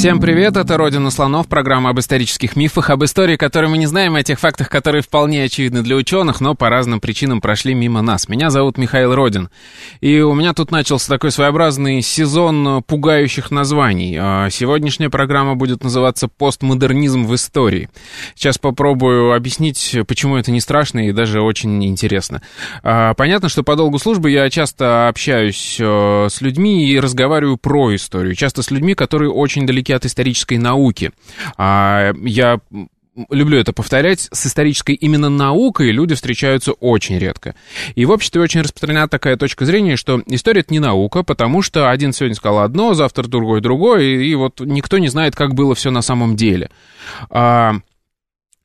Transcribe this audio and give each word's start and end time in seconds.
Всем 0.00 0.18
привет, 0.18 0.56
это 0.56 0.78
«Родина 0.78 1.10
слонов», 1.10 1.46
программа 1.46 1.90
об 1.90 2.00
исторических 2.00 2.56
мифах, 2.56 2.88
об 2.88 3.04
истории, 3.04 3.36
которые 3.36 3.70
мы 3.70 3.76
не 3.76 3.84
знаем, 3.84 4.14
о 4.14 4.22
тех 4.22 4.40
фактах, 4.40 4.70
которые 4.70 5.02
вполне 5.02 5.44
очевидны 5.44 5.82
для 5.82 5.94
ученых, 5.94 6.40
но 6.40 6.54
по 6.54 6.70
разным 6.70 7.00
причинам 7.00 7.42
прошли 7.42 7.74
мимо 7.74 8.00
нас. 8.00 8.26
Меня 8.26 8.48
зовут 8.48 8.78
Михаил 8.78 9.14
Родин, 9.14 9.50
и 10.00 10.20
у 10.20 10.32
меня 10.32 10.54
тут 10.54 10.70
начался 10.70 11.06
такой 11.12 11.30
своеобразный 11.30 12.00
сезон 12.00 12.82
пугающих 12.82 13.50
названий. 13.50 14.16
А 14.18 14.48
сегодняшняя 14.48 15.10
программа 15.10 15.54
будет 15.54 15.84
называться 15.84 16.28
«Постмодернизм 16.28 17.26
в 17.26 17.34
истории». 17.34 17.90
Сейчас 18.34 18.56
попробую 18.56 19.34
объяснить, 19.34 19.98
почему 20.08 20.38
это 20.38 20.50
не 20.50 20.62
страшно 20.62 21.08
и 21.08 21.12
даже 21.12 21.42
очень 21.42 21.84
интересно. 21.84 22.40
А, 22.82 23.12
понятно, 23.12 23.50
что 23.50 23.62
по 23.62 23.76
долгу 23.76 23.98
службы 23.98 24.30
я 24.30 24.48
часто 24.48 25.08
общаюсь 25.08 25.76
э, 25.78 26.28
с 26.30 26.40
людьми 26.40 26.88
и 26.88 26.98
разговариваю 26.98 27.58
про 27.58 27.94
историю, 27.94 28.34
часто 28.34 28.62
с 28.62 28.70
людьми, 28.70 28.94
которые 28.94 29.30
очень 29.30 29.66
далеки 29.66 29.89
далеки 29.90 29.92
от 29.92 30.06
исторической 30.06 30.58
науки. 30.58 31.12
А, 31.56 32.12
я 32.22 32.60
люблю 33.28 33.58
это 33.58 33.72
повторять, 33.72 34.28
с 34.32 34.46
исторической 34.46 34.94
именно 34.94 35.28
наукой 35.28 35.90
люди 35.90 36.14
встречаются 36.14 36.72
очень 36.72 37.18
редко. 37.18 37.54
И 37.96 38.04
в 38.04 38.10
обществе 38.10 38.40
очень 38.40 38.62
распространена 38.62 39.08
такая 39.08 39.36
точка 39.36 39.66
зрения, 39.66 39.96
что 39.96 40.22
история— 40.26 40.60
это 40.62 40.72
не 40.72 40.78
наука, 40.78 41.22
потому 41.22 41.60
что 41.62 41.90
один 41.90 42.12
сегодня 42.12 42.36
сказал 42.36 42.60
одно, 42.60 42.94
завтра 42.94 43.26
другой 43.26 43.60
другое, 43.60 44.02
и, 44.02 44.28
и 44.28 44.34
вот 44.34 44.60
никто 44.60 44.98
не 44.98 45.08
знает, 45.08 45.34
как 45.34 45.54
было 45.54 45.74
все 45.74 45.90
на 45.90 46.02
самом 46.02 46.36
деле. 46.36 46.70
А, 47.30 47.74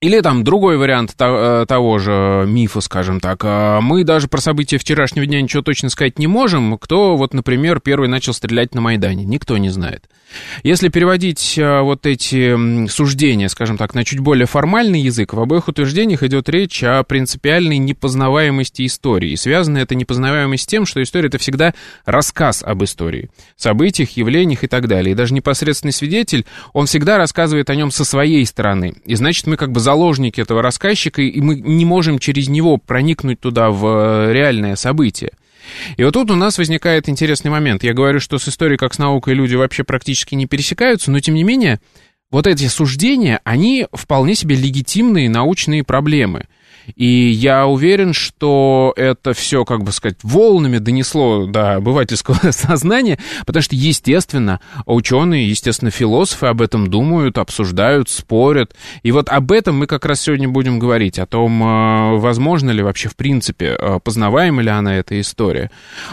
или 0.05 0.21
там 0.21 0.43
другой 0.43 0.77
вариант 0.77 1.15
э, 1.19 1.65
того 1.67 1.97
же 1.97 2.45
мифа, 2.47 2.79
скажем 2.81 3.19
так. 3.19 3.41
А 3.43 3.81
мы 3.81 4.03
даже 4.03 4.27
про 4.27 4.39
события 4.39 4.77
вчерашнего 4.77 5.25
дня 5.25 5.41
ничего 5.41 5.63
точно 5.63 5.89
сказать 5.89 6.19
не 6.19 6.27
можем. 6.27 6.77
Кто, 6.77 7.17
вот, 7.17 7.33
например, 7.33 7.79
первый 7.79 8.07
начал 8.07 8.35
стрелять 8.35 8.75
на 8.75 8.81
Майдане? 8.81 9.25
Никто 9.25 9.57
не 9.57 9.69
знает. 9.69 10.07
Если 10.63 10.89
переводить 10.89 11.57
э, 11.57 11.81
вот 11.81 12.05
эти 12.05 12.87
суждения, 12.87 13.47
скажем 13.47 13.77
так, 13.77 13.95
на 13.95 14.03
чуть 14.03 14.19
более 14.19 14.45
формальный 14.45 15.01
язык, 15.01 15.33
в 15.33 15.39
обоих 15.39 15.67
утверждениях 15.67 16.23
идет 16.23 16.49
речь 16.49 16.83
о 16.83 17.03
принципиальной 17.03 17.77
непознаваемости 17.77 18.85
истории. 18.85 19.31
И 19.31 19.35
связана 19.37 19.79
эта 19.79 19.95
непознаваемость 19.95 20.63
с 20.63 20.67
тем, 20.67 20.85
что 20.85 21.01
история— 21.01 21.27
это 21.29 21.37
всегда 21.37 21.73
рассказ 22.05 22.63
об 22.63 22.83
истории, 22.83 23.29
событиях, 23.55 24.11
явлениях 24.11 24.63
и 24.63 24.67
так 24.67 24.87
далее. 24.87 25.13
И 25.13 25.15
даже 25.15 25.33
непосредственный 25.33 25.93
свидетель, 25.93 26.45
он 26.73 26.85
всегда 26.85 27.17
рассказывает 27.17 27.69
о 27.69 27.75
нем 27.75 27.91
со 27.91 28.05
своей 28.05 28.45
стороны. 28.45 28.95
И 29.05 29.15
значит, 29.15 29.47
мы 29.47 29.57
как 29.57 29.71
бы 29.71 29.79
заложники 29.95 30.41
этого 30.41 30.61
рассказчика, 30.61 31.21
и 31.21 31.39
мы 31.39 31.55
не 31.55 31.85
можем 31.85 32.19
через 32.19 32.49
него 32.49 32.75
проникнуть 32.77 33.39
туда 33.39 33.69
в 33.69 33.85
э, 33.85 34.33
реальное 34.33 34.75
событие. 34.75 35.31
И 35.95 36.03
вот 36.03 36.13
тут 36.13 36.29
у 36.31 36.35
нас 36.35 36.57
возникает 36.57 37.07
интересный 37.07 37.49
момент. 37.49 37.83
Я 37.83 37.93
говорю, 37.93 38.19
что 38.19 38.37
с 38.37 38.47
историей 38.49 38.77
как 38.77 38.93
с 38.93 38.99
наукой 38.99 39.33
люди 39.33 39.55
вообще 39.55 39.85
практически 39.85 40.35
не 40.35 40.47
пересекаются, 40.47 41.11
но 41.11 41.21
тем 41.21 41.33
не 41.33 41.43
менее, 41.43 41.79
вот 42.29 42.45
эти 42.45 42.67
суждения, 42.67 43.39
они 43.45 43.87
вполне 43.93 44.35
себе 44.35 44.55
легитимные 44.57 45.29
научные 45.29 45.83
проблемы. 45.83 46.45
И 46.95 47.29
я 47.29 47.67
уверен, 47.67 48.13
что 48.13 48.93
это 48.95 49.33
все, 49.33 49.65
как 49.65 49.83
бы 49.83 49.91
сказать, 49.91 50.17
волнами 50.23 50.77
донесло 50.77 51.45
до 51.45 51.75
обывательского 51.75 52.39
сознания, 52.51 53.17
потому 53.45 53.63
что, 53.63 53.75
естественно, 53.75 54.59
ученые, 54.85 55.49
естественно, 55.49 55.91
философы 55.91 56.47
об 56.47 56.61
этом 56.61 56.87
думают, 56.87 57.37
обсуждают, 57.37 58.09
спорят. 58.09 58.75
И 59.03 59.11
вот 59.11 59.29
об 59.29 59.51
этом 59.51 59.77
мы 59.77 59.87
как 59.87 60.05
раз 60.05 60.21
сегодня 60.21 60.47
будем 60.47 60.79
говорить, 60.79 61.19
о 61.19 61.25
том, 61.25 61.63
э, 61.63 62.17
возможно 62.17 62.71
ли 62.71 62.83
вообще, 62.83 63.09
в 63.09 63.15
принципе, 63.15 63.75
э, 63.79 63.99
познаваема 64.03 64.61
ли 64.61 64.69
она 64.69 64.95
эта 64.97 65.19
история. 65.19 65.71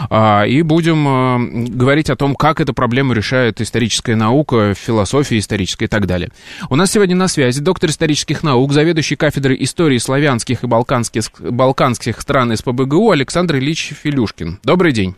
А, 0.09 0.43
и 0.43 0.61
будем 0.61 1.65
говорить 1.75 2.09
о 2.09 2.15
том, 2.15 2.35
как 2.35 2.61
эту 2.61 2.73
проблему 2.73 3.13
решает 3.13 3.61
историческая 3.61 4.15
наука, 4.15 4.73
философия 4.75 5.37
историческая 5.37 5.85
и 5.85 5.87
так 5.87 6.07
далее. 6.07 6.29
У 6.69 6.75
нас 6.75 6.91
сегодня 6.91 7.15
на 7.15 7.27
связи 7.27 7.61
доктор 7.61 7.89
исторических 7.89 8.43
наук, 8.43 8.73
заведующий 8.73 9.15
кафедрой 9.15 9.57
истории 9.63 9.97
славянских 9.97 10.62
и 10.63 10.67
балканских, 10.67 11.25
балканских 11.39 12.21
стран 12.21 12.55
СПБГУ 12.55 13.11
Александр 13.11 13.57
Ильич 13.57 13.93
Филюшкин. 14.01 14.59
Добрый 14.63 14.91
день. 14.91 15.15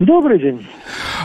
Добрый 0.00 0.40
день. 0.40 0.66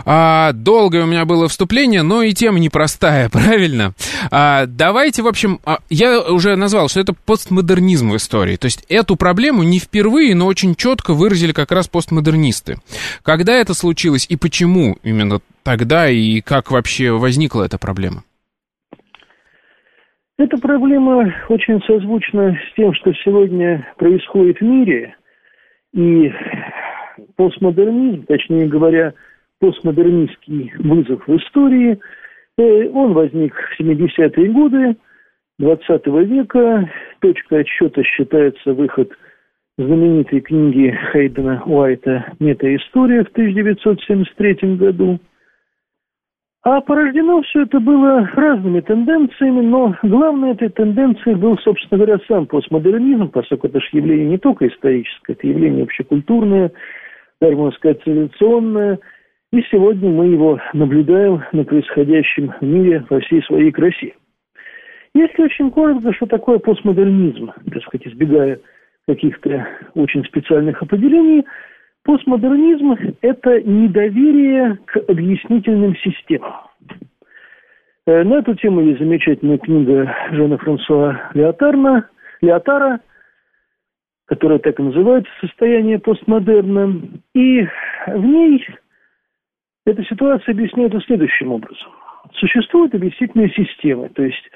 А, 0.04 0.52
долгое 0.52 1.04
у 1.04 1.06
меня 1.06 1.24
было 1.24 1.48
вступление, 1.48 2.02
но 2.02 2.22
и 2.22 2.34
тема 2.34 2.60
непростая, 2.60 3.30
правильно? 3.32 3.94
А, 4.32 4.66
давайте, 4.66 5.22
в 5.22 5.28
общем, 5.28 5.62
а, 5.64 5.80
я 5.90 6.20
уже 6.20 6.58
назвал, 6.58 6.90
что 6.90 7.00
это 7.00 7.14
постмодернизм 7.14 8.12
в 8.12 8.18
истории. 8.18 8.58
То 8.58 8.66
есть 8.66 8.84
эту 8.90 9.16
проблему 9.16 9.64
не 9.64 9.80
впервые, 9.80 10.36
но 10.36 10.46
очень 10.46 10.76
четко 10.76 11.14
выразили 11.14 11.54
как 11.54 11.72
раз 11.72 11.88
постмодернисты. 11.88 12.80
Когда 13.24 13.54
это 13.54 13.74
случилось 13.74 14.26
и 14.28 14.36
почему 14.36 14.98
именно 15.04 15.40
тогда, 15.64 16.10
и 16.10 16.42
как 16.42 16.70
вообще 16.70 17.12
возникла 17.12 17.64
эта 17.64 17.78
проблема? 17.78 18.24
Эта 20.38 20.58
проблема 20.58 21.34
очень 21.48 21.82
созвучна 21.84 22.60
с 22.70 22.76
тем, 22.76 22.94
что 22.94 23.14
сегодня 23.24 23.88
происходит 23.98 24.60
в 24.60 24.64
мире. 24.64 25.16
И 25.94 26.30
постмодернизм, 27.38 28.26
точнее 28.26 28.68
говоря, 28.68 29.14
постмодернистский 29.62 30.74
вызов 30.80 31.26
в 31.26 31.38
истории, 31.38 31.98
э, 32.58 32.90
он 32.90 33.14
возник 33.14 33.56
в 33.56 33.80
70-е 33.80 34.52
годы 34.52 34.98
20 35.60 36.08
века. 36.28 36.92
Точкой 37.22 37.62
отсчета 37.62 38.04
считается 38.04 38.74
выход 38.74 39.14
знаменитой 39.78 40.42
книги 40.42 40.98
Хейдена 41.14 41.64
Уайта 41.66 42.34
«Метаистория» 42.40 43.24
в 43.24 43.30
1973 43.30 44.76
году– 44.76 45.18
а 46.66 46.82
порождено 46.82 47.44
все 47.44 47.62
это 47.62 47.80
было 47.80 48.28
разными 48.34 48.82
тенденциями, 48.82 49.62
но 49.62 49.96
главной 50.02 50.54
этой 50.54 50.70
тенденцией 50.70 51.36
был, 51.36 51.60
собственно 51.60 52.04
говоря, 52.04 52.20
сам 52.28 52.48
постмодернизм, 52.48 53.30
поскольку 53.30 53.68
это 53.68 53.80
же 53.80 53.88
явление 53.92 54.30
не 54.30 54.38
только 54.40 54.68
историческое, 54.68 55.34
это 55.34 55.46
явление 55.46 55.84
общекультурное, 55.84 56.72
даже, 57.40 57.56
можно 57.56 57.78
сказать, 57.78 58.02
цивилизационное. 58.04 58.98
И 59.54 59.62
сегодня 59.70 60.10
мы 60.10 60.26
его 60.26 60.60
наблюдаем 60.74 61.44
на 61.52 61.64
происходящем 61.66 62.52
мире 62.62 63.06
во 63.12 63.20
всей 63.20 63.44
своей 63.44 63.72
красе. 63.72 64.16
Если 65.14 65.44
очень 65.44 65.70
коротко, 65.70 66.14
что 66.14 66.26
такое 66.26 66.58
постмодернизм, 66.58 67.52
так 67.72 67.84
сказать, 67.84 68.08
избегая 68.08 68.60
каких-то 69.08 69.68
очень 69.94 70.26
специальных 70.26 70.82
определений– 70.82 71.46
Постмодернизм– 72.06 72.96
это 73.22 73.64
недоверие 73.64 74.78
к 74.86 74.98
объяснительным 75.10 75.96
системам. 75.98 76.54
Э, 78.06 78.24
на 78.24 78.36
эту 78.36 78.54
тему 78.54 78.82
есть 78.82 79.00
замечательная 79.00 79.58
книга 79.58 80.16
Жана 80.30 80.60
Франсуа 80.60 81.32
Леотарна, 81.34 82.08
Леотара, 82.42 83.00
которая 84.26 84.60
так 84.60 84.80
и 84.80 84.84
называется 84.84 85.32
«Состояние 85.42 85.98
постмодерна». 85.98 87.02
И 87.34 87.68
в 88.06 88.24
ней 88.24 88.64
эта 89.88 90.04
ситуация 90.04 90.54
объясняется 90.54 91.00
следующим 91.08 91.54
образом. 91.54 91.92
Существуют 92.34 92.94
объяснительные 92.94 93.50
системы, 93.50 94.10
то 94.10 94.22
есть 94.22 94.52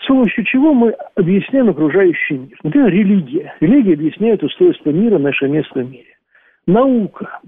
с 0.00 0.06
помощью 0.08 0.44
чего 0.44 0.74
мы 0.74 0.96
объясняем 1.14 1.68
окружающий 1.68 2.38
мир. 2.38 2.58
Например, 2.64 2.88
религия. 2.88 3.54
Религия 3.60 3.94
объясняет 3.94 4.42
устройство 4.42 4.90
мира, 4.90 5.18
наше 5.18 5.46
место 5.46 5.82
в 5.82 5.88
мире 5.88 6.16
наука, 6.66 7.40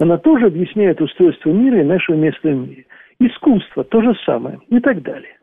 она 0.00 0.18
тоже 0.18 0.46
объясняет 0.46 1.00
устройство 1.00 1.50
мира 1.50 1.80
и 1.80 1.84
нашего 1.84 2.16
места 2.16 2.48
в 2.48 2.54
мире. 2.54 2.86
Искусство– 3.20 3.84
то 3.84 4.02
же 4.02 4.14
самое 4.26 4.58
и 4.68 4.80
так 4.80 5.02
далее. 5.02 5.36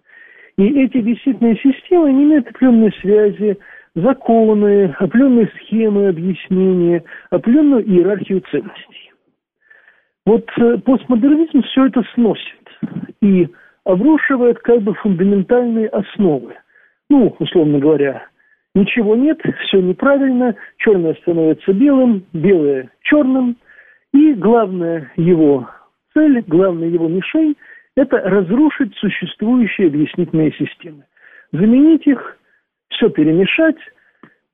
И 0.57 0.83
эти 0.83 1.01
действительные 1.01 1.55
системы 1.57 2.09
они 2.09 2.23
имеют 2.23 2.47
определенные 2.47 2.91
связи, 3.01 3.57
законы, 3.95 4.95
определенные 4.99 5.47
схемы 5.57 6.09
объяснения, 6.09 7.03
определенную 7.29 7.87
иерархию 7.87 8.41
ценностей. 8.51 9.11
Вот 10.25 10.45
э, 10.57 10.77
постмодернизм 10.79 11.61
все 11.63 11.87
это 11.87 12.03
сносит 12.13 12.59
и 13.21 13.47
обрушивает 13.83 14.59
как 14.59 14.81
бы 14.81 14.93
фундаментальные 14.95 15.87
основы. 15.87 16.55
Ну, 17.09 17.35
условно 17.39 17.79
говоря, 17.79 18.27
Ничего 18.73 19.15
нет, 19.15 19.39
все 19.65 19.81
неправильно, 19.81 20.55
черное 20.77 21.13
становится 21.15 21.73
белым, 21.73 22.25
белое 22.31 22.89
черным, 23.01 23.57
и 24.13 24.33
главная 24.33 25.11
его 25.17 25.69
цель, 26.13 26.43
главная 26.47 26.87
его 26.87 27.09
мишень– 27.09 27.55
это 27.97 28.17
разрушить 28.17 28.95
существующие 28.95 29.87
объяснительные 29.87 30.53
системы. 30.53 31.03
Заменить 31.51 32.07
их, 32.07 32.37
все 32.89 33.09
перемешать, 33.09 33.77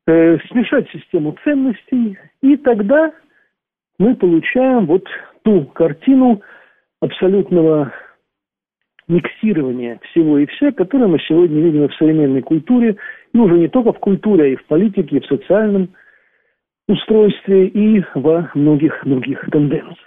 э, 0.08 0.38
смешать 0.50 0.90
систему 0.90 1.38
ценностей, 1.44 2.18
и 2.42 2.58
тогда 2.58 3.12
мы 4.00 4.16
получаем 4.16 4.88
вот 4.88 5.06
ту 5.44 5.66
картину 5.66 6.42
абсолютного 7.02 7.94
миксирования 9.08 10.00
всего 10.12 10.38
и 10.40 10.46
вся, 10.48 10.72
которое 10.72 11.08
мы 11.08 11.20
сегодня 11.20 11.62
видим 11.62 11.88
в 11.88 11.96
современной 11.96 12.42
культуре, 12.42 12.98
и 13.34 13.38
уже 13.38 13.58
не 13.58 13.68
только 13.68 13.94
в 13.94 14.00
культуре, 14.00 14.44
а 14.44 14.48
и 14.48 14.56
в 14.56 14.66
политике, 14.66 15.18
и 15.18 15.20
в 15.20 15.26
социальном 15.26 15.90
устройстве, 16.88 17.68
и 17.68 18.04
во 18.16 18.50
многих 18.54 19.02
других 19.06 19.48
тенденциях. 19.52 19.98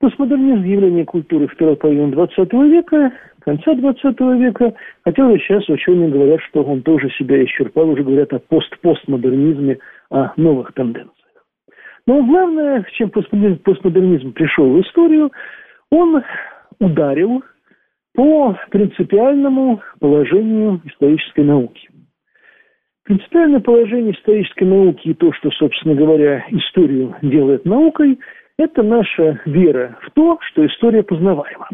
Постмодернизм– 0.00 0.62
явление 0.64 1.04
культуры 1.04 1.46
второй 1.46 1.76
половины 1.76 2.10
20 2.12 2.52
века, 2.52 3.12
конца 3.40 3.74
20 3.74 4.20
века, 4.40 4.72
хотя 5.04 5.26
уже 5.26 5.38
сейчас 5.40 5.68
ученые 5.68 6.08
говорят, 6.08 6.40
что 6.48 6.62
он 6.62 6.82
тоже 6.82 7.10
себя 7.10 7.44
исчерпал, 7.44 7.90
уже 7.90 8.02
говорят 8.02 8.32
о 8.32 8.38
пост-постмодернизме, 8.38 9.78
о 10.10 10.32
новых 10.36 10.72
тенденциях. 10.72 11.14
Но 12.06 12.22
главное, 12.24 12.84
чем 12.96 13.10
постмодернизм 13.10 14.32
пришел 14.32 14.72
в 14.72 14.80
историю, 14.80 15.30
он 15.90 16.22
ударил 16.78 17.42
по 18.14 18.58
принципиальному 18.70 19.80
положению 19.98 20.80
исторической 20.84 21.44
науки. 21.44 21.88
Принципиальное 23.04 23.60
положение 23.60 24.12
исторической 24.14 24.64
науки 24.64 25.08
и 25.08 25.14
то, 25.14 25.32
что, 25.32 25.50
собственно 25.52 25.94
говоря, 25.94 26.44
историю 26.50 27.16
делает 27.22 27.64
наукой, 27.64 28.18
это 28.58 28.82
наша 28.82 29.40
вера 29.46 29.98
в 30.02 30.10
то, 30.10 30.38
что 30.42 30.66
история 30.66 31.02
познаваема. 31.02 31.68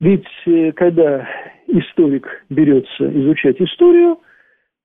Ведь 0.00 0.26
э, 0.46 0.72
когда 0.72 1.28
историк 1.68 2.44
берется 2.48 3.20
изучать 3.20 3.60
историю, 3.60 4.18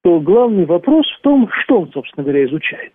то 0.04 0.20
главный 0.20 0.66
вопрос 0.66 1.08
в 1.18 1.22
том, 1.22 1.50
что 1.62 1.82
он, 1.82 1.92
собственно 1.92 2.24
говоря, 2.24 2.46
изучает. 2.46 2.94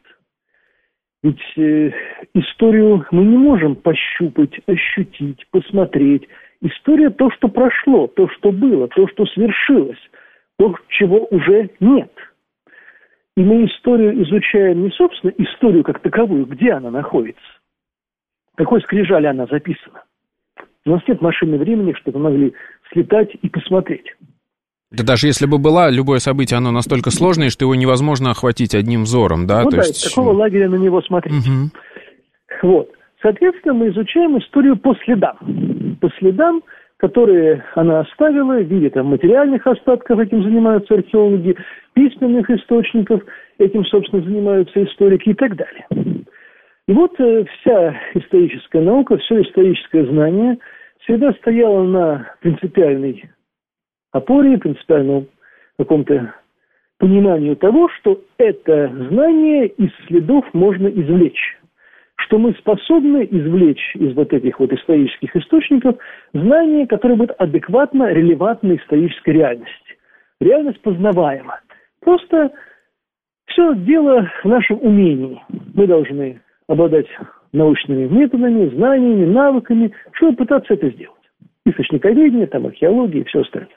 Ведь 1.23 1.41
э, 1.57 1.93
историю 2.35 3.07
мы 3.11 3.25
не 3.25 3.37
можем 3.37 3.77
пощупать, 3.77 4.53
ощутить, 4.67 5.47
посмотреть. 5.51 6.29
История 6.63 7.11
то, 7.11 7.29
что 7.33 7.49
прошло, 7.49 8.07
то, 8.07 8.29
что 8.29 8.53
было, 8.53 8.87
то, 8.89 9.09
что 9.09 9.27
свершилось, 9.27 9.99
то, 10.59 10.75
чего 10.89 11.27
уже 11.31 11.71
нет. 11.81 12.13
И 13.37 13.41
мы 13.41 13.67
историю 13.67 14.23
изучаем 14.23 14.85
не, 14.85 14.91
собственно, 14.91 15.33
историю 15.39 15.83
как 15.83 16.01
таковую, 16.01 16.47
где 16.47 16.73
она 16.73 16.91
находится, 16.91 17.43
какой 18.55 18.81
скрижали 18.83 19.27
она 19.27 19.47
записана, 19.47 20.05
у 20.87 20.91
нас 20.91 21.03
нет 21.09 21.21
машины 21.21 21.59
времени, 21.59 21.95
чтобы 21.95 22.21
могли 22.21 22.55
слетать 22.93 23.31
и 23.41 23.49
посмотреть. 23.49 24.07
Да 24.93 25.03
даже 25.05 25.27
если 25.27 25.47
бы 25.47 25.59
была, 25.59 25.91
любое 25.91 26.19
событие, 26.19 26.59
оно 26.59 26.71
настолько 26.71 27.11
сложное, 27.11 27.51
что 27.51 27.65
его 27.65 27.75
невозможно 27.75 28.31
охватить 28.31 28.75
одним 28.75 29.03
взором, 29.03 29.47
да? 29.47 29.63
Ну 29.63 29.71
То 29.71 29.77
да, 29.79 29.83
есть... 29.83 29.97
из 29.97 30.11
такого 30.11 30.33
лагеря 30.33 30.69
на 30.69 30.77
него 30.77 31.01
смотреть. 31.01 31.35
Угу. 31.35 32.69
Вот. 32.69 32.91
Соответственно, 33.23 33.75
мы 33.75 33.89
изучаем 33.89 34.37
историю 34.39 34.77
по 34.77 34.95
следам. 35.05 35.37
По 36.01 36.11
следам, 36.19 36.63
которые 36.97 37.65
она 37.77 38.01
оставила 38.01 38.59
в 38.59 38.67
виде 38.67 38.91
там, 38.91 39.07
материальных 39.07 39.67
остатков, 39.67 40.19
этим 40.19 40.43
занимаются 40.43 40.95
археологи, 40.95 41.57
письменных 41.95 42.51
источников, 42.51 43.23
этим, 43.59 43.85
собственно, 43.85 44.23
занимаются 44.23 44.83
историки 44.83 45.31
и 45.31 45.35
так 45.35 45.57
далее. 45.57 45.87
И 46.89 46.93
вот 46.93 47.19
э, 47.21 47.45
вся 47.45 47.97
историческая 48.15 48.81
наука, 48.81 49.17
все 49.19 49.43
историческое 49.43 50.05
знание 50.07 50.59
всегда 51.01 51.33
стояло 51.35 51.85
на 51.85 52.35
принципиальной 52.41 53.31
опоре, 54.11 54.59
принципиальном 54.59 55.29
каком-то 55.79 56.35
пониманию 56.99 57.57
того, 57.57 57.89
что 58.01 58.21
это 58.39 58.89
знание 59.11 59.69
из 59.69 59.91
следов 60.07 60.45
можно 60.53 60.89
извлечь 60.89 61.62
что 62.33 62.39
мы 62.39 62.55
способны 62.55 63.29
извлечь 63.31 63.95
из 63.95 64.15
вот 64.15 64.33
этих 64.33 64.59
вот 64.59 64.73
исторических 64.73 65.37
источников 65.37 65.97
знания, 66.33 66.87
которые 66.87 67.19
будут 67.19 67.37
адекватно 67.39 68.11
релевантны 68.11 68.77
исторической 68.77 69.31
реальности. 69.35 69.99
Реальность 70.41 70.81
познаваема. 70.81 71.61
Просто 72.01 72.51
все 73.49 73.75
дело 73.75 74.31
в 74.43 74.49
нашем 74.49 74.79
умении. 74.81 75.43
Мы 75.75 75.87
должны 75.87 76.41
обладать 76.69 77.07
научными 77.53 78.09
методами, 78.09 78.75
знаниями, 78.77 79.27
навыками, 79.27 79.93
чтобы 80.13 80.37
пытаться 80.37 80.73
это 80.73 80.89
сделать. 80.89 81.21
Источниковедение, 81.67 82.47
там, 82.47 82.65
археология 82.65 83.21
и 83.21 83.25
все 83.25 83.43
остальное. 83.43 83.77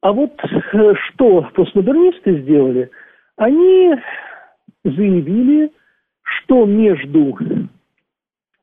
А 0.00 0.12
вот 0.12 0.32
э, 0.42 0.94
что 1.10 1.48
постмодернисты 1.54 2.40
сделали, 2.40 2.90
они 3.36 3.94
заявили, 4.82 5.70
что 6.48 6.64
между 6.64 7.38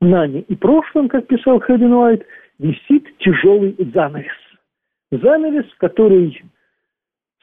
нами 0.02 0.40
и 0.48 0.56
прошлым, 0.56 1.08
как 1.08 1.28
писал 1.28 1.60
Хэдден 1.60 1.94
Уайт, 1.94 2.26
висит 2.58 3.16
тяжелый 3.20 3.76
занавес. 3.94 4.32
Занавес, 5.12 5.66
который, 5.78 6.44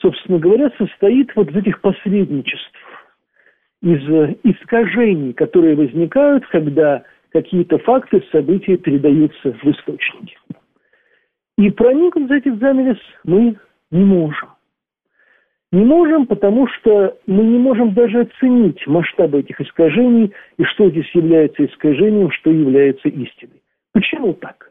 собственно 0.01 0.39
говоря, 0.39 0.71
состоит 0.79 1.35
вот 1.37 1.49
из 1.51 1.57
этих 1.57 1.81
посредничеств 1.81 2.79
из 3.83 4.01
искажений, 4.45 5.33
которые 5.33 5.75
возникают, 5.75 6.47
когда 6.49 7.03
какие-то 7.31 7.79
факты, 7.79 8.23
события 8.31 8.77
передаются 8.77 9.53
в 9.53 9.65
источники. 9.65 10.37
И 11.59 11.71
проникнуть 11.71 12.29
за 12.29 12.37
этот 12.37 12.59
занавес 12.61 12.99
мы 13.25 13.57
не 13.91 14.05
можем. 14.05 14.52
Не 15.73 15.85
можем, 15.85 16.27
потому 16.27 16.69
что 16.69 17.17
мы 17.27 17.43
не 17.45 17.59
можем 17.59 17.95
даже 17.95 18.21
оценить 18.21 18.87
масштабы 18.87 19.41
этих 19.41 19.61
искажений 19.61 20.33
и 20.59 20.65
что 20.65 20.91
здесь 20.91 21.11
является 21.15 21.65
искажением, 21.65 22.31
что 22.31 22.51
является 22.51 23.09
истиной. 23.09 23.63
Почему 23.93 24.35
так? 24.35 24.71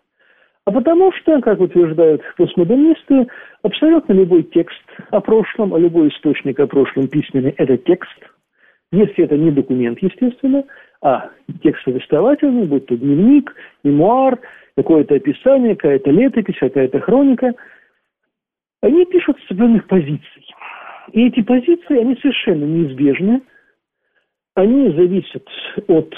А 0.65 0.71
потому 0.71 1.11
что, 1.13 1.41
как 1.41 1.59
утверждают 1.59 2.21
постмодернисты, 2.37 3.27
абсолютно 3.63 4.13
любой 4.13 4.43
текст 4.43 4.83
о 5.09 5.19
прошлом, 5.19 5.73
а 5.73 5.79
любой 5.79 6.09
источник 6.09 6.59
о 6.59 6.67
прошлом 6.67 7.07
письменный– 7.07 7.53
это 7.57 7.77
текст– 7.77 8.17
если 8.91 9.23
это 9.23 9.37
не 9.37 9.51
документ, 9.51 9.99
естественно, 10.01 10.65
а 11.01 11.29
текст 11.63 11.85
повествовательный, 11.85 12.65
будь 12.65 12.85
то 12.87 12.97
дневник, 12.97 13.55
мемуар, 13.83 14.39
какое-то 14.75 15.15
описание, 15.15 15.75
какая-то 15.75 16.11
летопись, 16.11 16.57
какая-то 16.59 16.99
хроника, 16.99 17.53
они 18.81 19.05
пишут 19.05 19.37
с 19.39 19.45
определенных 19.45 19.87
позиций. 19.87 20.45
И 21.11 21.27
эти 21.27 21.41
позиции, 21.41 21.99
они 21.99 22.15
совершенно 22.15 22.65
неизбежны. 22.65 23.41
Они 24.55 24.89
зависят 24.91 25.47
от 25.87 26.13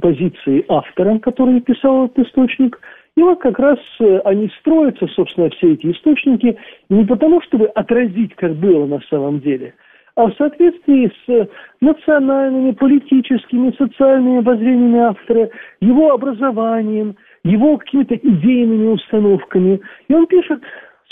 позиции 0.00 0.64
автора, 0.68 1.18
который 1.18 1.60
писал 1.60 2.06
этот 2.06 2.26
источник. 2.26 2.80
И 3.16 3.22
вот 3.22 3.40
как 3.40 3.58
раз 3.58 3.78
э, 4.00 4.18
они 4.24 4.48
строятся, 4.60 5.06
собственно, 5.08 5.50
все 5.50 5.72
эти 5.72 5.90
источники 5.90 6.56
не 6.88 7.04
потому, 7.04 7.42
чтобы 7.42 7.66
отразить, 7.66 8.34
как 8.36 8.54
было 8.54 8.86
на 8.86 9.00
самом 9.10 9.40
деле– 9.40 9.74
а 10.18 10.26
в 10.26 10.34
соответствии 10.34 11.12
с 11.26 11.48
национальными, 11.80 12.72
политическими, 12.72 13.70
социальными 13.78 14.40
воззрениями 14.40 14.98
автора, 14.98 15.48
его 15.80 16.12
образованием, 16.12 17.14
его 17.44 17.78
какими-то 17.78 18.16
идейными 18.16 18.88
установками. 18.88 19.80
И 20.08 20.12
он 20.12 20.26
пишет 20.26 20.60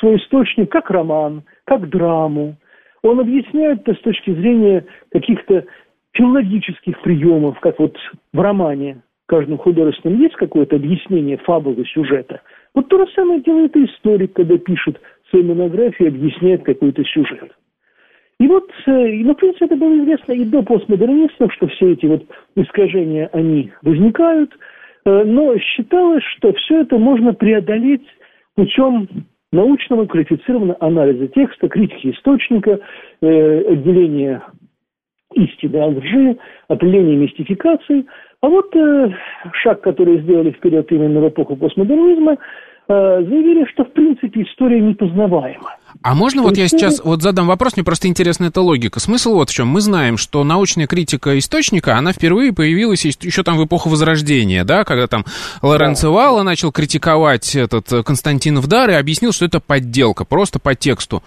свой 0.01 0.17
источник 0.17 0.73
как 0.73 0.91
роман, 0.91 1.45
как 1.67 1.89
драму. 1.89 2.57
Он 3.07 3.21
объясняет 3.21 3.83
это 3.83 3.95
с 3.95 4.03
точки 4.03 4.33
зрения 4.33 4.85
каких-то 5.13 5.65
филологических 6.13 7.01
приемов, 7.03 7.61
как 7.61 7.79
вот 7.79 7.97
в 8.33 8.41
романе 8.41 9.03
в 9.27 9.29
каждом 9.29 9.59
художественном 9.59 10.21
есть 10.21 10.35
какое-то 10.35 10.77
объяснение 10.77 11.37
фабулы 11.39 11.85
сюжета. 11.85 12.41
Вот 12.75 12.89
то 12.89 13.05
же 13.05 13.13
самое 13.13 13.41
делает 13.43 13.77
и 13.77 13.85
историк, 13.85 14.33
когда 14.33 14.59
пишет 14.59 15.01
свою 15.31 15.47
монографию 15.47 16.09
объясняет 16.09 16.65
какой-то 16.65 17.05
сюжет. 17.05 17.53
И 18.41 18.47
вот, 18.49 18.69
э, 18.87 18.91
ну, 18.91 19.35
в 19.35 19.37
принципе, 19.37 19.67
это 19.67 19.77
было 19.77 19.97
известно 19.99 20.33
и 20.33 20.45
до 20.45 20.63
постмодернистов, 20.63 21.53
что 21.55 21.69
все 21.69 21.93
эти 21.93 22.07
вот 22.07 22.25
искажения, 22.57 23.29
они 23.33 23.73
возникают, 23.83 24.53
э, 25.05 25.25
но 25.25 25.57
считалось, 25.59 26.25
что 26.37 26.53
все 26.55 26.83
это 26.83 26.99
можно 26.99 27.35
преодолеть 27.35 28.07
путем 28.57 29.09
научного 29.57 30.07
квалифицированного 30.07 30.77
анализа 30.81 31.29
текста, 31.29 31.69
критики 31.69 32.13
источника, 32.13 32.79
э, 33.21 33.73
отделения 33.73 34.43
истины 35.35 35.77
от 35.79 35.97
лжи, 35.97 36.37
определения 36.69 37.17
мистификаций. 37.17 38.07
А 38.41 38.49
вот 38.49 38.73
шаг, 39.53 39.81
который 39.81 40.21
сделали 40.21 40.51
вперед 40.53 40.91
именно 40.93 41.21
в 41.21 41.29
эпоху 41.29 41.57
постмодернизма, 41.57 42.37
заявили, 42.89 43.65
что 43.65 43.85
в 43.85 43.93
принципе 43.93 44.43
история 44.43 44.81
непознаваема. 44.81 45.73
А 46.03 46.15
можно 46.15 46.43
вот 46.43 46.57
я 46.57 46.69
сейчас 46.69 47.01
вот 47.03 47.23
задам 47.23 47.47
вопрос, 47.47 47.77
мне 47.77 47.85
просто 47.85 48.09
интересна 48.09 48.47
эта 48.47 48.61
логика. 48.61 49.01
Смысл 49.01 49.35
вот 49.35 49.51
в 49.51 49.55
чем. 49.55 49.69
Мы 49.69 49.81
знаем, 49.81 50.17
что 50.17 50.45
научная 50.45 50.87
критика 50.87 51.39
источника, 51.39 51.97
она 51.97 52.13
впервые 52.13 52.53
появилась 52.53 53.05
еще 53.05 53.43
там 53.43 53.57
в 53.57 53.65
эпоху 53.65 53.89
Возрождения, 53.89 54.65
да, 54.65 54.85
когда 54.85 55.07
там 55.07 55.25
Лоренцо 55.63 56.13
Валла 56.13 56.43
начал 56.43 56.73
критиковать 56.73 57.55
этот 57.55 57.93
э, 57.93 58.03
Константинов 58.03 58.67
дар 58.67 58.91
и 58.91 58.95
объяснил, 58.95 59.33
что 59.33 59.45
это 59.45 59.61
подделка, 59.61 60.25
просто 60.25 60.59
по 60.59 60.75
тексту. 60.75 61.23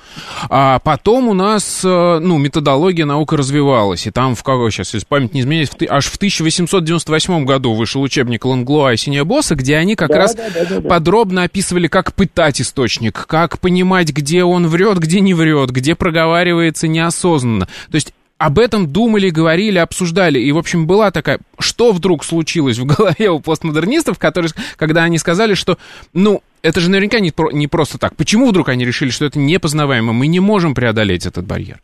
А 0.49 0.79
потом 0.79 1.29
у 1.29 1.33
нас, 1.33 1.81
э, 1.83 2.19
ну, 2.19 2.37
методология 2.37 3.05
наука 3.05 3.37
развивалась, 3.37 4.07
и 4.07 4.11
там, 4.11 4.35
в 4.35 4.43
какой 4.43 4.71
сейчас, 4.71 4.93
если 4.93 5.05
память 5.07 5.33
не 5.33 5.41
изменяется, 5.41 5.77
аж 5.89 6.05
в 6.05 6.15
1898 6.15 7.45
году 7.45 7.73
вышел 7.73 8.01
учебник 8.01 8.45
Ланглуа 8.45 8.93
и 8.93 8.97
Синьябоса, 8.97 9.55
где 9.55 9.77
они 9.77 9.95
как 9.95 10.09
да, 10.09 10.17
раз 10.17 10.35
да, 10.35 10.49
да, 10.53 10.79
да, 10.79 10.89
подробно 10.89 11.43
описывали, 11.43 11.87
как 11.87 12.13
пытать 12.13 12.61
источник, 12.61 13.25
как 13.27 13.59
понимать, 13.59 14.09
где 14.09 14.43
он 14.49 14.67
врет, 14.67 14.97
где 14.99 15.19
не 15.19 15.33
врет, 15.33 15.71
где 15.71 15.95
проговаривается 15.95 16.87
неосознанно. 16.87 17.67
То 17.91 17.95
есть 17.95 18.13
об 18.39 18.57
этом 18.57 18.91
думали, 18.91 19.29
говорили, 19.29 19.77
обсуждали. 19.77 20.39
И, 20.39 20.51
в 20.51 20.57
общем, 20.57 20.87
была 20.87 21.11
такая... 21.11 21.39
Что 21.59 21.91
вдруг 21.91 22.23
случилось 22.23 22.79
в 22.79 22.85
голове 22.85 23.29
у 23.29 23.41
постмодернистов, 23.41 24.17
которые, 24.17 24.51
когда 24.77 25.03
они 25.03 25.17
сказали, 25.17 25.53
что, 25.53 25.77
ну, 26.13 26.41
это 26.63 26.79
же 26.79 26.89
наверняка 26.89 27.19
не, 27.19 27.33
не 27.53 27.67
просто 27.67 27.99
так. 27.99 28.15
Почему 28.15 28.47
вдруг 28.47 28.69
они 28.69 28.85
решили, 28.85 29.09
что 29.09 29.25
это 29.25 29.37
непознаваемо? 29.37 30.13
Мы 30.13 30.27
не 30.27 30.39
можем 30.39 30.73
преодолеть 30.73 31.25
этот 31.25 31.45
барьер. 31.45 31.79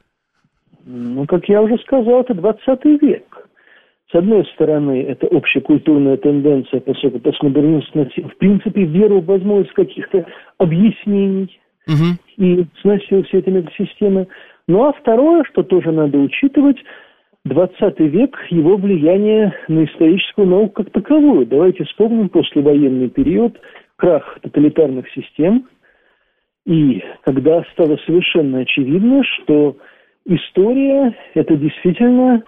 Ну, 0.86 1.26
как 1.26 1.44
я 1.50 1.62
уже 1.62 1.78
сказал, 1.80 2.22
это 2.22 2.34
20 2.34 2.86
век. 3.02 3.24
С 4.12 4.16
одной 4.16 4.46
стороны, 4.54 5.02
это 5.02 5.28
общекультурная 5.28 6.16
тенденция, 6.16 6.80
поскольку 6.80 7.20
постмодернизм 7.20 8.08
в 8.30 8.38
принципе 8.38 8.86
веру 8.86 9.20
в 9.20 9.26
возможность 9.26 9.74
каких-то 9.74 10.26
объяснений, 10.58 11.60
угу. 11.88 12.18
и 12.38 12.66
сносил 12.82 13.24
все 13.24 13.40
эти 13.40 13.50
метасистемы. 13.50 14.28
Ну 14.68 14.86
а 14.86 14.94
второе, 14.94 15.44
что 15.46 15.64
тоже 15.64 15.92
надо 15.92 16.18
учитывать, 16.18 16.78
20 17.46 18.00
век, 18.00 18.38
его 18.50 18.76
влияние 18.76 19.54
на 19.68 19.86
историческую 19.86 20.48
науку 20.48 20.84
как 20.84 20.92
таковую. 20.92 21.46
Давайте 21.46 21.84
вспомним 21.84 22.30
послевоенный 22.30 23.10
период, 23.10 23.60
крах 23.98 24.40
тоталитарных 24.42 25.08
систем, 25.12 25.68
и 26.66 27.04
когда 27.24 27.64
стало 27.74 27.98
совершенно 28.08 28.60
очевидно, 28.60 29.24
что 29.24 29.78
история– 30.26 31.16
это 31.36 31.56
действительно 31.56 32.44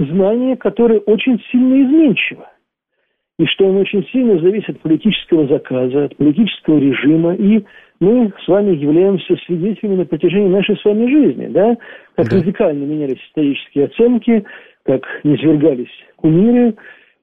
знание, 0.00 0.56
которое 0.56 0.98
очень 0.98 1.40
сильно 1.52 1.80
изменчиво 1.82 2.48
и 3.38 3.46
что 3.46 3.66
он 3.66 3.76
очень 3.76 4.06
сильно 4.08 4.40
зависит 4.40 4.70
от 4.70 4.80
политического 4.80 5.46
заказа, 5.46 6.06
от 6.06 6.16
политического 6.16 6.78
режима, 6.78 7.34
и 7.34 7.64
мы 8.00 8.32
с 8.44 8.48
вами 8.48 8.76
являемся 8.76 9.36
свидетелями 9.46 9.96
на 9.96 10.06
протяжении 10.06 10.48
нашей 10.48 10.76
с 10.76 10.84
вами 10.84 11.06
жизни, 11.10 11.46
да, 11.48 11.76
как 12.14 12.28
да. 12.28 12.36
радикально 12.38 12.84
менялись 12.84 13.20
исторические 13.28 13.86
оценки, 13.86 14.44
как 14.84 15.02
низвергались 15.24 15.92
кумиры, 16.16 16.74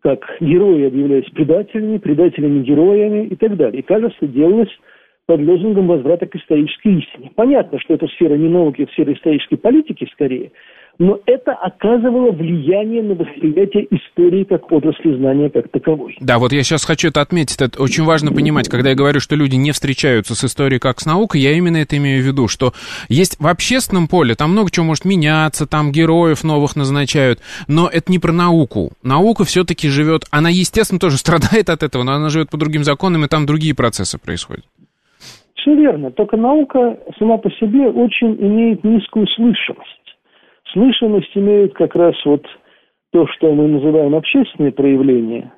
как 0.02 0.26
герои 0.40 0.88
объявлялись 0.88 1.30
предателями, 1.32 1.98
предателями 1.98 2.64
героями 2.64 3.28
и 3.28 3.36
так 3.36 3.56
далее. 3.56 3.80
И, 3.80 3.86
кажется, 3.86 4.28
делалось 4.28 4.72
под 5.26 5.40
лозунгом 5.42 5.88
возврата 5.88 6.26
к 6.26 6.36
исторической 6.36 7.00
истине. 7.00 7.32
Понятно, 7.36 7.80
что 7.80 7.94
это 7.94 8.08
сфера 8.08 8.36
не 8.36 8.50
науки, 8.50 8.82
это 8.82 8.92
сфера 8.92 9.14
исторической 9.14 9.58
политики 9.58 10.08
скорее– 10.12 10.52
но 11.00 11.20
это 11.26 11.54
оказывало 11.54 12.32
влияние 12.32 13.02
на 13.02 13.16
восприятие 13.16 13.88
истории 13.90 14.44
как 14.44 14.72
отрасли 14.72 15.16
знания 15.18 15.50
как 15.50 15.70
таковой. 15.70 16.16
Да, 16.20 16.38
вот 16.38 16.54
я 16.54 16.64
сейчас 16.64 16.86
хочу 16.86 17.10
это 17.10 17.22
отметить. 17.22 17.62
Это 17.62 17.82
очень 17.82 18.04
важно 18.04 18.32
понимать, 18.32 18.70
когда 18.70 18.90
я 18.90 18.96
говорю, 18.96 19.20
что 19.20 19.36
люди 19.36 19.56
не 19.56 19.72
встречаются 19.72 20.36
с 20.36 20.44
историей 20.44 20.80
как 20.80 21.00
с 21.00 21.06
наукой, 21.06 21.42
я 21.42 21.52
именно 21.54 21.78
это 21.78 21.98
имею 21.98 22.24
в 22.24 22.28
виду, 22.28 22.48
что 22.48 22.74
есть 23.10 23.40
в 23.40 23.48
общественном 23.48 24.08
поле, 24.08 24.36
там 24.36 24.52
много 24.52 24.70
чего 24.70 24.86
может 24.86 25.06
меняться, 25.06 25.68
там 25.68 25.92
героев 25.92 26.44
новых 26.44 26.76
назначают, 26.76 27.40
но 27.68 27.88
это 27.88 28.12
не 28.12 28.20
про 28.20 28.32
науку. 28.32 28.92
Наука 29.02 29.44
все-таки 29.46 29.90
живет, 29.90 30.24
она, 30.32 30.50
естественно, 30.50 31.00
тоже 31.00 31.18
страдает 31.24 31.70
от 31.70 31.84
этого, 31.84 32.04
но 32.04 32.14
она 32.14 32.30
живет 32.30 32.50
по 32.50 32.58
другим 32.58 32.84
законам, 32.84 33.26
и 33.26 33.28
там 33.28 33.46
другие 33.46 33.76
процессы 33.76 34.20
происходят. 34.20 34.66
Все 35.56 35.76
верно, 35.76 36.12
только 36.12 36.36
наука 36.36 37.00
сама 37.18 37.38
по 37.38 37.50
себе 37.52 37.88
очень 37.88 38.36
имеет 38.36 38.84
низкую 38.84 39.28
слышимость. 39.28 40.03
Слышимость 40.74 41.32
имеет 41.36 41.74
как 41.76 41.96
раз 41.96 42.16
вот 42.26 42.46
то, 43.12 43.28
что 43.28 43.54
мы 43.54 43.68
называем 43.68 44.16
общественные 44.16 44.72
проявления 44.72 45.54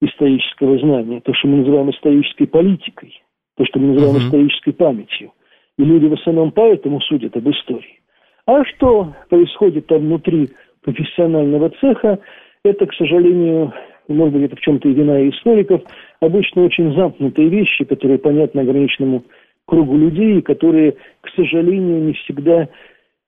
исторического 0.00 0.78
знания, 0.78 1.20
то, 1.20 1.32
что 1.34 1.48
мы 1.48 1.58
называем 1.58 1.90
исторической 1.90 2.46
политикой, 2.46 3.22
то, 3.56 3.64
что 3.66 3.78
мы 3.78 3.88
называем 3.88 4.16
uh-huh. 4.16 4.26
исторической 4.26 4.72
памятью. 4.72 5.32
И 5.78 5.84
люди 5.84 6.06
в 6.06 6.14
основном 6.14 6.52
поэтому 6.52 7.00
судят 7.02 7.36
об 7.36 7.48
истории. 7.50 8.00
А 8.46 8.64
что 8.64 9.14
происходит 9.28 9.86
там 9.88 10.00
внутри 10.00 10.50
профессионального 10.82 11.70
цеха, 11.80 12.18
это, 12.64 12.86
к 12.86 12.94
сожалению, 12.94 13.74
может 14.08 14.34
быть, 14.34 14.44
это 14.44 14.56
в 14.56 14.60
чем-то 14.60 14.88
и 14.88 14.94
вина 14.94 15.28
историков, 15.28 15.82
обычно 16.20 16.64
очень 16.64 16.94
замкнутые 16.94 17.48
вещи, 17.48 17.84
которые 17.84 18.18
понятны 18.18 18.60
ограниченному 18.60 19.24
кругу 19.66 19.98
людей, 19.98 20.40
которые, 20.40 20.92
к 21.20 21.28
сожалению, 21.34 22.04
не 22.04 22.12
всегда 22.14 22.68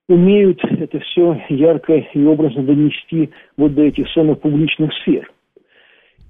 умеют 0.09 0.61
это 0.65 0.99
все 1.00 1.41
ярко 1.49 1.95
и 1.95 2.25
образно 2.25 2.62
донести 2.62 3.31
вот 3.57 3.75
до 3.75 3.83
этих 3.83 4.09
самых 4.11 4.41
публичных 4.41 4.93
сфер. 5.03 5.31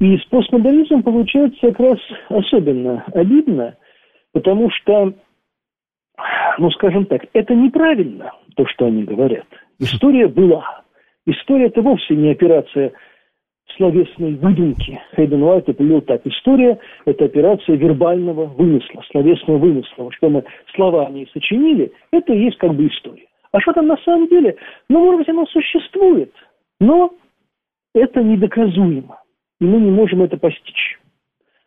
И 0.00 0.16
с 0.16 0.24
постмодернизмом 0.26 1.02
получается 1.02 1.58
как 1.60 1.80
раз 1.80 1.98
особенно 2.28 3.04
обидно, 3.14 3.76
потому 4.32 4.70
что, 4.70 5.14
ну 6.58 6.70
скажем 6.72 7.06
так, 7.06 7.22
это 7.32 7.54
неправильно, 7.54 8.32
то, 8.54 8.66
что 8.66 8.86
они 8.86 9.04
говорят. 9.04 9.46
История 9.78 10.28
была. 10.28 10.82
История 11.26 11.66
это 11.66 11.82
вовсе 11.82 12.14
не 12.14 12.30
операция 12.30 12.92
словесной 13.76 14.34
выдумки. 14.34 15.00
Хейден 15.14 15.42
Уайт 15.42 15.68
определил 15.68 16.00
так. 16.00 16.26
История– 16.26 16.78
это 17.04 17.26
операция 17.26 17.76
вербального 17.76 18.46
вымысла, 18.46 19.04
словесного 19.10 19.58
вымысла. 19.58 20.10
Что 20.12 20.30
мы 20.30 20.44
словами 20.74 21.28
сочинили, 21.32 21.92
это 22.10 22.32
и 22.32 22.44
есть 22.44 22.58
как 22.58 22.74
бы 22.74 22.86
история. 22.86 23.27
А 23.52 23.60
что 23.60 23.72
там 23.72 23.86
на 23.86 23.96
самом 23.98 24.28
деле? 24.28 24.56
Ну, 24.88 25.00
может 25.00 25.20
быть, 25.20 25.28
оно 25.28 25.46
существует, 25.46 26.32
но 26.80 27.12
это 27.94 28.22
недоказуемо, 28.22 29.20
и 29.60 29.64
мы 29.64 29.78
не 29.80 29.90
можем 29.90 30.22
это 30.22 30.36
постичь. 30.36 30.98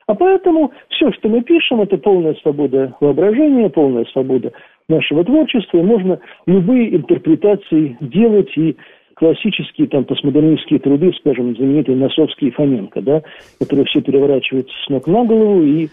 А 0.07 0.15
поэтому 0.15 0.71
все, 0.89 1.11
что 1.13 1.29
мы 1.29 1.41
пишем, 1.41 1.81
это 1.81 1.97
полная 1.97 2.33
свобода 2.35 2.95
воображения, 2.99 3.69
полная 3.69 4.05
свобода 4.05 4.51
нашего 4.89 5.23
творчества, 5.23 5.77
и 5.77 5.83
можно 5.83 6.19
любые 6.45 6.95
интерпретации 6.95 7.97
делать, 8.01 8.51
и 8.57 8.75
классические 9.15 9.87
там 9.87 10.03
постмодернистские 10.05 10.79
труды, 10.79 11.13
скажем, 11.19 11.55
знаменитый 11.55 11.95
Носовский 11.95 12.49
и 12.49 12.51
Фоменко, 12.51 13.01
да, 13.01 13.21
которые 13.59 13.85
все 13.85 14.01
переворачиваются 14.01 14.73
с 14.85 14.89
ног 14.89 15.07
на 15.07 15.23
голову 15.23 15.61
и 15.61 15.89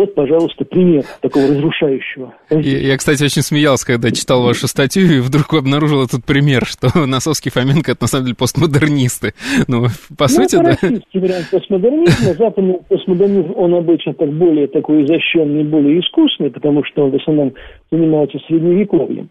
вот, 0.00 0.14
пожалуйста, 0.14 0.64
пример 0.64 1.04
такого 1.20 1.48
разрушающего. 1.48 2.34
Я, 2.50 2.78
я, 2.78 2.96
кстати, 2.96 3.22
очень 3.22 3.42
смеялся, 3.42 3.86
когда 3.86 4.10
читал 4.10 4.42
вашу 4.42 4.66
статью, 4.66 5.04
и 5.04 5.20
вдруг 5.20 5.52
обнаружил 5.52 6.02
этот 6.02 6.24
пример, 6.24 6.64
что 6.64 6.88
Носовский 7.06 7.50
Фоменко– 7.50 7.92
это 7.92 8.04
на 8.04 8.08
самом 8.08 8.24
деле 8.24 8.36
постмодернисты. 8.36 9.34
Ну, 9.68 9.88
по 10.16 10.24
ну, 10.24 10.28
сути, 10.28 10.54
это 10.56 10.64
да. 10.64 10.70
российский 10.70 11.18
вариант 11.18 11.50
постмодернизма. 11.50 12.32
Западный 12.38 12.78
постмодернизм, 12.88 13.52
он 13.56 13.74
обычно 13.74 14.14
так 14.14 14.32
более 14.32 14.68
такой 14.68 15.04
изощренный, 15.04 15.64
более 15.64 16.00
искусный, 16.00 16.50
потому 16.50 16.82
что 16.84 17.04
он 17.04 17.10
в 17.10 17.16
основном 17.16 17.52
занимается 17.90 18.38
средневековьем. 18.48 19.28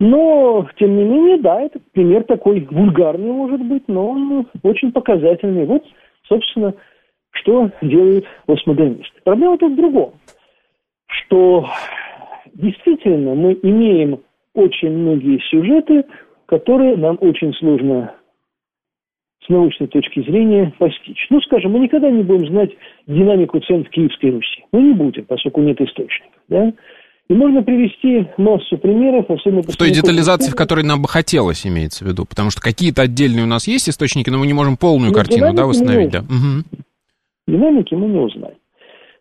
Но, 0.00 0.68
тем 0.80 0.96
не 0.96 1.04
менее, 1.04 1.38
да, 1.38 1.60
это 1.60 1.78
пример 1.92 2.24
такой 2.24 2.66
вульгарный, 2.68 3.30
может 3.30 3.60
быть, 3.60 3.84
но 3.86 4.08
он 4.08 4.48
очень 4.64 4.90
показательный. 4.90 5.64
Вот, 5.64 5.84
собственно, 6.28 6.74
что 7.32 7.70
делают 7.82 8.24
постмодернисты? 8.46 9.20
Проблема 9.24 9.58
тут 9.58 9.72
в 9.72 9.76
другом, 9.76 10.14
что 11.06 11.68
действительно 12.54 13.34
мы 13.34 13.58
имеем 13.62 14.20
очень 14.54 14.90
многие 14.90 15.38
сюжеты, 15.50 16.04
которые 16.46 16.96
нам 16.96 17.18
очень 17.20 17.52
сложно 17.54 18.14
с 19.44 19.48
научной 19.48 19.86
точки 19.86 20.20
зрения 20.20 20.72
постичь. 20.78 21.26
Ну, 21.30 21.40
скажем, 21.42 21.72
мы 21.72 21.78
никогда 21.78 22.10
не 22.10 22.22
будем 22.22 22.48
знать 22.48 22.70
динамику 23.06 23.60
цен 23.60 23.84
в 23.84 23.90
Киевской 23.90 24.30
Руси. 24.30 24.64
Мы 24.72 24.82
не 24.82 24.92
будем, 24.92 25.24
поскольку 25.24 25.62
нет 25.62 25.80
источников. 25.80 26.40
Да? 26.48 26.72
И 27.28 27.34
можно 27.34 27.62
привести 27.62 28.26
массу 28.38 28.78
примеров, 28.78 29.30
особенно... 29.30 29.62
В 29.62 29.76
той 29.76 29.90
детализации, 29.90 30.50
в 30.50 30.54
которой 30.54 30.84
нам 30.84 31.02
бы 31.02 31.08
хотелось, 31.08 31.66
имеется 31.66 32.04
в 32.04 32.08
виду. 32.08 32.24
Потому 32.24 32.50
что 32.50 32.60
какие-то 32.62 33.02
отдельные 33.02 33.44
у 33.44 33.48
нас 33.48 33.68
есть 33.68 33.88
источники, 33.88 34.30
но 34.30 34.38
мы 34.38 34.46
не 34.46 34.54
можем 34.54 34.76
полную 34.76 35.10
но 35.10 35.16
картину 35.16 35.52
да, 35.52 35.66
восстановить. 35.66 36.10
Да. 36.10 36.20
Угу 36.20 36.84
динамики 37.48 37.94
мы 37.94 38.06
не 38.06 38.18
узнаем. 38.18 38.56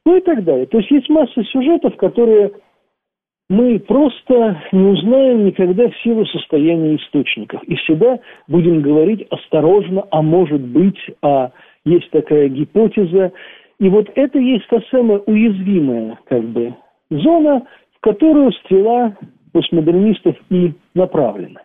Ну 0.06 0.16
и 0.16 0.22
так 0.22 0.44
далее. 0.44 0.68
То 0.68 0.78
есть 0.78 0.92
есть 0.92 1.10
масса 1.10 1.44
сюжетов, 1.46 1.96
которые 1.98 2.52
мы 3.50 3.80
просто 3.80 4.62
не 4.72 4.86
узнаем 4.88 5.46
никогда 5.46 5.90
в 5.90 5.98
силу 6.04 6.26
состояния 6.28 6.96
источников. 6.98 7.64
И 7.64 7.76
всегда 7.76 8.20
будем 8.48 8.82
говорить 8.82 9.26
осторожно, 9.30 10.06
а 10.12 10.22
может 10.22 10.62
быть, 10.62 11.00
а 11.22 11.52
есть 11.86 12.10
такая 12.12 12.50
гипотеза. 12.50 13.32
И 13.80 13.90
вот 13.90 14.10
это 14.16 14.38
есть 14.40 14.68
та 14.70 14.82
самая 14.92 15.20
уязвимая 15.20 16.20
как 16.26 16.44
бы 16.44 16.76
зона, 17.10 17.66
в 17.96 18.00
которую 18.02 18.52
стрела 18.54 19.16
постмодернистов 19.54 20.36
и 20.50 20.74
направлена. 20.94 21.62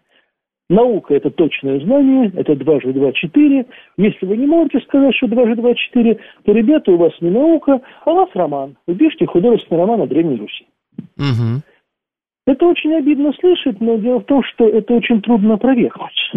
Наука– 0.73 1.15
это 1.17 1.31
точное 1.31 1.79
знание, 1.81 2.33
это 2.35 2.57
2 2.57 2.81
же 2.81 2.93
2– 2.93 3.13
4. 3.15 3.67
Если 3.99 4.27
вы 4.27 4.37
не 4.39 4.47
можете 4.47 4.81
сказать, 4.81 5.15
что 5.15 5.29
2 5.29 5.47
же 5.47 5.57
2– 5.57 5.75
4, 5.75 6.19
то, 6.45 6.53
ребята, 6.53 6.93
у 6.93 6.97
вас 6.97 7.13
не 7.21 7.31
наука, 7.31 7.81
а 8.05 8.11
у 8.11 8.17
вас 8.17 8.31
роман. 8.35 8.77
Вы 8.87 8.95
пишете 8.95 9.27
художественный 9.27 9.83
роман 9.83 10.01
о 10.01 10.07
Древней 10.07 10.37
Руси. 10.37 10.67
Угу. 11.19 11.63
Это 12.47 12.67
очень 12.67 12.95
обидно 12.95 13.33
слышать, 13.39 13.81
но 13.81 13.97
дело 13.97 14.21
в 14.21 14.25
том, 14.25 14.43
что 14.45 14.67
это 14.67 14.95
очень 14.95 15.21
трудно 15.21 15.55
опровергнуть. 15.55 16.33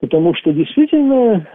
Потому 0.00 0.34
что 0.34 0.52
действительно 0.52 1.46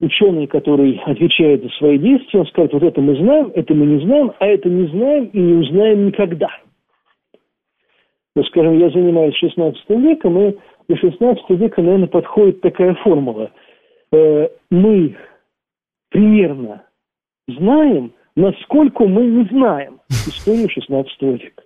ученый, 0.00 0.46
который 0.46 1.00
отвечает 1.06 1.62
за 1.62 1.68
свои 1.70 1.98
действия, 1.98 2.40
он 2.40 2.46
скажет, 2.46 2.74
вот 2.74 2.82
это 2.82 3.00
мы 3.00 3.16
знаем, 3.16 3.52
это 3.54 3.74
мы 3.74 3.86
не 3.86 4.04
знаем, 4.04 4.32
а 4.38 4.46
это 4.46 4.68
не 4.68 4.86
знаем 4.88 5.24
и 5.32 5.38
не 5.38 5.54
узнаем 5.54 6.06
никогда– 6.06 6.50
ну, 8.40 8.46
скажем, 8.46 8.78
я 8.78 8.88
занимаюсь 8.88 9.36
16 9.36 9.84
веком, 9.90 10.40
и 10.40 10.56
до 10.88 10.96
16 10.96 11.50
века, 11.50 11.82
наверное, 11.82 12.08
подходит 12.08 12.62
такая 12.62 12.94
формула. 12.94 13.50
Э, 14.12 14.48
мы 14.70 15.14
примерно 16.08 16.84
знаем, 17.48 18.12
насколько 18.36 19.06
мы 19.06 19.26
не 19.26 19.44
знаем 19.48 20.00
историю 20.08 20.70
16 20.70 21.22
века. 21.22 21.62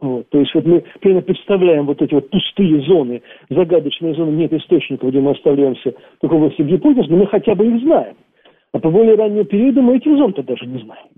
Вот, 0.00 0.28
то 0.30 0.38
есть 0.38 0.54
вот 0.54 0.64
мы 0.64 0.82
примерно 1.00 1.22
представляем 1.22 1.84
вот 1.84 2.00
эти 2.00 2.14
вот 2.14 2.30
пустые 2.30 2.80
зоны, 2.82 3.20
загадочные 3.50 4.14
зоны, 4.14 4.30
нет 4.30 4.52
источников, 4.54 5.10
где 5.10 5.20
мы 5.20 5.32
оставляемся 5.32 5.92
только 6.20 6.34
в 6.34 6.36
области 6.36 6.62
гипотез, 6.62 7.06
но 7.08 7.18
мы 7.18 7.26
хотя 7.26 7.54
бы 7.54 7.66
их 7.66 7.82
знаем. 7.82 8.16
А 8.72 8.78
по 8.78 8.90
более 8.90 9.16
раннему 9.16 9.44
периоду 9.44 9.82
мы 9.82 9.96
этих 9.96 10.16
зон-то 10.16 10.42
даже 10.42 10.64
не 10.66 10.78
знаем. 10.78 11.08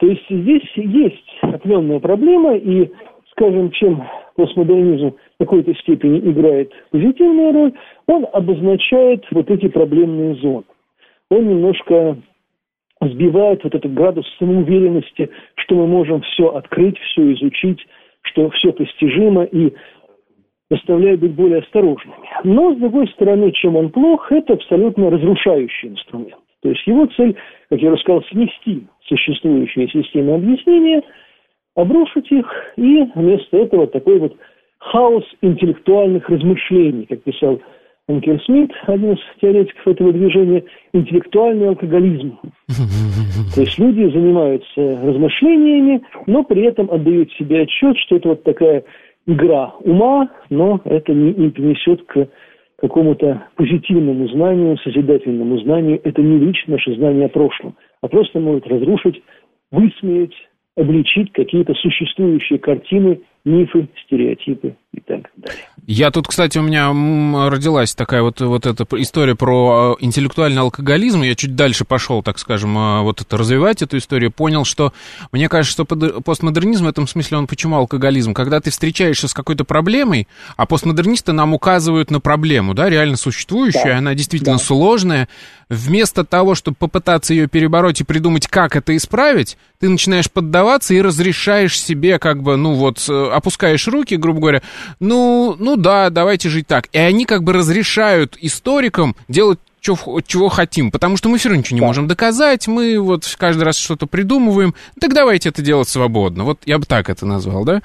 То 0.00 0.06
есть 0.06 0.24
здесь 0.30 0.68
есть 0.76 1.38
определенная 1.42 2.00
проблема, 2.00 2.56
и, 2.56 2.90
скажем, 3.32 3.70
чем 3.72 4.02
постмодернизм 4.34 5.10
в 5.10 5.38
какой-то 5.38 5.74
степени 5.74 6.18
играет 6.20 6.72
позитивную 6.90 7.52
роль, 7.52 7.72
он 8.06 8.26
обозначает 8.32 9.24
вот 9.30 9.50
эти 9.50 9.68
проблемные 9.68 10.36
зоны. 10.36 10.64
Он 11.30 11.46
немножко 11.46 12.16
сбивает 13.02 13.62
вот 13.62 13.74
этот 13.74 13.92
градус 13.92 14.24
самоуверенности, 14.38 15.28
что 15.56 15.74
мы 15.74 15.86
можем 15.86 16.22
все 16.22 16.48
открыть, 16.48 16.98
все 16.98 17.34
изучить, 17.34 17.80
что 18.22 18.48
все 18.50 18.72
постижимо 18.72 19.44
и 19.44 19.74
заставляет 20.70 21.20
быть 21.20 21.32
более 21.32 21.58
осторожными. 21.58 22.26
Но, 22.44 22.74
с 22.74 22.78
другой 22.78 23.06
стороны, 23.08 23.52
чем 23.52 23.76
он 23.76 23.90
плох, 23.90 24.32
это 24.32 24.54
абсолютно 24.54 25.10
разрушающий 25.10 25.90
инструмент. 25.90 26.40
То 26.62 26.68
есть 26.68 26.86
его 26.86 27.06
цель, 27.16 27.36
как 27.70 27.80
я 27.80 27.90
уже 27.90 28.00
сказал, 28.02 28.22
снести 28.24 28.86
существующие 29.06 29.88
системы 29.88 30.34
объяснения, 30.34 31.02
обрушить 31.74 32.30
их, 32.30 32.46
и 32.76 33.04
вместо 33.14 33.56
этого 33.56 33.86
такой 33.86 34.18
вот 34.18 34.36
хаос 34.78 35.24
интеллектуальных 35.40 36.28
размышлений, 36.28 37.06
как 37.06 37.22
писал 37.22 37.60
Анкер 38.08 38.42
Смит, 38.42 38.72
один 38.86 39.12
из 39.12 39.18
теоретиков 39.40 39.86
этого 39.86 40.12
движения, 40.12 40.64
интеллектуальный 40.92 41.68
алкоголизм. 41.68 42.38
То 43.54 43.60
есть 43.60 43.78
люди 43.78 44.02
занимаются 44.12 45.00
размышлениями, 45.02 46.02
но 46.26 46.42
при 46.42 46.62
этом 46.62 46.90
отдают 46.90 47.32
себе 47.32 47.62
отчет, 47.62 47.96
что 47.98 48.16
это 48.16 48.30
вот 48.30 48.42
такая 48.42 48.84
игра 49.26 49.74
ума, 49.80 50.28
но 50.50 50.80
это 50.84 51.12
не, 51.12 51.32
не 51.34 51.50
принесет 51.50 52.02
к 52.06 52.28
какому-то 52.80 53.46
позитивному 53.56 54.28
знанию, 54.28 54.78
созидательному 54.78 55.58
знанию. 55.58 56.00
Это 56.02 56.22
не 56.22 56.38
лично 56.38 56.74
наше 56.74 56.94
знание 56.94 57.26
о 57.26 57.28
прошлом, 57.28 57.76
а 58.00 58.08
просто 58.08 58.40
может 58.40 58.66
разрушить, 58.66 59.22
высмеять, 59.70 60.34
обличить 60.76 61.32
какие-то 61.32 61.74
существующие 61.74 62.58
картины, 62.58 63.20
мифы, 63.44 63.88
стереотипы 64.04 64.76
и 64.92 65.00
так 65.00 65.30
далее. 65.36 65.62
Я 65.86 66.10
тут, 66.10 66.28
кстати, 66.28 66.58
у 66.58 66.62
меня 66.62 66.88
родилась 67.48 67.94
такая 67.94 68.22
вот, 68.22 68.40
вот 68.40 68.66
эта 68.66 68.84
история 69.00 69.34
про 69.34 69.96
э, 69.98 70.04
интеллектуальный 70.04 70.60
алкоголизм. 70.60 71.22
Я 71.22 71.34
чуть 71.34 71.56
дальше 71.56 71.84
пошел, 71.84 72.22
так 72.22 72.38
скажем, 72.38 72.76
э, 72.76 73.00
вот 73.02 73.20
это 73.20 73.36
развивать 73.36 73.82
эту 73.82 73.96
историю. 73.96 74.30
Понял, 74.30 74.64
что 74.64 74.92
мне 75.32 75.48
кажется, 75.48 75.72
что 75.72 75.84
постмодернизм 75.84 76.84
в 76.84 76.88
этом 76.88 77.06
смысле 77.06 77.38
он 77.38 77.46
почему 77.46 77.76
алкоголизм? 77.76 78.34
Когда 78.34 78.60
ты 78.60 78.70
встречаешься 78.70 79.26
с 79.26 79.34
какой-то 79.34 79.64
проблемой, 79.64 80.28
а 80.56 80.66
постмодернисты 80.66 81.32
нам 81.32 81.54
указывают 81.54 82.10
на 82.10 82.20
проблему, 82.20 82.74
да, 82.74 82.90
реально 82.90 83.16
существующую, 83.16 83.84
да. 83.84 83.98
она 83.98 84.14
действительно 84.14 84.58
да. 84.58 84.64
сложная. 84.64 85.28
Вместо 85.68 86.24
того, 86.24 86.56
чтобы 86.56 86.76
попытаться 86.76 87.32
ее 87.32 87.46
перебороть 87.46 88.00
и 88.00 88.04
придумать, 88.04 88.48
как 88.48 88.74
это 88.74 88.96
исправить, 88.96 89.56
ты 89.78 89.88
начинаешь 89.88 90.30
поддаваться 90.30 90.94
и 90.94 91.00
разрешаешь 91.00 91.80
себе, 91.80 92.18
как 92.18 92.42
бы, 92.42 92.56
ну 92.56 92.74
вот, 92.74 93.06
э, 93.08 93.30
опускаешь 93.40 93.88
руки, 93.88 94.14
грубо 94.16 94.40
говоря, 94.40 94.62
ну, 95.00 95.56
ну 95.58 95.76
да, 95.76 96.10
давайте 96.10 96.48
жить 96.48 96.66
так. 96.66 96.86
И 96.92 96.98
они 96.98 97.24
как 97.24 97.42
бы 97.42 97.52
разрешают 97.52 98.36
историкам 98.40 99.16
делать 99.28 99.58
чего, 99.80 100.20
чего 100.20 100.48
хотим, 100.48 100.90
потому 100.90 101.16
что 101.16 101.28
мы 101.28 101.38
все 101.38 101.48
равно 101.48 101.60
ничего 101.60 101.78
не 101.78 101.84
можем 101.84 102.06
доказать, 102.06 102.68
мы 102.68 103.00
вот 103.00 103.24
каждый 103.38 103.64
раз 103.64 103.78
что-то 103.78 104.06
придумываем, 104.06 104.74
так 105.00 105.14
давайте 105.14 105.48
это 105.48 105.62
делать 105.62 105.88
свободно. 105.88 106.44
Вот 106.44 106.58
я 106.66 106.78
бы 106.78 106.84
так 106.84 107.08
это 107.08 107.26
назвал, 107.26 107.64
да? 107.64 107.82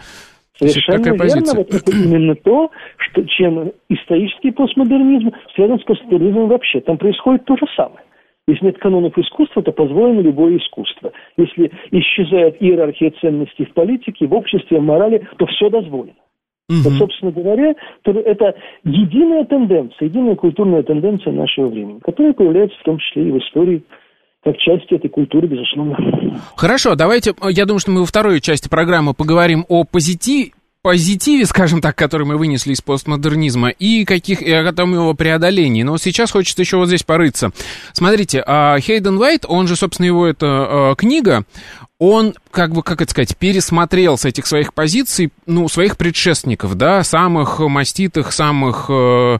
Совершенно 0.58 1.04
верно. 1.04 1.18
Позиция. 1.20 1.58
Вот 1.58 1.74
это 1.74 1.92
именно 1.92 2.36
то, 2.36 2.72
что, 2.98 3.24
чем 3.24 3.72
исторический 3.90 4.52
постмодернизм 4.52 5.32
связан 5.54 5.80
с 5.80 5.84
постмодернизмом 5.84 6.48
вообще. 6.48 6.80
Там 6.82 6.98
происходит 6.98 7.46
то 7.46 7.58
же 7.58 7.66
самое. 7.76 8.05
Если 8.48 8.66
нет 8.66 8.78
канонов 8.78 9.18
искусства, 9.18 9.64
то 9.64 9.72
позволено 9.72 10.22
любое 10.22 10.58
искусство. 10.58 11.12
Если 11.36 11.72
исчезает 11.92 12.62
иерархия 12.62 13.12
ценностей 13.20 13.66
в 13.66 13.74
политике, 13.74 14.28
в 14.28 14.34
обществе, 14.34 14.80
в 14.80 14.84
морали, 14.84 15.28
то 15.38 15.48
все 15.48 15.70
дозволено. 15.70 16.14
Угу. 16.70 16.78
Вот, 16.84 16.94
собственно 16.94 17.32
говоря, 17.32 17.76
то 18.04 18.12
это 18.12 18.56
единая 18.84 19.46
тенденция, 19.46 20.08
единая 20.08 20.36
культурная 20.36 20.84
тенденция 20.84 21.34
нашего 21.34 21.68
времени, 21.68 22.00
которая 22.00 22.34
появляется 22.34 22.78
в 22.80 22.84
том 22.84 22.98
числе 23.00 23.28
и 23.28 23.32
в 23.32 23.38
истории 23.38 23.84
как 24.44 24.58
часть 24.58 24.92
этой 24.92 25.10
культуры, 25.10 25.48
безусловно. 25.48 25.98
Хорошо, 26.56 26.96
давайте, 26.96 27.34
я 27.50 27.66
думаю, 27.66 27.80
что 27.80 27.92
мы 27.92 28.02
во 28.02 28.06
второй 28.06 28.42
части 28.42 28.70
программы 28.70 29.16
поговорим 29.16 29.66
о 29.70 29.86
позитиве, 29.86 30.52
позитиве, 30.86 31.48
скажем 31.48 31.82
так, 31.82 31.96
который 31.96 32.28
мы 32.28 32.38
вынесли 32.38 32.72
из 32.72 32.80
постмодернизма, 32.80 33.70
и 33.70 34.06
каких 34.06 34.44
и 34.44 34.52
о 34.52 34.72
том 34.72 34.94
его 34.94 35.16
преодолении. 35.16 35.82
Но 35.82 35.98
сейчас 35.98 36.30
хочется 36.30 36.62
еще 36.62 36.78
вот 36.78 36.90
здесь 36.90 37.02
порыться. 37.02 37.50
Смотрите, 37.92 38.44
а, 38.46 38.80
Хейден 38.80 39.18
Уайт, 39.18 39.46
он 39.48 39.66
же, 39.66 39.76
собственно, 39.76 40.06
его 40.06 40.28
эта 40.28 40.46
а, 40.46 40.96
книга, 40.96 41.44
он, 41.98 42.36
как 42.52 42.72
бы, 42.72 42.84
как 42.84 43.02
это 43.02 43.10
сказать, 43.10 43.36
пересмотрел 43.36 44.16
с 44.16 44.26
этих 44.26 44.46
своих 44.46 44.76
позиций, 44.76 45.32
ну, 45.48 45.68
своих 45.70 45.98
предшественников, 45.98 46.76
да, 46.76 47.04
самых 47.04 47.58
маститых, 47.62 48.32
самых 48.32 48.86
э, 48.88 49.40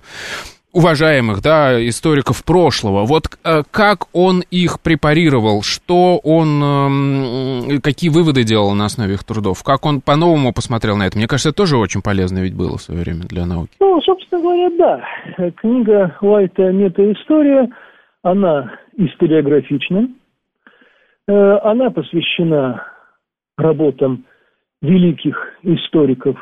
уважаемых, 0.76 1.42
да, 1.42 1.80
историков 1.88 2.44
прошлого. 2.44 3.06
Вот 3.06 3.24
э, 3.44 3.64
как 3.72 4.14
он 4.14 4.44
их 4.52 4.82
препарировал, 4.82 5.62
что 5.64 6.20
он, 6.22 6.62
э, 7.72 7.80
какие 7.82 8.10
выводы 8.10 8.44
делал 8.44 8.74
на 8.74 8.86
основе 8.86 9.14
их 9.14 9.24
трудов, 9.24 9.64
как 9.64 9.86
он 9.86 10.02
по-новому 10.02 10.54
посмотрел 10.54 10.98
на 10.98 11.08
это. 11.08 11.18
Мне 11.18 11.28
кажется, 11.28 11.50
это 11.50 11.58
тоже 11.58 11.78
очень 11.78 12.02
полезно 12.02 12.40
ведь 12.40 12.56
было 12.56 12.78
в 12.78 12.82
свое 12.82 13.00
время 13.02 13.24
для 13.24 13.46
науки. 13.46 13.72
Ну, 13.80 14.02
собственно 14.02 14.42
говоря, 14.42 14.70
да. 14.78 15.52
Книга 15.62 16.18
Уайта 16.20 16.64
«Метаистория», 16.74 17.70
она 18.22 18.74
историографична, 18.98 20.10
э, 21.28 21.58
она 21.64 21.90
посвящена 21.90 22.84
работам 23.58 24.26
великих 24.82 25.38
историков 25.64 26.36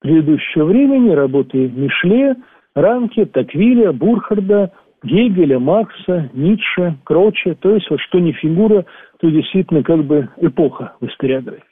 предыдущего 0.00 0.64
времени, 0.64 1.10
работы 1.10 1.68
Мишле, 1.68 2.34
Ранке, 2.74 3.26
Таквиля, 3.26 3.92
Бурхарда, 3.92 4.72
Гегеля, 5.02 5.58
Маркса, 5.58 6.30
Ницше, 6.32 6.96
Кроче, 7.04 7.54
то 7.54 7.74
есть 7.74 7.88
вот 7.90 8.00
что 8.00 8.18
не 8.18 8.32
фигура, 8.32 8.84
то 9.20 9.30
действительно 9.30 9.82
как 9.82 10.04
бы 10.04 10.28
эпоха 10.38 10.96
в 11.00 11.06
историографии. 11.06 11.62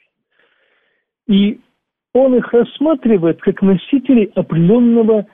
И 1.27 1.59
он 2.13 2.35
их 2.35 2.53
рассматривает 2.53 3.41
как 3.41 3.61
носителей 3.61 4.31
определенного 4.35 5.25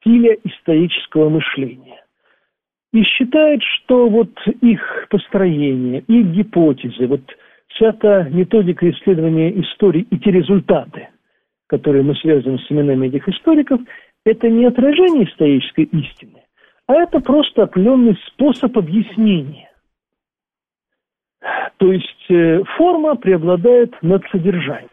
стиля 0.00 0.36
исторического 0.44 1.30
мышления. 1.30 2.04
И 2.92 3.02
считает, 3.02 3.62
что 3.62 4.08
вот 4.08 4.30
их 4.60 5.06
построение, 5.10 6.00
их 6.06 6.26
гипотезы, 6.28 7.06
вот 7.06 7.22
вся 7.68 7.92
та 7.92 8.28
методика 8.28 8.88
исследования 8.90 9.58
истории 9.60 10.06
и 10.10 10.18
те 10.18 10.30
результаты, 10.30 11.08
которые 11.66 12.02
мы 12.02 12.14
связываем 12.16 12.58
с 12.58 12.70
именами 12.70 13.08
этих 13.08 13.28
историков– 13.28 13.80
это 14.28 14.48
не 14.48 14.66
отражение 14.66 15.24
исторической 15.24 15.84
истины, 15.84 16.42
а 16.86 16.94
это 16.94 17.20
просто 17.20 17.64
определенный 17.64 18.18
способ 18.26 18.76
объяснения. 18.76 19.70
То 21.76 21.92
есть 21.92 22.30
э, 22.30 22.62
форма 22.76 23.14
преобладает 23.16 23.94
над 24.02 24.22
содержанием. 24.30 24.90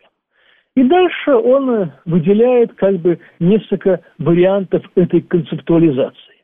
И 0.75 0.83
дальше 0.83 1.31
он 1.31 1.91
выделяет 2.05 2.73
как 2.75 2.97
бы 2.97 3.19
несколько 3.39 4.01
вариантов 4.17 4.83
этой 4.95 5.21
концептуализации. 5.21 6.43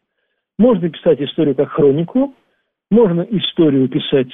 Можно 0.57 0.89
писать 0.89 1.21
историю 1.21 1.55
как 1.55 1.69
хронику, 1.69 2.33
можно 2.89 3.21
историю 3.21 3.89
писать 3.89 4.31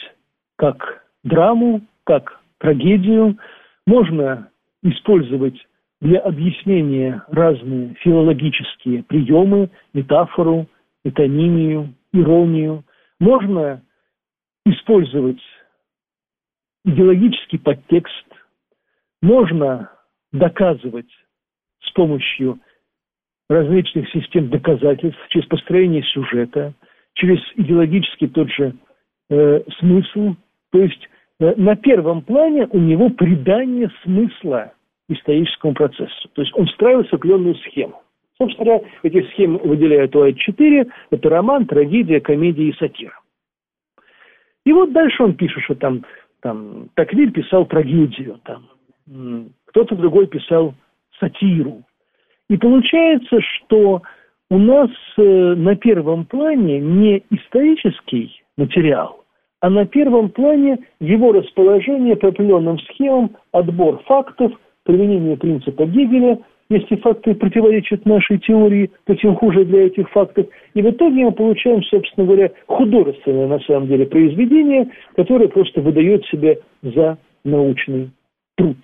как 0.56 1.04
драму, 1.24 1.82
как 2.04 2.40
трагедию, 2.60 3.38
можно 3.86 4.50
использовать 4.84 5.56
для 6.02 6.20
объяснения 6.20 7.24
разные 7.28 7.96
филологические 7.96 9.04
приемы, 9.04 9.70
метафору, 9.94 10.68
метонимию, 11.04 11.94
иронию. 12.14 12.84
Можно 13.20 13.82
использовать 14.66 15.42
идеологический 16.86 17.58
подтекст, 17.58 18.26
можно 19.22 19.92
доказывать 20.32 21.10
с 21.82 21.92
помощью 21.92 22.60
различных 23.50 24.10
систем 24.12 24.50
доказательств, 24.50 25.20
через 25.30 25.48
построение 25.48 26.04
сюжета, 26.04 26.74
через 27.14 27.40
идеологический 27.56 28.28
тот 28.28 28.50
же 28.52 28.76
э, 29.30 29.62
смысл. 29.80 30.36
То 30.72 30.82
есть 30.82 31.10
э, 31.40 31.56
на 31.56 31.76
первом 31.76 32.22
плане 32.22 32.68
у 32.68 32.78
него 32.78 33.10
придание 33.10 33.90
смысла 34.04 34.74
историческому 35.10 35.74
процессу. 35.74 36.30
То 36.34 36.42
есть 36.42 36.54
он 36.56 36.68
встраивает 36.68 37.14
определенную 37.14 37.56
схему. 37.56 38.02
Собственно 38.38 38.66
говоря, 38.66 38.84
эти 39.04 39.22
схемы 39.30 39.60
выделяют 39.60 40.16
ОАЭ-4. 40.16 40.92
Это 41.12 41.30
роман, 41.30 41.66
трагедия, 41.66 42.20
комедия 42.20 42.70
и 42.70 42.78
сатира. 42.78 43.20
И 44.66 44.74
вот 44.74 44.92
дальше 44.92 45.24
он 45.24 45.36
пишет, 45.36 45.64
что 45.64 45.76
там, 45.76 46.04
там 46.42 46.90
Таквиль 46.94 47.32
писал 47.32 47.66
трагедию, 47.66 48.40
там, 48.44 49.50
кто-то 49.66 49.96
другой 49.96 50.28
писал 50.28 50.76
сатиру. 51.20 51.84
И 52.50 52.58
получается, 52.58 53.40
что 53.42 54.02
у 54.50 54.58
нас 54.58 54.90
э, 55.18 55.22
на 55.22 55.76
первом 55.76 56.26
плане 56.26 56.80
не 56.80 57.24
исторический 57.30 58.42
материал, 58.56 59.24
а 59.60 59.70
на 59.70 59.86
первом 59.86 60.30
плане 60.30 60.80
его 61.00 61.34
расположение 61.34 62.16
по 62.16 62.30
определенным 62.30 62.80
схемам, 62.80 63.36
отбор 63.52 64.02
фактов, 64.04 64.54
применение 64.88 65.38
принципа 65.38 65.86
Гегеля. 65.86 66.40
Если 66.70 66.96
факты 66.98 67.36
противоречат 67.36 68.06
нашей 68.06 68.40
теории, 68.40 68.90
то 69.06 69.16
тем 69.16 69.36
хуже 69.36 69.64
для 69.66 69.86
этих 69.88 70.10
фактов. 70.10 70.48
И 70.74 70.82
в 70.82 70.90
итоге 70.90 71.26
мы 71.26 71.32
получаем, 71.32 71.84
собственно 71.84 72.26
говоря, 72.26 72.52
художественное 72.66 73.48
на 73.48 73.60
самом 73.60 73.88
деле 73.88 74.06
произведение, 74.06 74.90
которое 75.16 75.48
просто 75.48 75.82
выдает 75.82 76.26
себя 76.26 76.56
за 76.82 77.18
научный 77.46 78.10
труд. 78.56 78.78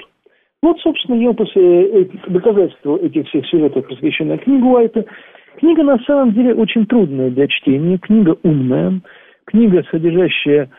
Вот, 0.61 0.79
собственно, 0.79 1.15
я 1.21 1.33
после 1.33 2.05
доказательства 2.27 2.97
этих 2.97 3.27
всех 3.27 3.45
сюжетов 3.47 3.85
посвящена 3.87 4.37
книгу 4.37 4.69
Уайта. 4.69 5.05
Книга, 5.57 5.83
на 5.83 5.99
самом 5.99 6.33
деле, 6.33 6.53
очень 6.55 6.85
трудная 6.85 7.29
для 7.31 7.47
чтения, 7.47 7.97
книга 7.97 8.37
умная, 8.43 9.01
книга, 9.45 9.83
содержащая 9.91 10.69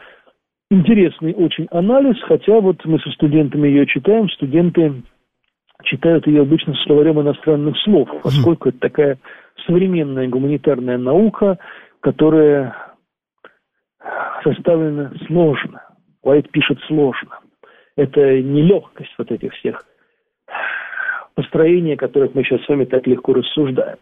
интересный 0.71 1.35
очень 1.35 1.67
анализ, 1.71 2.17
хотя 2.23 2.61
вот 2.61 2.85
мы 2.85 2.99
со 2.99 3.11
студентами 3.11 3.69
ее 3.69 3.87
читаем, 3.87 4.29
студенты 4.31 5.03
читают 5.83 6.27
ее 6.27 6.43
обычно 6.43 6.75
словарем 6.85 7.21
иностранных 7.21 7.77
слов, 7.79 8.09
поскольку 8.23 8.69
это 8.69 8.79
такая 8.79 9.19
современная 9.67 10.29
гуманитарная 10.29 10.99
наука, 10.99 11.59
которая 12.01 12.77
составлена 14.43 15.13
сложно. 15.27 15.83
Уайт 16.23 16.51
пишет 16.51 16.79
сложно 16.87 17.39
это 17.97 18.41
не 18.41 18.63
легкость 18.63 19.15
вот 19.19 19.31
этих 19.31 19.53
всех 19.55 19.85
построений, 21.35 21.95
о 21.95 21.99
которых 21.99 22.35
мы 22.35 22.45
сейчас 22.45 22.63
с 22.63 22.69
вами 22.69 22.85
так 22.85 23.07
легко 23.07 23.35
рассуждаем. 23.35 23.99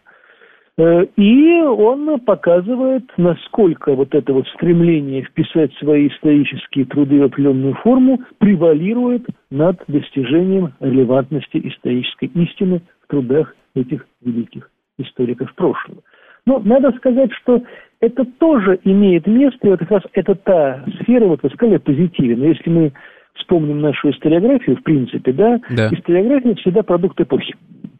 Э, 0.77 1.05
и 1.15 1.61
он 1.61 2.19
показывает, 2.21 3.03
насколько 3.17 3.93
вот 3.93 4.15
это 4.15 4.33
вот 4.33 4.47
стремление 4.55 5.23
вписать 5.23 5.71
свои 5.75 6.07
исторические 6.07 6.85
труды 6.85 7.19
в 7.19 7.23
определенную 7.23 7.75
форму 7.75 8.21
превалирует 8.39 9.25
над 9.51 9.81
достижением 9.87 10.73
релевантности 10.79 11.61
исторической 11.67 12.25
истины 12.25 12.81
в 13.03 13.07
трудах 13.07 13.55
этих 13.75 14.05
великих 14.21 14.69
историков 14.97 15.53
прошлого. 15.55 16.01
Но 16.45 16.59
надо 16.59 16.91
сказать, 16.97 17.31
что 17.41 17.61
это 17.99 18.25
тоже 18.25 18.79
имеет 18.83 19.27
место, 19.27 19.59
и 19.67 19.69
вот 19.69 19.79
как 19.79 19.91
раз 19.91 20.03
это 20.13 20.35
та 20.35 20.83
сфера, 21.01 21.25
вот 21.25 21.41
вы 21.43 21.49
сказали 21.51 21.77
позитиве, 21.77 22.35
но 22.35 22.45
если 22.45 22.69
мы 22.69 22.93
вспомним 23.35 23.79
нашу 23.81 24.09
историографию, 24.09 24.77
в 24.77 24.83
принципе, 24.83 25.31
да, 25.33 25.59
да. 25.69 25.89
историография 25.89 26.55
всегда 26.55 26.83
продукт 26.83 27.19
эпохи. 27.21 27.55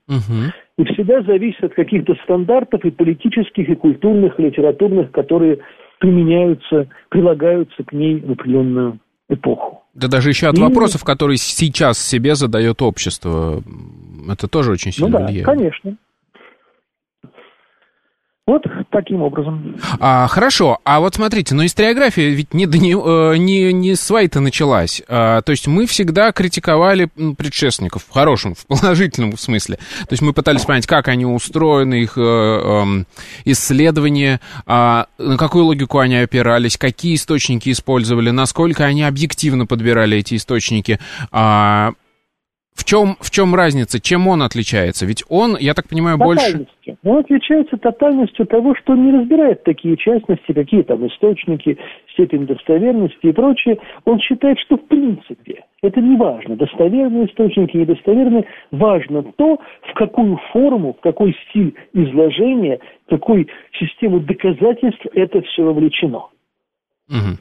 Угу. 0.08 0.52
И 0.78 0.84
всегда 0.86 1.22
зависит 1.22 1.64
от 1.64 1.74
каких-то 1.74 2.16
стандартов 2.24 2.84
и 2.84 2.92
политических, 2.92 3.70
и 3.70 3.76
культурных, 3.76 4.40
и 4.40 4.44
литературных, 4.44 5.12
которые 5.12 5.60
применяются, 6.00 6.88
прилагаются 7.10 7.84
к 7.84 7.94
ней 7.94 8.20
в 8.20 8.32
определенную 8.32 9.00
эпоху. 9.30 9.84
Да 9.94 10.08
даже 10.08 10.30
еще 10.30 10.48
от 10.48 10.58
и... 10.58 10.62
вопросов, 10.62 11.04
которые 11.04 11.38
сейчас 11.38 12.00
себе 12.00 12.36
задает 12.36 12.82
общество. 12.82 13.62
Это 14.30 14.48
тоже 14.48 14.72
очень 14.72 14.92
сильно 14.92 15.10
ну, 15.10 15.18
да, 15.20 15.26
влияет. 15.26 15.46
конечно. 15.46 15.96
Вот 18.46 18.62
таким 18.92 19.22
образом. 19.22 19.78
А, 20.02 20.28
хорошо, 20.28 20.80
а 20.84 21.00
вот 21.00 21.16
смотрите, 21.16 21.56
ну 21.56 21.66
историография 21.66 22.28
ведь 22.28 22.54
не, 22.54 22.66
не, 22.66 22.92
э, 22.92 23.38
не, 23.38 23.72
не 23.72 23.96
с 23.96 24.10
Вайта 24.10 24.42
началась. 24.42 25.02
А, 25.08 25.42
то 25.42 25.52
есть 25.54 25.66
мы 25.66 25.86
всегда 25.86 26.34
критиковали 26.34 27.06
предшественников 27.38 28.04
в 28.04 28.12
хорошем, 28.12 28.54
в 28.54 28.68
положительном 28.68 29.38
смысле. 29.38 29.78
То 29.78 30.12
есть 30.12 30.22
мы 30.22 30.34
пытались 30.34 30.66
понять, 30.66 30.86
как 30.88 31.08
они 31.08 31.26
устроены, 31.26 32.02
их 32.02 32.18
э, 32.18 32.22
э, 32.22 33.04
исследования, 33.46 34.42
а, 34.66 35.06
на 35.18 35.38
какую 35.38 35.64
логику 35.64 36.00
они 36.00 36.18
опирались, 36.18 36.76
какие 36.76 37.16
источники 37.16 37.72
использовали, 37.72 38.32
насколько 38.32 38.84
они 38.84 39.04
объективно 39.04 39.66
подбирали 39.68 40.18
эти 40.18 40.36
источники. 40.36 41.00
А, 41.32 41.94
в 42.76 42.84
чем, 42.86 43.16
в 43.20 43.30
чем 43.30 43.54
разница? 43.54 44.02
Чем 44.02 44.28
он 44.28 44.42
отличается? 44.42 45.06
Ведь 45.06 45.24
он, 45.30 45.56
я 45.60 45.74
так 45.74 45.88
понимаю, 45.88 46.18
больше... 46.18 46.66
Он 47.04 47.18
отличается 47.18 47.78
тотальностью 47.78 48.46
того, 48.46 48.76
что 48.76 48.94
он 48.94 49.06
не 49.06 49.12
разбирает 49.12 49.64
такие 49.64 49.96
частности, 49.96 50.52
какие 50.52 50.82
там 50.82 51.06
источники, 51.08 51.78
степень 52.14 52.46
достоверности 52.46 53.28
и 53.28 53.32
прочее. 53.32 53.78
Он 54.06 54.20
считает, 54.20 54.60
что 54.60 54.78
в 54.78 54.88
принципе 54.88 55.64
это 55.82 56.02
не 56.02 56.18
важно, 56.18 56.56
достоверные 56.56 57.28
источники, 57.28 57.78
недостоверные. 57.78 58.46
Важно 58.72 59.24
то, 59.24 59.60
в 59.90 59.94
какую 59.96 60.40
форму, 60.52 60.94
в 60.94 61.02
какой 61.02 61.36
стиль 61.50 61.76
изложения, 61.94 62.80
в 63.06 63.12
какую 63.12 63.48
систему 63.80 64.20
доказательств 64.20 65.06
это 65.14 65.42
все 65.42 65.64
вовлечено. 65.64 66.28
Угу. 67.10 67.38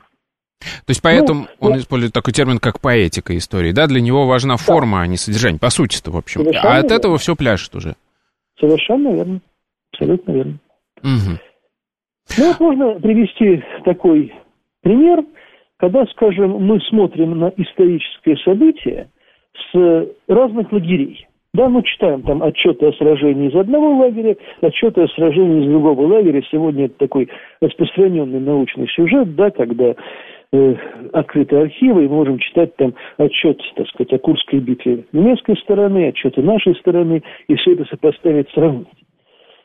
То 0.86 0.90
есть 0.90 1.02
поэтому 1.02 1.42
ну, 1.42 1.46
он 1.66 1.72
ну, 1.72 1.78
использует 1.78 2.12
такой 2.12 2.32
термин, 2.32 2.58
как 2.58 2.80
поэтика 2.80 3.36
истории, 3.36 3.72
да? 3.72 3.86
Для 3.86 4.00
него 4.00 4.26
важна 4.26 4.54
да. 4.54 4.58
форма, 4.58 5.02
а 5.02 5.06
не 5.06 5.16
содержание, 5.16 5.58
по 5.58 5.70
сути-то, 5.70 6.10
в 6.10 6.16
общем. 6.16 6.40
Совершенно 6.42 6.68
а 6.68 6.78
от 6.78 6.82
верно. 6.84 6.96
этого 6.96 7.18
все 7.18 7.36
пляшет 7.36 7.74
уже. 7.74 7.94
Совершенно 8.58 9.14
верно. 9.14 9.40
Абсолютно 9.92 10.32
верно. 10.32 10.58
Угу. 11.02 11.38
Ну 12.38 12.46
вот 12.46 12.60
можно 12.60 13.00
привести 13.00 13.62
такой 13.84 14.32
пример, 14.82 15.24
когда, 15.78 16.06
скажем, 16.06 16.52
мы 16.52 16.80
смотрим 16.88 17.38
на 17.38 17.52
историческое 17.56 18.36
событие 18.44 19.08
с 19.72 20.08
разных 20.28 20.72
лагерей. 20.72 21.26
Да, 21.54 21.68
мы 21.68 21.82
читаем 21.82 22.22
там 22.22 22.42
отчеты 22.42 22.86
о 22.86 22.92
сражении 22.94 23.50
из 23.50 23.54
одного 23.54 23.98
лагеря, 23.98 24.36
отчеты 24.62 25.02
о 25.02 25.08
сражении 25.08 25.62
из 25.62 25.68
другого 25.68 26.06
лагеря. 26.06 26.42
Сегодня 26.50 26.86
это 26.86 26.94
такой 26.96 27.28
распространенный 27.60 28.40
научный 28.40 28.88
сюжет, 28.88 29.34
да, 29.34 29.50
когда 29.50 29.94
э, 30.52 30.74
открытые 31.12 31.62
архивы, 31.62 32.04
и 32.04 32.08
мы 32.08 32.16
можем 32.16 32.38
читать 32.38 32.76
там 32.76 32.94
отчет, 33.16 33.60
так 33.76 33.88
сказать, 33.88 34.12
о 34.12 34.18
Курской 34.18 34.60
битве 34.60 35.04
немецкой 35.12 35.56
стороны, 35.58 36.08
отчеты 36.08 36.42
нашей 36.42 36.74
стороны, 36.76 37.22
и 37.48 37.54
все 37.56 37.74
это 37.74 37.84
сопоставить, 37.86 38.50
сравнить. 38.50 38.88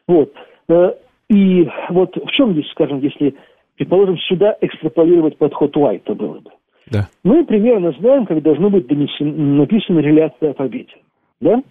Вот. 0.08 0.34
Э, 0.69 0.93
и 1.30 1.67
вот 1.89 2.15
в 2.15 2.32
чем 2.32 2.54
здесь, 2.54 2.69
скажем, 2.71 3.00
если, 3.00 3.36
предположим, 3.76 4.17
сюда 4.17 4.56
экстраполировать 4.62 5.38
подход 5.38 5.76
Уайта 5.76 6.15
было 6.15 6.39
бы. 6.39 6.52
Да. 6.89 7.10
Мы 7.23 7.45
примерно 7.45 7.91
знаем, 8.00 8.26
как 8.26 8.41
должно 8.41 8.69
быть 8.69 8.88
донесен, 8.88 9.58
написана 9.58 10.00
реляция 10.00 10.52
о 10.52 10.54
победе. 10.54 10.95
Да? 11.41 11.62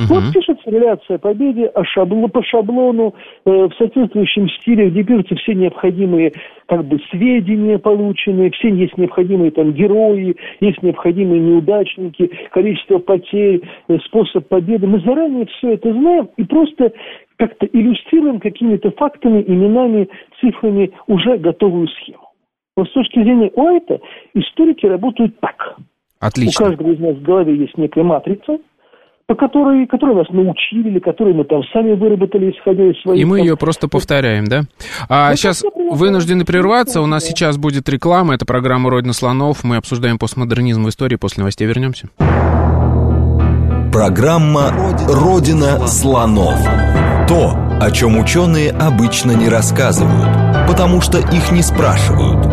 Угу. 0.00 0.14
Вот 0.14 0.32
пишется 0.32 0.70
реляция 0.70 1.16
о 1.16 1.18
победе 1.18 1.66
о 1.66 1.84
шабло, 1.84 2.26
по 2.28 2.42
шаблону, 2.42 3.14
э, 3.44 3.50
в 3.50 3.70
соответствующем 3.76 4.48
стиле, 4.48 4.88
где 4.88 5.04
пишутся 5.04 5.34
все 5.36 5.54
необходимые 5.54 6.32
как 6.66 6.86
бы 6.86 6.98
сведения 7.10 7.78
полученные, 7.78 8.50
все 8.52 8.70
есть 8.70 8.96
необходимые 8.96 9.50
там 9.50 9.72
герои, 9.72 10.36
есть 10.60 10.82
необходимые 10.82 11.40
неудачники, 11.40 12.30
количество 12.50 12.98
потерь, 12.98 13.60
э, 13.88 13.98
способ 14.06 14.48
победы. 14.48 14.86
Мы 14.86 15.00
заранее 15.00 15.46
все 15.46 15.74
это 15.74 15.92
знаем 15.92 16.30
и 16.36 16.44
просто 16.44 16.92
как-то 17.36 17.66
иллюстрируем 17.66 18.40
какими-то 18.40 18.92
фактами, 18.92 19.44
именами, 19.46 20.08
цифрами 20.40 20.92
уже 21.08 21.36
готовую 21.36 21.88
схему. 21.88 22.30
Но 22.76 22.86
с 22.86 22.92
точки 22.92 23.22
зрения 23.22 23.50
Уайта 23.54 24.00
историки 24.32 24.86
работают 24.86 25.38
так. 25.40 25.76
Отлично. 26.20 26.66
У 26.66 26.68
каждого 26.68 26.92
из 26.92 27.00
нас 27.00 27.16
в 27.16 27.22
голове 27.22 27.54
есть 27.54 27.76
некая 27.76 28.04
матрица– 28.04 28.58
по 29.30 29.36
которой, 29.36 29.86
которой 29.86 30.16
нас 30.16 30.28
научили, 30.30 30.88
или 30.88 30.98
которую 30.98 31.36
мы 31.36 31.44
там 31.44 31.62
сами 31.72 31.92
выработали, 31.92 32.50
исходя 32.50 32.90
из 32.90 33.00
своих... 33.00 33.20
И 33.20 33.24
мы 33.24 33.36
там, 33.36 33.46
ее 33.46 33.56
просто 33.56 33.86
повторяем, 33.86 34.46
да? 34.46 34.62
А 35.08 35.30
Ну, 35.30 35.36
сейчас 35.36 35.62
вынуждены 35.92 36.44
прерваться. 36.44 37.00
У 37.00 37.06
нас 37.06 37.26
сейчас 37.26 37.56
будет 37.56 37.88
реклама. 37.88 38.34
Это 38.34 38.44
программа 38.44 38.90
«Родина 38.90 39.12
слонов». 39.12 39.62
Мы 39.62 39.76
обсуждаем 39.76 40.18
постмодернизм 40.18 40.82
в 40.82 40.88
истории. 40.88 41.14
После 41.14 41.42
новостей 41.42 41.68
вернемся. 41.68 42.08
Программа 43.92 44.72
«Родина 45.06 45.86
слонов». 45.86 46.58
То, 47.28 47.52
о 47.80 47.90
чем 47.92 48.18
ученые 48.18 48.72
обычно 48.72 49.30
не 49.30 49.48
рассказывают, 49.48 50.66
потому 50.66 51.00
что 51.00 51.18
их 51.18 51.52
не 51.52 51.62
спрашивают. 51.62 52.49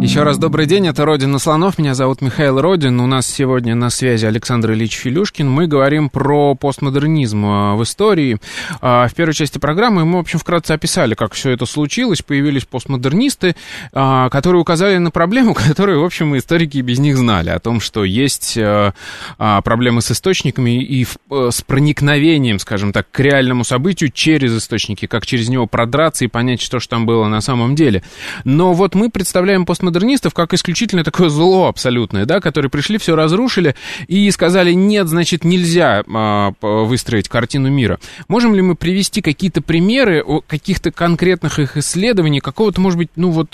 Еще 0.00 0.22
раз 0.22 0.38
добрый 0.38 0.64
день, 0.64 0.86
это 0.86 1.04
«Родина 1.04 1.38
слонов», 1.38 1.76
меня 1.76 1.94
зовут 1.94 2.22
Михаил 2.22 2.58
Родин, 2.58 2.98
у 3.00 3.06
нас 3.06 3.26
сегодня 3.26 3.74
на 3.74 3.90
связи 3.90 4.24
Александр 4.24 4.72
Ильич 4.72 4.94
Филюшкин, 4.94 5.48
мы 5.48 5.66
говорим 5.66 6.08
про 6.08 6.54
постмодернизм 6.54 7.44
э, 7.44 7.74
в 7.74 7.82
истории. 7.82 8.38
А, 8.80 9.08
В 9.08 9.14
первой 9.14 9.34
части 9.34 9.58
программы 9.58 10.06
мы, 10.06 10.16
в 10.16 10.20
общем, 10.20 10.38
вкратце 10.38 10.72
описали, 10.72 11.14
как 11.14 11.34
все 11.34 11.50
это 11.50 11.66
случилось, 11.66 12.22
появились 12.22 12.64
постмодернисты, 12.64 13.56
а, 13.92 14.30
которые 14.30 14.62
указали 14.62 14.96
на 14.96 15.10
проблему, 15.10 15.52
которую, 15.68 16.00
в 16.00 16.04
общем, 16.04 16.34
историки 16.34 16.78
без 16.78 16.98
них 16.98 17.18
знали, 17.18 17.50
о 17.50 17.58
том, 17.58 17.78
что 17.78 18.02
есть 18.02 18.56
э, 18.56 18.92
проблемы 19.36 20.00
с 20.00 20.10
источниками 20.10 20.82
и 20.82 21.06
э, 21.30 21.48
с 21.52 21.60
проникновением, 21.60 22.58
скажем 22.58 22.94
так, 22.94 23.06
к 23.10 23.20
реальному 23.20 23.64
событию 23.64 24.10
через 24.10 24.56
источники, 24.56 25.04
как 25.04 25.26
через 25.26 25.50
него 25.50 25.66
продраться 25.66 26.24
и 26.24 26.28
понять, 26.28 26.62
что 26.62 26.80
же 26.80 26.88
там 26.88 27.04
было 27.04 27.28
на 27.28 27.42
самом 27.42 27.74
деле. 27.74 28.02
Но 28.44 28.72
вот 28.72 28.94
мы 28.94 29.10
представляем 29.10 29.66
постмодернистов 29.90 30.34
как 30.34 30.52
исключительно 30.54 31.04
такое 31.04 31.28
зло 31.28 31.68
абсолютное, 31.68 32.24
да, 32.24 32.40
которые 32.40 32.70
пришли, 32.70 32.98
все 32.98 33.16
разрушили 33.16 33.74
и 34.08 34.30
сказали, 34.30 34.72
нет, 34.72 35.06
значит, 35.08 35.44
нельзя 35.44 36.02
а, 36.12 36.52
выстроить 36.60 37.28
картину 37.28 37.70
мира. 37.70 37.98
Можем 38.28 38.54
ли 38.54 38.62
мы 38.62 38.76
привести 38.76 39.20
какие-то 39.20 39.62
примеры 39.62 40.24
каких-то 40.46 40.92
конкретных 40.92 41.58
их 41.58 41.76
исследований, 41.76 42.40
какого-то, 42.40 42.80
может 42.80 42.98
быть, 42.98 43.10
ну 43.16 43.30
вот 43.30 43.48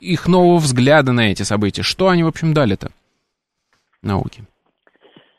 их 0.00 0.28
нового 0.28 0.58
взгляда 0.58 1.12
на 1.12 1.30
эти 1.30 1.42
события? 1.42 1.82
Что 1.82 2.08
они, 2.08 2.22
в 2.22 2.28
общем, 2.28 2.52
дали-то 2.52 2.90
науке? 4.02 4.42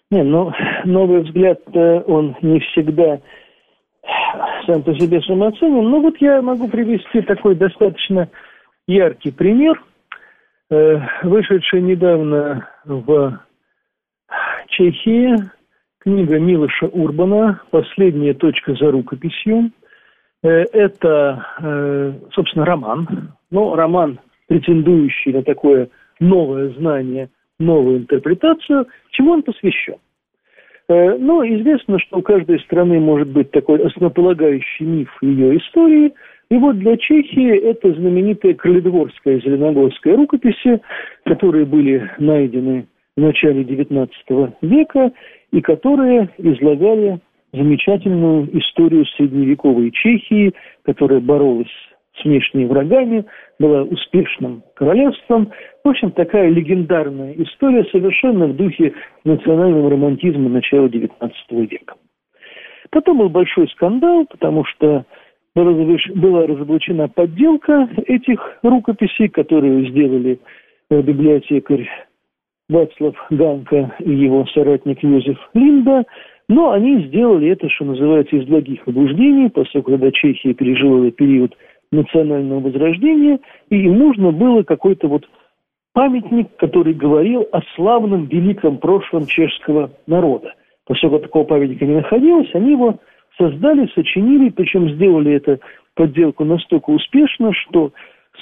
Не, 0.09 0.23
ну, 0.23 0.51
новый 0.85 1.23
взгляд, 1.23 1.59
э, 1.73 2.01
он 2.05 2.35
не 2.41 2.59
всегда 2.59 3.19
сам 4.65 4.83
по 4.83 4.93
себе 4.95 5.21
самооценен. 5.21 5.89
Но 5.89 6.01
вот 6.01 6.15
я 6.19 6.41
могу 6.41 6.67
привести 6.67 7.21
такой 7.21 7.55
достаточно 7.55 8.27
яркий 8.87 9.31
пример, 9.31 9.81
э, 10.71 10.99
вышедший 11.23 11.81
недавно 11.81 12.67
в 12.85 13.39
Чехии, 14.69 15.35
книга 15.99 16.39
Милоша 16.39 16.87
Урбана 16.87 17.61
«Последняя 17.69 18.33
точка 18.33 18.73
за 18.73 18.89
рукописью». 18.91 19.71
Э, 20.43 20.63
Это, 20.73 21.45
э, 21.61 22.13
собственно, 22.33 22.65
роман, 22.65 23.33
но 23.51 23.75
роман, 23.75 24.19
претендующий 24.47 25.33
на 25.33 25.43
такое 25.43 25.89
новое 26.19 26.69
знание, 26.69 27.29
новую 27.59 27.99
интерпретацию, 27.99 28.87
чему 29.11 29.33
он 29.33 29.43
посвящен. 29.43 29.97
Э, 30.87 31.17
Ну, 31.17 31.43
известно, 31.43 31.99
что 31.99 32.17
у 32.17 32.21
каждой 32.21 32.59
страны 32.61 32.99
может 32.99 33.29
быть 33.29 33.51
такой 33.51 33.85
основополагающий 33.85 34.85
миф 34.85 35.09
ее 35.21 35.57
истории. 35.57 36.13
И 36.51 36.57
вот 36.57 36.77
для 36.79 36.97
Чехии 36.97 37.57
это 37.59 37.93
знаменитые 37.93 38.55
Крыледворская 38.55 39.37
и 39.37 39.41
Зеленогорская 39.41 40.17
рукописи, 40.17 40.81
которые 41.23 41.65
были 41.65 42.11
найдены 42.17 42.87
в 43.15 43.21
начале 43.21 43.63
XIX 43.63 44.09
века 44.61 45.13
и 45.53 45.61
которые 45.61 46.29
излагали 46.37 47.21
замечательную 47.53 48.49
историю 48.59 49.05
средневековой 49.15 49.91
Чехии, 49.91 50.53
которая 50.83 51.21
боролась 51.21 51.71
с 52.17 52.25
внешними 52.25 52.65
врагами, 52.65 53.23
была 53.57 53.83
успешным 53.83 54.61
королевством. 54.75 55.53
В 55.85 55.87
общем, 55.87 56.11
такая 56.11 56.49
легендарная 56.49 57.33
история, 57.37 57.85
совершенно 57.93 58.47
в 58.47 58.57
духе 58.57 58.93
национального 59.23 59.89
романтизма 59.89 60.49
начала 60.49 60.87
XIX 60.87 61.31
века. 61.49 61.95
Потом 62.89 63.19
был 63.19 63.29
большой 63.29 63.69
скандал, 63.69 64.25
потому 64.29 64.65
что 64.65 65.05
была 65.55 65.71
разоблач- 65.71 66.13
была 66.15 66.47
разоблачена 66.47 67.07
подделка 67.07 67.89
этих 68.05 68.57
рукописей, 68.63 69.29
которые 69.29 69.89
сделали 69.89 70.39
э, 70.89 71.01
библиотекарь 71.01 71.87
Вацлав 72.69 73.15
Ганка 73.29 73.93
и 73.99 74.11
его 74.11 74.45
соратник 74.53 75.03
Йозеф 75.03 75.37
Линда, 75.53 76.05
но 76.47 76.71
они 76.71 77.03
сделали 77.07 77.49
это, 77.49 77.69
что 77.69 77.85
называется, 77.85 78.35
из 78.35 78.45
благих 78.45 78.83
побуждений, 78.85 79.49
поскольку 79.49 79.91
когда 79.91 80.11
Чехия 80.11 80.53
переживала 80.53 81.11
период 81.11 81.55
национального 81.91 82.61
возрождения, 82.61 83.39
и 83.69 83.75
им 83.75 83.99
нужно 83.99 84.31
было 84.31 84.63
какой-то 84.63 85.07
вот 85.07 85.27
памятник, 85.93 86.47
который 86.57 86.93
говорил 86.93 87.45
о 87.51 87.61
славном 87.75 88.25
великом 88.25 88.77
прошлом 88.77 89.25
чешского 89.25 89.91
народа. 90.07 90.53
Поскольку 90.85 91.19
такого 91.19 91.43
памятника 91.43 91.85
не 91.85 91.95
находилось, 91.95 92.49
они 92.53 92.71
его 92.71 92.99
создали, 93.41 93.89
сочинили, 93.95 94.49
причем 94.49 94.91
сделали 94.91 95.33
это 95.33 95.59
подделку 95.95 96.45
настолько 96.45 96.91
успешно, 96.91 97.51
что 97.53 97.91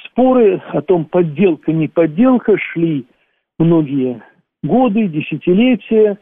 споры 0.05 0.61
о 0.71 0.81
том, 0.81 1.05
подделка, 1.05 1.71
не 1.71 1.87
подделка, 1.87 2.57
шли 2.57 3.05
многие 3.57 4.21
годы, 4.61 5.07
десятилетия. 5.07 6.17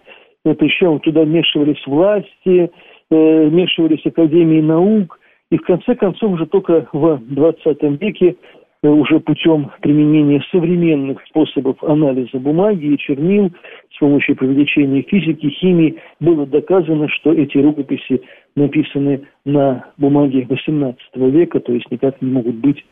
Еще 0.46 1.00
туда 1.00 1.24
вмешивались 1.24 1.86
власти, 1.86 2.72
э, 3.10 3.48
вмешивались 3.48 4.06
академии 4.06 4.62
наук. 4.62 5.20
И 5.52 5.58
в 5.58 5.62
конце 5.62 5.96
концов 5.96 6.34
уже 6.34 6.46
только 6.46 6.88
в 6.94 7.18
20 7.18 7.84
веке 8.00 8.36
э, 8.84 8.88
уже 8.88 9.20
путем 9.20 9.72
применения 9.82 10.42
современных 10.52 11.22
способов 11.26 11.84
анализа 11.84 12.38
бумаги 12.40 12.86
и 12.86 12.98
чернил 12.98 13.52
с 13.98 14.00
помощью 14.00 14.36
привлечения 14.36 15.02
физики, 15.02 15.50
химии 15.50 16.00
было 16.20 16.46
доказано, 16.46 17.10
что 17.10 17.34
эти 17.34 17.58
рукописи 17.58 18.22
написаны 18.56 19.28
на 19.44 19.88
бумаге 19.98 20.46
18 20.48 21.00
века, 21.16 21.60
то 21.60 21.74
есть 21.74 21.90
никак 21.90 22.22
не 22.22 22.30
могут 22.30 22.56
быть 22.56 22.86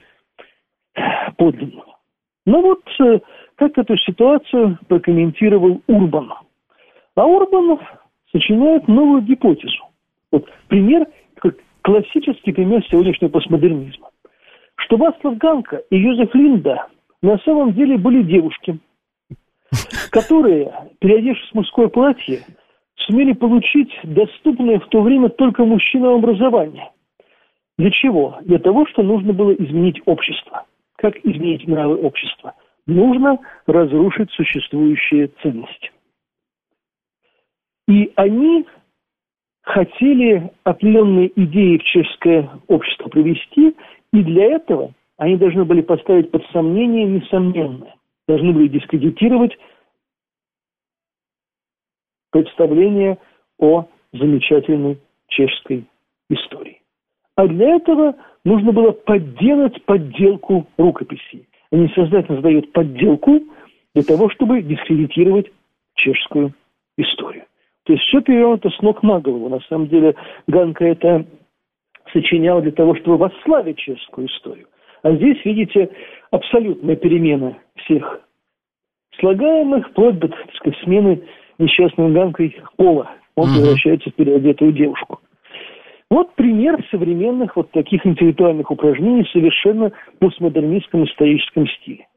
подлинными. 1.37 1.83
Ну 2.47 2.61
вот 2.61 2.81
э, 2.99 3.19
как 3.55 3.77
эту 3.77 3.95
ситуацию 3.97 4.79
прокомментировал 4.87 5.81
Урбан. 5.87 6.33
А 7.15 7.25
Урбан 7.25 7.79
сочиняет 8.31 8.87
новую 8.87 9.21
гипотезу. 9.21 9.83
Вот 10.31 10.49
пример, 10.67 11.05
классический 11.83 12.51
пример 12.51 12.83
сегодняшнего 12.89 13.29
постмодернизма. 13.29 14.09
Что 14.77 14.97
Вацлав 14.97 15.37
Ганка 15.37 15.83
и 15.91 15.97
Йозеф 15.97 16.33
Линда 16.33 16.87
на 17.21 17.37
самом 17.39 17.73
деле 17.73 17.97
были 17.97 18.23
девушки, 18.23 18.79
которые, 20.09 20.89
переодевшись 20.99 21.49
в 21.51 21.55
мужское 21.55 21.87
платье, 21.87 22.41
сумели 22.95 23.33
получить 23.33 23.91
доступное 24.03 24.79
в 24.79 24.87
то 24.87 25.01
время 25.01 25.29
только 25.29 25.63
мужчинам 25.65 26.15
образование. 26.15 26.91
Для 27.77 27.91
чего? 27.91 28.37
Для 28.41 28.59
того, 28.59 28.85
что 28.87 29.03
нужно 29.03 29.33
было 29.33 29.51
изменить 29.51 30.01
общество. 30.05 30.65
Как 30.95 31.17
изменить 31.17 31.67
нравы 31.67 31.97
общества? 31.97 32.53
Нужно 32.87 33.39
разрушить 33.67 34.31
существующие 34.31 35.27
ценности. 35.41 35.91
И 37.87 38.11
они 38.15 38.65
хотели 39.61 40.51
определенные 40.63 41.31
идеи 41.35 41.77
в 41.77 41.83
чешское 41.83 42.49
общество 42.67 43.09
привести, 43.09 43.75
и 44.13 44.23
для 44.23 44.55
этого 44.55 44.93
они 45.17 45.37
должны 45.37 45.65
были 45.65 45.81
поставить 45.81 46.31
под 46.31 46.45
сомнение 46.51 47.05
несомненное. 47.05 47.95
Должны 48.27 48.53
были 48.53 48.67
дискредитировать 48.67 49.57
представление 52.35 53.17
о 53.59 53.85
замечательной 54.11 54.97
чешской 55.29 55.85
истории. 56.29 56.81
А 57.37 57.47
для 57.47 57.75
этого 57.77 58.15
нужно 58.43 58.73
было 58.73 58.91
подделать 58.91 59.81
подделку 59.85 60.67
рукописей. 60.77 61.47
Они 61.71 61.87
сознательно 61.95 62.35
создают 62.35 62.73
подделку 62.73 63.39
для 63.93 64.03
того, 64.03 64.29
чтобы 64.31 64.61
дискредитировать 64.63 65.49
чешскую 65.95 66.53
историю. 66.97 67.45
То 67.85 67.93
есть 67.93 68.03
все 68.03 68.19
перевернуто 68.19 68.69
с 68.69 68.81
ног 68.81 69.01
на 69.01 69.21
голову. 69.21 69.47
На 69.47 69.61
самом 69.69 69.87
деле 69.87 70.15
Ганка 70.47 70.83
это 70.83 71.25
сочинял 72.11 72.61
для 72.61 72.73
того, 72.73 72.95
чтобы 72.95 73.15
восславить 73.17 73.77
чешскую 73.77 74.27
историю. 74.27 74.67
А 75.03 75.13
здесь, 75.13 75.37
видите, 75.45 75.89
абсолютная 76.31 76.97
перемена 76.97 77.57
всех 77.75 78.19
слагаемых, 79.19 79.87
вплоть 79.89 80.19
до, 80.19 80.29
сказать, 80.55 80.79
смены 80.83 81.23
несчастным 81.57 82.13
Ганкой 82.13 82.55
пола. 82.77 83.11
Он 83.35 83.49
Мгм. 83.49 83.61
превращается 83.61 84.09
в 84.09 84.13
переодетую 84.13 84.71
девушку. 84.71 85.19
Вот 86.09 86.35
пример 86.35 86.85
современных 86.91 87.55
вот 87.55 87.71
таких 87.71 88.05
интеллектуальных 88.05 88.69
упражнений 88.69 89.23
в 89.23 89.29
совершенно 89.31 89.91
постмодернистском 90.19 91.05
историческом 91.05 91.67
стиле. 91.67 92.07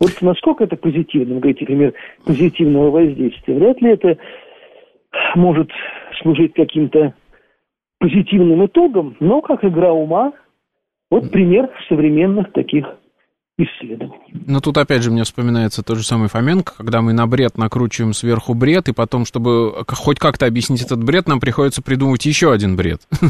Вот 0.00 0.10
насколько 0.20 0.64
это 0.64 0.76
позитивно, 0.76 1.34
вы 1.34 1.40
говорите, 1.40 1.64
пример 1.64 1.94
позитивного 2.24 2.90
воздействия. 2.90 3.54
Вряд 3.54 3.80
ли 3.80 3.90
это 3.92 4.18
может 5.34 5.70
служить 6.20 6.52
каким-то 6.54 7.14
позитивным 7.98 8.66
итогом, 8.66 9.16
но 9.20 9.40
как 9.40 9.64
игра 9.64 9.92
ума, 9.92 10.32
вот 11.10 11.30
пример 11.30 11.70
современных 11.88 12.52
таких 12.52 12.86
исследований. 13.58 14.26
Но 14.46 14.60
тут 14.60 14.76
опять 14.76 15.02
же 15.02 15.10
мне 15.10 15.24
вспоминается 15.24 15.82
тот 15.82 15.98
же 15.98 16.04
самый 16.04 16.28
Фоменко, 16.28 16.74
когда 16.76 17.00
мы 17.00 17.12
на 17.12 17.26
бред 17.26 17.56
накручиваем 17.56 18.12
сверху 18.12 18.54
бред, 18.54 18.88
и 18.88 18.92
потом, 18.92 19.24
чтобы 19.24 19.84
хоть 19.88 20.18
как-то 20.18 20.46
объяснить 20.46 20.82
этот 20.82 21.02
бред, 21.02 21.26
нам 21.26 21.40
приходится 21.40 21.80
придумать 21.82 22.26
еще 22.26 22.52
один 22.52 22.76
бред. 22.76 23.00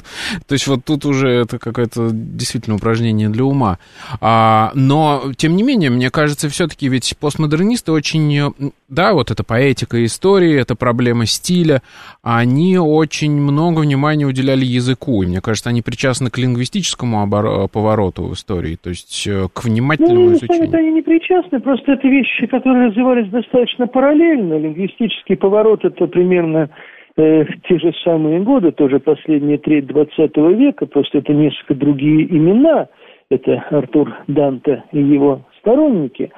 То 0.46 0.52
есть 0.52 0.66
вот 0.66 0.84
тут 0.84 1.04
уже 1.04 1.28
это 1.28 1.58
какое-то 1.58 2.10
действительно 2.12 2.76
упражнение 2.76 3.28
для 3.28 3.44
ума. 3.44 3.78
А, 4.20 4.72
но, 4.74 5.32
тем 5.36 5.54
не 5.56 5.62
менее, 5.62 5.90
мне 5.90 6.10
кажется, 6.10 6.48
все-таки 6.48 6.88
ведь 6.88 7.16
постмодернисты 7.18 7.92
очень, 7.92 8.52
да, 8.88 9.12
вот 9.12 9.30
эта 9.30 9.44
поэтика 9.44 10.04
истории, 10.04 10.54
это 10.58 10.74
проблема 10.74 11.26
стиля, 11.26 11.82
они 12.22 12.78
очень 12.78 13.32
много 13.32 13.80
внимания 13.80 14.26
уделяли 14.26 14.64
языку, 14.64 15.22
и 15.22 15.26
мне 15.26 15.40
кажется, 15.40 15.70
они 15.70 15.82
причастны 15.82 16.30
к 16.30 16.38
лингвистическому 16.38 17.22
обор- 17.22 17.68
повороту 17.68 18.24
в 18.24 18.34
истории, 18.34 18.76
то 18.76 18.90
есть 18.90 19.26
э, 19.26 19.48
к 19.52 19.64
внимательному 19.64 20.15
ну, 20.18 20.32
изучению. 20.32 20.78
они 20.78 20.92
не 20.92 21.02
причастны, 21.02 21.60
просто 21.60 21.92
это 21.92 22.08
вещи, 22.08 22.46
которые 22.46 22.88
развивались 22.88 23.28
достаточно 23.30 23.86
параллельно. 23.86 24.58
Лингвистический 24.58 25.36
поворот– 25.36 25.84
это 25.84 26.06
примерно 26.06 26.70
э, 27.16 27.44
те 27.68 27.78
же 27.78 27.92
самые 28.04 28.40
годы, 28.40 28.72
тоже 28.72 29.00
последняя 29.00 29.58
треть 29.58 29.86
20 29.86 30.36
века, 30.36 30.86
просто 30.86 31.18
это 31.18 31.32
несколько 31.32 31.74
другие 31.74 32.26
имена. 32.30 32.88
Это 33.28 33.64
Артур 33.70 34.14
Данте 34.28 34.84
и 34.92 35.00
его 35.00 35.42
сторонники. 35.58 36.30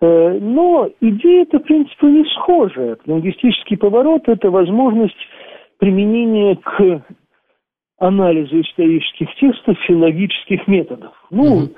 Э, 0.00 0.38
но 0.40 0.90
идея-то, 1.00 1.58
в 1.58 1.62
принципе, 1.62 2.06
не 2.08 2.24
схожая. 2.34 2.98
Лингвистический 3.06 3.78
поворот– 3.78 4.22
это 4.26 4.50
возможность 4.50 5.16
применения 5.78 6.56
к 6.56 7.02
анализу 7.98 8.60
исторических 8.60 9.34
текстов 9.36 9.78
филологических 9.86 10.66
методов. 10.66 11.12
Ну, 11.30 11.62
mm 11.62 11.76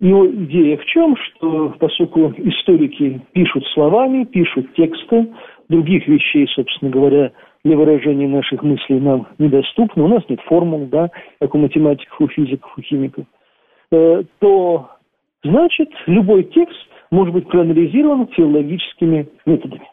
его 0.00 0.26
идея 0.26 0.76
в 0.76 0.84
чем? 0.86 1.16
Что, 1.16 1.74
поскольку 1.78 2.32
историки 2.36 3.20
пишут 3.32 3.64
словами, 3.74 4.24
пишут 4.24 4.74
тексты, 4.74 5.32
других 5.68 6.06
вещей, 6.08 6.46
собственно 6.54 6.90
говоря, 6.90 7.32
для 7.64 7.76
выражения 7.76 8.28
наших 8.28 8.62
мыслей 8.62 9.00
нам 9.00 9.26
недоступно, 9.38 10.04
у 10.04 10.08
нас 10.08 10.22
нет 10.28 10.40
формул, 10.42 10.86
да, 10.86 11.10
как 11.40 11.54
у 11.54 11.58
математиков, 11.58 12.20
у 12.20 12.28
физиков, 12.28 12.70
у 12.76 12.82
химиков, 12.82 13.24
э, 13.90 14.22
то 14.40 14.90
значит 15.42 15.88
любой 16.06 16.44
текст 16.44 16.76
может 17.10 17.32
быть 17.32 17.48
проанализирован 17.48 18.26
филологическими 18.28 19.28
методами. 19.46 19.88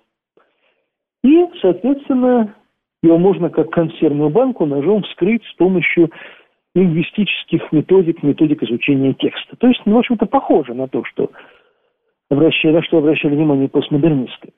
И, 1.23 1.45
соответственно, 1.61 2.55
его 3.03 3.17
можно 3.17 3.49
как 3.49 3.69
консервную 3.69 4.29
банку 4.29 4.65
ножом 4.65 5.03
вскрыть 5.03 5.43
с 5.45 5.53
помощью 5.53 6.11
лингвистических 6.75 7.71
методик, 7.71 8.23
методик 8.23 8.63
изучения 8.63 9.13
текста. 9.13 9.55
То 9.57 9.67
есть, 9.67 9.81
ну, 9.85 9.95
в 9.95 9.99
общем-то, 9.99 10.25
похоже 10.25 10.73
на 10.73 10.87
то, 10.87 11.03
что 11.05 11.31
обращали, 12.29 12.73
на 12.73 12.83
что 12.83 12.97
обращали 12.99 13.35
внимание 13.35 13.67
постмодернисты. 13.67 14.53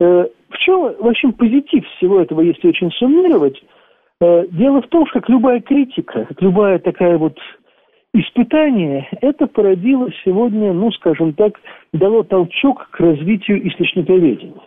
Э, 0.00 0.26
в 0.48 0.58
чем, 0.58 0.94
в 0.98 1.06
общем, 1.06 1.32
позитив 1.32 1.86
всего 1.96 2.20
этого, 2.20 2.40
если 2.40 2.68
очень 2.68 2.90
суммировать? 2.92 3.60
Э, 4.20 4.46
дело 4.50 4.82
в 4.82 4.88
том, 4.88 5.06
что 5.06 5.20
как 5.20 5.28
любая 5.28 5.60
критика, 5.60 6.24
как 6.26 6.40
любая 6.40 6.78
такая 6.78 7.18
вот 7.18 7.36
испытание, 8.14 9.08
это 9.20 9.46
породило 9.46 10.08
сегодня, 10.24 10.72
ну, 10.72 10.90
скажем 10.92 11.32
так, 11.34 11.60
дало 11.92 12.22
толчок 12.22 12.88
к 12.90 13.00
развитию 13.00 13.66
источниковедения. 13.68 14.60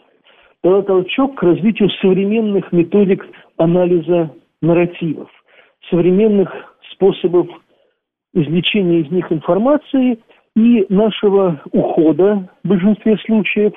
Дало 0.64 0.82
толчок 0.82 1.36
к 1.36 1.44
развитию 1.44 1.90
современных 2.02 2.72
методик 2.72 3.26
анализа 3.58 4.32
нарративов, 4.62 5.30
современных 5.90 6.73
способов 6.94 7.48
извлечения 8.34 9.02
из 9.02 9.12
них 9.12 9.32
информации 9.32 10.20
и 10.56 10.86
нашего 10.90 11.62
ухода 11.72 12.50
в 12.64 12.68
большинстве 12.68 13.18
случаев 13.26 13.74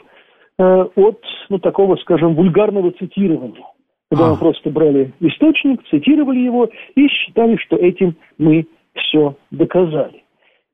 э, 0.58 0.86
от 0.94 1.20
ну, 1.48 1.58
такого, 1.58 1.96
скажем, 1.96 2.34
вульгарного 2.34 2.92
цитирования. 2.92 3.64
Когда 4.10 4.28
а. 4.28 4.30
мы 4.30 4.36
просто 4.38 4.70
брали 4.70 5.12
источник, 5.20 5.82
цитировали 5.90 6.38
его 6.38 6.68
и 6.94 7.08
считали, 7.08 7.56
что 7.56 7.76
этим 7.76 8.16
мы 8.38 8.66
все 8.94 9.34
доказали. 9.50 10.22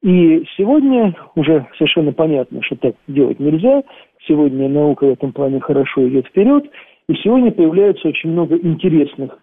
И 0.03 0.45
сегодня 0.57 1.15
уже 1.37 1.67
совершенно 1.79 2.13
понятно, 2.13 2.61
что 2.63 2.77
так 2.77 2.95
делать 3.07 3.39
нельзя. 3.39 3.83
Сегодня 4.27 4.69
наука 4.69 5.07
в 5.07 5.13
этом 5.13 5.33
плане 5.33 5.61
хорошо 5.61 6.09
идет 6.09 6.27
вперед. 6.27 6.65
И 7.09 7.15
сегодня 7.17 7.53
появляется 7.53 8.09
очень 8.09 8.31
много 8.31 8.57
интересных 8.57 9.39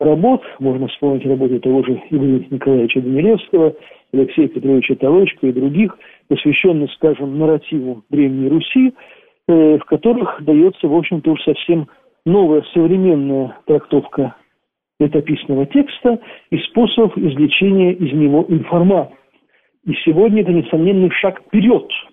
работ, 0.00 0.42
можно 0.58 0.88
вспомнить 0.88 1.26
работы 1.26 1.60
того 1.60 1.84
же 1.84 2.02
Ивана 2.10 2.44
Николаевича 2.50 3.00
Данилевского, 3.00 3.74
Алексея 4.12 4.48
Петровича 4.48 4.96
Толочка 4.96 5.46
и 5.46 5.52
других, 5.52 5.96
посвященных, 6.28 6.90
скажем, 6.94 7.38
нарративу 7.38 8.02
Древней 8.10 8.48
Руси, 8.48 8.94
э, 9.46 9.78
в 9.78 9.84
которых 9.84 10.42
дается, 10.42 10.88
в 10.88 10.96
общем-то, 10.96 11.30
уж 11.30 11.42
совсем 11.42 11.88
новая 12.24 12.64
современная 12.72 13.58
трактовка 13.66 14.34
летописного 14.98 15.66
текста 15.66 16.18
и 16.50 16.58
способ 16.58 17.16
извлечения 17.16 17.92
из 17.92 18.12
него 18.12 18.44
информации. 18.48 19.14
И 19.86 19.94
сегодня 20.04 20.42
это 20.42 20.52
несомненный 20.52 21.10
шаг 21.10 21.40
вперед– 21.46 21.88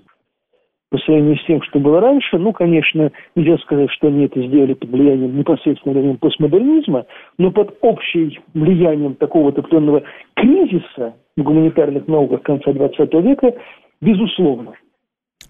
по 0.89 0.97
сравнению 1.00 1.38
с 1.38 1.45
тем, 1.45 1.62
что 1.63 1.80
было 1.80 2.00
раньше. 2.00 2.38
Ну, 2.38 2.54
конечно, 2.54 3.12
нельзя 3.36 3.58
сказать, 3.60 3.91
что 3.91 4.08
они 4.08 4.26
это 4.26 4.41
сделали 4.41 4.73
под 4.73 4.89
влиянием, 4.89 5.38
непосредственно 5.38 5.93
влиянием 5.93 6.17
постмодернизма, 6.17 7.06
но 7.38 7.52
под 7.52 7.78
общим 7.82 8.32
влиянием 8.54 9.15
такого 9.15 9.50
определенного 9.50 10.04
кризиса 10.36 11.15
в 11.36 11.43
гуманитарных 11.43 12.08
науках 12.08 12.41
конца 12.43 12.71
XX 12.71 13.21
века, 13.21 13.54
безусловно. 14.02 14.73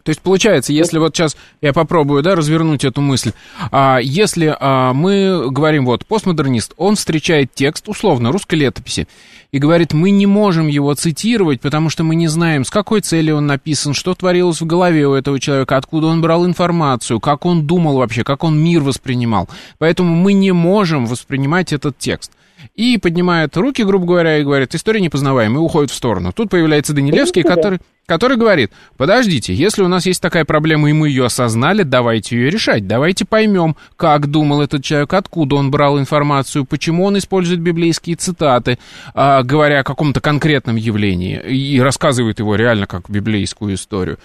То 0.08 0.12
есть 0.12 0.22
получается, 0.22 0.72
если 0.72 1.00
вот 1.00 1.14
сейчас 1.14 1.36
я 1.60 1.74
попробую, 1.74 2.24
да, 2.24 2.34
развернуть 2.34 2.86
эту 2.86 3.02
мысль, 3.02 3.34
а, 3.72 4.00
если 4.02 4.56
а, 4.58 4.94
мы 4.94 5.52
говорим, 5.52 5.86
вот, 5.86 6.06
постмодернист, 6.06 6.74
он 6.78 6.96
встречает 6.96 7.54
текст, 7.54 7.90
условно, 7.90 8.32
русской 8.32 8.56
летописи, 8.56 9.10
и 9.52 9.60
говорит, 9.60 9.92
мы 9.92 10.12
не 10.12 10.26
можем 10.26 10.68
его 10.68 10.94
цитировать, 10.94 11.60
потому 11.60 11.90
что 11.90 12.06
мы 12.06 12.16
не 12.16 12.30
знаем, 12.30 12.64
с 12.64 12.70
какой 12.70 13.02
целью 13.02 13.36
он 13.36 13.48
написан, 13.48 13.94
что 13.94 14.16
творилось 14.16 14.62
в 14.62 14.66
голове 14.66 15.06
у 15.10 15.14
этого 15.14 15.42
человека, 15.42 15.76
откуда 15.76 16.08
он 16.08 16.22
брал 16.22 16.46
информацию, 16.46 17.20
как 17.20 17.46
он 17.46 17.68
думал 17.68 17.98
вообще, 17.98 18.24
как 18.24 18.46
он 18.46 18.58
мир 18.58 18.84
воспринимал. 18.84 19.50
Поэтому 19.78 20.16
мы 20.16 20.32
не 20.32 20.54
можем 20.54 21.06
воспринимать 21.06 21.74
этот 21.74 21.98
текст 21.98 22.32
и 22.76 22.98
поднимает 22.98 23.56
руки, 23.58 23.84
грубо 23.84 24.06
говоря, 24.06 24.38
и 24.38 24.44
говорит, 24.44 24.76
история 24.76 25.02
непознаваемая, 25.02 25.60
и 25.60 25.64
уходит 25.66 25.92
в 25.92 25.96
сторону. 25.96 26.32
Тут 26.32 26.50
появляется 26.50 26.94
Данилевский, 26.94 27.44
который, 27.44 27.80
который 28.06 28.38
говорит, 28.38 28.72
подождите, 28.98 29.54
если 29.54 29.84
у 29.84 29.88
нас 29.88 30.06
есть 30.06 30.22
такая 30.22 30.46
проблема, 30.46 30.90
и 30.90 30.94
мы 30.94 31.10
ее 31.10 31.26
осознали, 31.26 31.84
давайте 31.84 32.38
ее 32.38 32.50
решать, 32.50 32.88
давайте 32.88 33.26
поймем, 33.26 33.76
как 33.96 34.28
думал 34.28 34.62
этот 34.62 34.84
человек, 34.84 35.14
откуда 35.14 35.56
он 35.56 35.72
брал 35.72 36.00
информацию, 36.00 36.66
почему 36.66 37.06
он 37.06 37.18
использует 37.18 37.62
библейские 37.62 38.16
цитаты, 38.16 38.80
а, 39.14 39.44
говоря 39.44 39.80
о 39.80 39.84
каком-то 39.84 40.22
конкретном 40.22 40.76
явлении, 40.76 41.40
и 41.40 41.80
рассказывает 41.80 42.40
его 42.40 42.56
реально 42.56 42.88
как 42.88 43.10
библейскую 43.10 43.76
историю. 43.76 44.18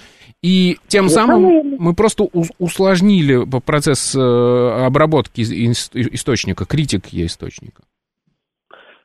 И 0.42 0.78
тем 0.88 1.08
самым 1.08 1.76
мы 1.78 1.94
просто 1.94 2.24
усложнили 2.58 3.44
процесс 3.60 4.12
э, 4.12 4.18
обработки 4.86 5.40
источника, 5.40 6.64
критики 6.64 7.24
источника 7.24 7.82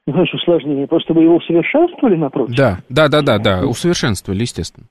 знаешь, 0.08 0.34
усложнение. 0.34 0.88
Просто 0.88 1.14
вы 1.14 1.24
его 1.24 1.36
усовершенствовали 1.36 2.16
напротив? 2.16 2.56
Да, 2.56 2.80
да, 2.90 3.08
да, 3.10 3.22
да, 3.22 3.38
да, 3.38 3.66
усовершенствовали, 3.68 4.42
естественно. 4.42 4.88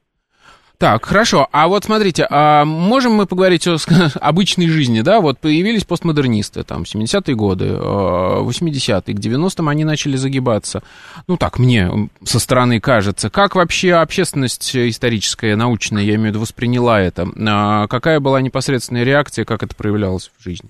Так, 0.78 1.06
хорошо. 1.06 1.48
А 1.52 1.68
вот 1.68 1.84
смотрите, 1.84 2.26
а 2.30 2.66
можем 2.66 3.14
мы 3.14 3.26
поговорить 3.26 3.66
о 3.66 3.76
обычной 4.20 4.68
жизни, 4.68 5.00
да? 5.00 5.22
Вот 5.22 5.38
появились 5.38 5.84
постмодернисты, 5.84 6.64
там, 6.64 6.82
70-е 6.82 7.34
годы, 7.34 7.64
80-е, 7.64 9.02
э, 9.06 9.14
к 9.14 9.18
90-м 9.18 9.68
они 9.70 9.84
начали 9.84 10.16
загибаться. 10.16 10.82
Ну, 11.28 11.38
так 11.38 11.58
мне 11.58 11.88
со 12.24 12.38
стороны 12.38 12.78
кажется. 12.78 13.30
Как 13.30 13.56
вообще 13.56 13.94
общественность 13.94 14.76
историческая, 14.76 15.56
научная, 15.56 16.02
я 16.02 16.16
имею 16.16 16.24
в 16.24 16.28
виду, 16.32 16.40
восприняла 16.40 17.00
это? 17.00 17.24
А 17.48 17.86
какая 17.86 18.20
была 18.20 18.42
непосредственная 18.42 19.04
реакция, 19.04 19.46
как 19.46 19.62
это 19.62 19.74
проявлялось 19.74 20.30
в 20.38 20.44
жизни? 20.44 20.68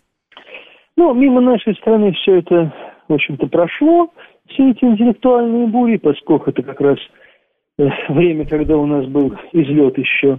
Ну, 0.97 1.13
мимо 1.15 1.41
нашей 1.41 1.75
страны 1.75 2.13
все 2.13 2.39
это, 2.39 2.73
в 3.09 3.13
общем-то, 3.13 3.49
прошло 3.49 4.13
все 4.49 4.71
эти 4.71 4.85
интеллектуальные 4.85 5.67
бури, 5.67 5.97
поскольку 5.97 6.51
это 6.51 6.63
как 6.63 6.81
раз 6.81 6.99
э, 7.79 7.89
время, 8.09 8.47
когда 8.47 8.77
у 8.77 8.87
нас 8.87 9.07
был 9.07 9.35
излет 9.53 9.99
еще 9.99 10.39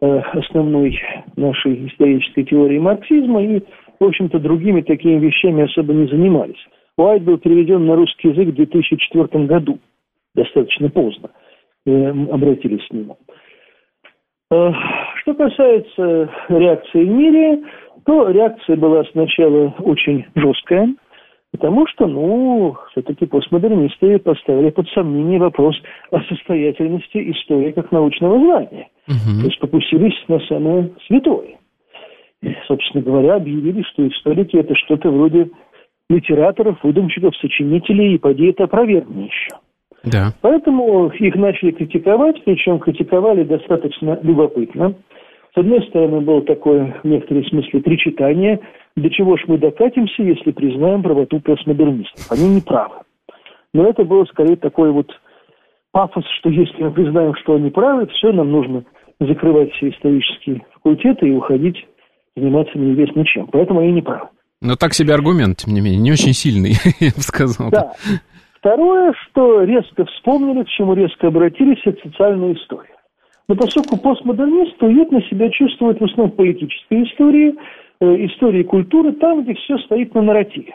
э, 0.00 0.18
основной 0.32 0.98
нашей 1.36 1.88
исторической 1.88 2.44
теории 2.44 2.78
марксизма, 2.78 3.42
и, 3.42 3.60
в 4.00 4.04
общем-то, 4.04 4.38
другими 4.38 4.80
такими 4.82 5.18
вещами 5.18 5.64
особо 5.64 5.92
не 5.92 6.06
занимались. 6.06 6.66
Уайт 6.96 7.22
был 7.22 7.38
переведен 7.38 7.86
на 7.86 7.96
русский 7.96 8.28
язык 8.28 8.48
в 8.48 8.54
2004 8.54 9.44
году, 9.44 9.78
достаточно 10.34 10.90
поздно 10.90 11.30
э, 11.86 12.10
обратились 12.30 12.86
к 12.88 12.92
нему. 12.92 13.16
Что 15.22 15.32
касается 15.34 16.30
реакции 16.50 17.04
в 17.04 17.08
мире, 17.08 17.62
то 18.04 18.28
реакция 18.28 18.76
была 18.76 19.02
сначала 19.12 19.74
очень 19.78 20.26
жесткая, 20.34 20.94
потому 21.52 21.86
что, 21.86 22.06
ну, 22.06 22.76
все-таки 22.90 23.26
постмодернисты 23.26 24.18
поставили 24.18 24.70
под 24.70 24.88
сомнение 24.88 25.38
вопрос 25.38 25.76
о 26.10 26.20
состоятельности 26.22 27.30
истории 27.30 27.70
как 27.72 27.92
научного 27.92 28.38
знания. 28.38 28.88
Угу. 29.06 29.40
То 29.40 29.46
есть 29.46 29.60
покусились 29.60 30.14
на 30.28 30.40
самое 30.40 30.90
святое. 31.06 31.58
Собственно 32.66 33.04
говоря, 33.04 33.36
объявили, 33.36 33.82
что 33.82 34.06
историки 34.08 34.56
это 34.56 34.74
что-то 34.74 35.10
вроде 35.10 35.50
литераторов, 36.10 36.82
выдумщиков, 36.82 37.36
сочинителей, 37.36 38.14
и 38.14 38.18
поди 38.18 38.46
это 38.46 38.64
опровергни 38.64 39.24
еще. 39.24 39.58
Да. 40.04 40.32
Поэтому 40.40 41.08
их 41.10 41.34
начали 41.36 41.70
критиковать, 41.70 42.42
причем 42.44 42.80
критиковали 42.80 43.44
достаточно 43.44 44.18
любопытно. 44.22 44.94
С 45.54 45.58
одной 45.58 45.82
стороны, 45.88 46.20
было 46.20 46.42
такое, 46.42 46.98
в 47.02 47.06
некотором 47.06 47.44
смысле, 47.44 47.80
причитание, 47.80 48.60
до 48.96 49.10
чего 49.10 49.36
ж 49.36 49.42
мы 49.46 49.58
докатимся, 49.58 50.22
если 50.22 50.50
признаем 50.50 51.02
правоту 51.02 51.40
постмодернистов. 51.40 52.30
Они 52.30 52.48
не 52.48 52.60
правы. 52.60 52.96
Но 53.74 53.86
это 53.86 54.04
было 54.04 54.24
скорее 54.26 54.56
такой 54.56 54.92
вот 54.92 55.10
пафос, 55.92 56.24
что 56.38 56.48
если 56.48 56.82
мы 56.82 56.90
признаем, 56.90 57.34
что 57.36 57.54
они 57.54 57.70
правы, 57.70 58.06
все, 58.06 58.32
нам 58.32 58.50
нужно 58.50 58.84
закрывать 59.20 59.72
все 59.74 59.90
исторические 59.90 60.62
факультеты 60.74 61.28
и 61.28 61.32
уходить 61.32 61.86
заниматься 62.34 62.78
неизвестно 62.78 63.24
чем. 63.26 63.46
Поэтому 63.48 63.80
они 63.80 63.92
не 63.92 64.02
правы. 64.02 64.28
Но 64.62 64.76
так 64.76 64.94
себе 64.94 65.12
аргумент, 65.12 65.58
тем 65.58 65.74
не 65.74 65.80
менее, 65.80 66.00
не 66.00 66.12
очень 66.12 66.32
сильный, 66.32 66.72
я 67.00 67.10
бы 67.10 67.20
сказал. 67.20 67.70
Да. 67.70 67.92
Второе, 68.58 69.12
что 69.24 69.64
резко 69.64 70.06
вспомнили, 70.06 70.62
к 70.62 70.68
чему 70.68 70.94
резко 70.94 71.26
обратились, 71.26 71.80
это 71.84 72.00
социальная 72.08 72.54
история. 72.54 72.94
Но 73.52 73.56
поскольку 73.56 73.98
постмодернисты 73.98 74.86
уютно 74.86 75.20
себя 75.24 75.50
чувствуют 75.50 76.00
в 76.00 76.04
основном 76.04 76.34
политической 76.34 77.02
истории, 77.02 77.54
э, 78.00 78.24
истории 78.24 78.62
культуры, 78.62 79.12
там, 79.12 79.42
где 79.42 79.52
все 79.52 79.76
стоит 79.80 80.14
на 80.14 80.22
нарративе. 80.22 80.74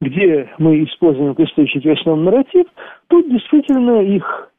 Где 0.00 0.50
мы 0.58 0.82
используем 0.82 1.36
в 1.36 1.38
источнике 1.38 1.90
в 1.90 2.00
основном 2.00 2.24
нарратив, 2.24 2.66
тут 3.06 3.30
действительно 3.30 4.00
их 4.00 4.50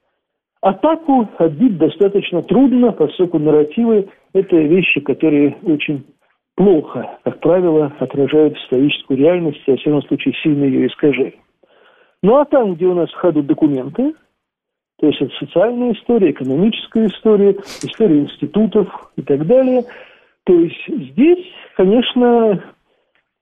атаку 0.62 1.28
отбить 1.40 1.78
достаточно 1.78 2.42
трудно, 2.42 2.94
поскольку 2.94 3.38
нарративы– 3.38 4.08
это 4.34 4.56
вещи, 4.56 5.02
которые 5.02 5.58
очень 5.64 6.06
плохо, 6.56 7.18
как 7.26 7.38
правило, 7.42 7.92
отражают 8.00 8.56
историческую 8.56 9.18
реальность, 9.18 9.62
а 9.68 9.74
в 9.74 9.76
всяком 9.76 10.04
случае 10.04 10.36
сильно 10.42 10.64
ее 10.64 10.88
искажают. 10.88 11.36
Ну 12.22 12.38
а 12.38 12.46
там, 12.46 12.76
где 12.76 12.86
у 12.86 12.94
нас 12.94 13.12
в 13.12 13.16
ходу 13.16 13.44
документы, 13.44 14.14
то 15.04 15.08
есть 15.08 15.22
это 15.22 15.36
социальная 15.38 15.92
история, 15.92 16.32
экономическая 16.32 17.08
история, 17.08 17.58
история 17.82 18.22
институтов 18.22 18.88
и 19.18 19.22
так 19.22 19.46
далее, 19.46 19.84
то 20.46 20.54
есть 20.54 20.82
здесь, 20.88 21.46
конечно, 21.76 22.64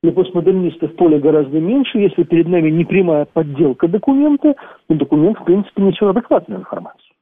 для 0.02 0.12
постмодернистов 0.12 0.96
поле 0.96 1.20
гораздо 1.20 1.60
меньше, 1.60 2.00
если 2.00 2.24
перед 2.24 2.48
нами 2.48 2.72
не 2.72 2.84
прямая 2.84 3.26
подделка 3.26 3.88
документа, 3.88 4.56
но 4.90 4.96
документ, 4.96 5.38
в 5.38 5.44
принципе, 5.44 5.84
несет 5.84 6.02
адекватную 6.02 6.62
информацию. 6.62 7.14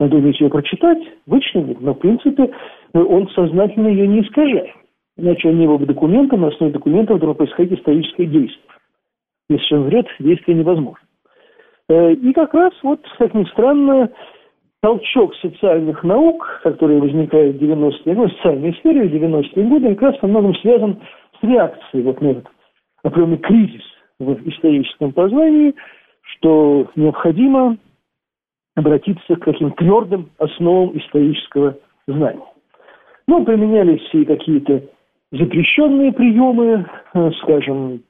Надо 0.00 0.16
уметь 0.16 0.40
ее 0.40 0.48
прочитать, 0.48 1.02
вычленить, 1.26 1.82
но, 1.82 1.92
в 1.92 1.98
принципе, 1.98 2.50
он 2.94 3.28
сознательно 3.34 3.88
ее 3.88 4.08
не 4.08 4.22
искажает. 4.22 4.72
Иначе 5.18 5.46
он 5.50 5.58
не 5.58 5.66
был 5.66 5.76
бы 5.76 5.84
документом, 5.84 6.40
на 6.40 6.48
основе 6.48 6.72
документов 6.72 7.18
должно 7.18 7.34
происходить 7.34 7.78
историческое 7.78 8.24
действие. 8.24 8.64
Если 9.50 9.74
он 9.74 9.82
врет, 9.82 10.06
действие 10.20 10.56
невозможно. 10.56 11.07
Э, 11.88 12.12
и 12.12 12.32
как 12.32 12.54
раз 12.54 12.72
вот, 12.82 13.00
как 13.18 13.34
ни 13.34 13.44
странно, 13.44 14.10
толчок 14.82 15.34
социальных 15.36 16.02
наук, 16.04 16.60
который 16.62 17.00
возникает 17.00 17.56
в 17.56 17.62
90-е 17.62 18.14
годы, 18.14 18.32
социальная 18.36 18.70
история 18.72 19.08
в 19.08 19.14
90-е 19.14 19.64
годы, 19.64 19.94
как 19.94 20.02
раз 20.02 20.22
во 20.22 20.28
многом 20.28 20.54
связан 20.56 21.00
с 21.40 21.44
реакцией 21.44 22.02
вот 22.02 22.20
на 22.20 22.28
этот 22.28 22.46
определенный 23.02 23.38
кризис 23.38 23.82
в 24.18 24.48
историческом 24.48 25.12
познании, 25.12 25.74
что 26.22 26.88
необходимо 26.94 27.78
обратиться 28.76 29.36
к 29.36 29.44
таким 29.44 29.72
твердым 29.72 30.30
основам 30.38 30.96
исторического 30.98 31.76
знания. 32.06 32.44
Ну, 33.26 33.44
применялись 33.44 34.06
и 34.12 34.24
какие-то 34.24 34.82
запрещенные 35.32 36.12
приемы, 36.12 36.86
э, 37.14 37.30
скажем, 37.42 38.02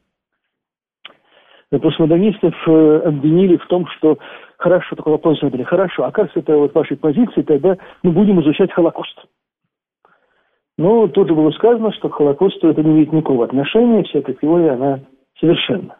постмодернистов 1.76 2.54
э, 2.66 3.02
обвинили 3.04 3.56
в 3.56 3.66
том, 3.66 3.86
что 3.98 4.18
хорошо, 4.56 4.96
такой 4.96 5.12
вопрос 5.12 5.40
задали, 5.40 5.62
хорошо, 5.64 6.04
а 6.04 6.12
как 6.12 6.32
с 6.32 6.36
этой 6.36 6.56
вот 6.56 6.74
вашей 6.74 6.96
позиции 6.96 7.42
тогда 7.42 7.76
мы 8.02 8.12
будем 8.12 8.40
изучать 8.40 8.72
Холокост? 8.72 9.26
Ну, 10.78 11.08
тут 11.08 11.28
же 11.28 11.34
было 11.34 11.50
сказано, 11.50 11.92
что 11.92 12.08
к 12.08 12.14
Холокосту 12.14 12.68
это 12.68 12.82
не 12.82 12.92
имеет 12.92 13.12
никакого 13.12 13.44
отношения, 13.44 14.04
вся 14.04 14.20
эта 14.20 14.32
теория, 14.34 14.72
она 14.72 15.00
совершенно 15.38 15.96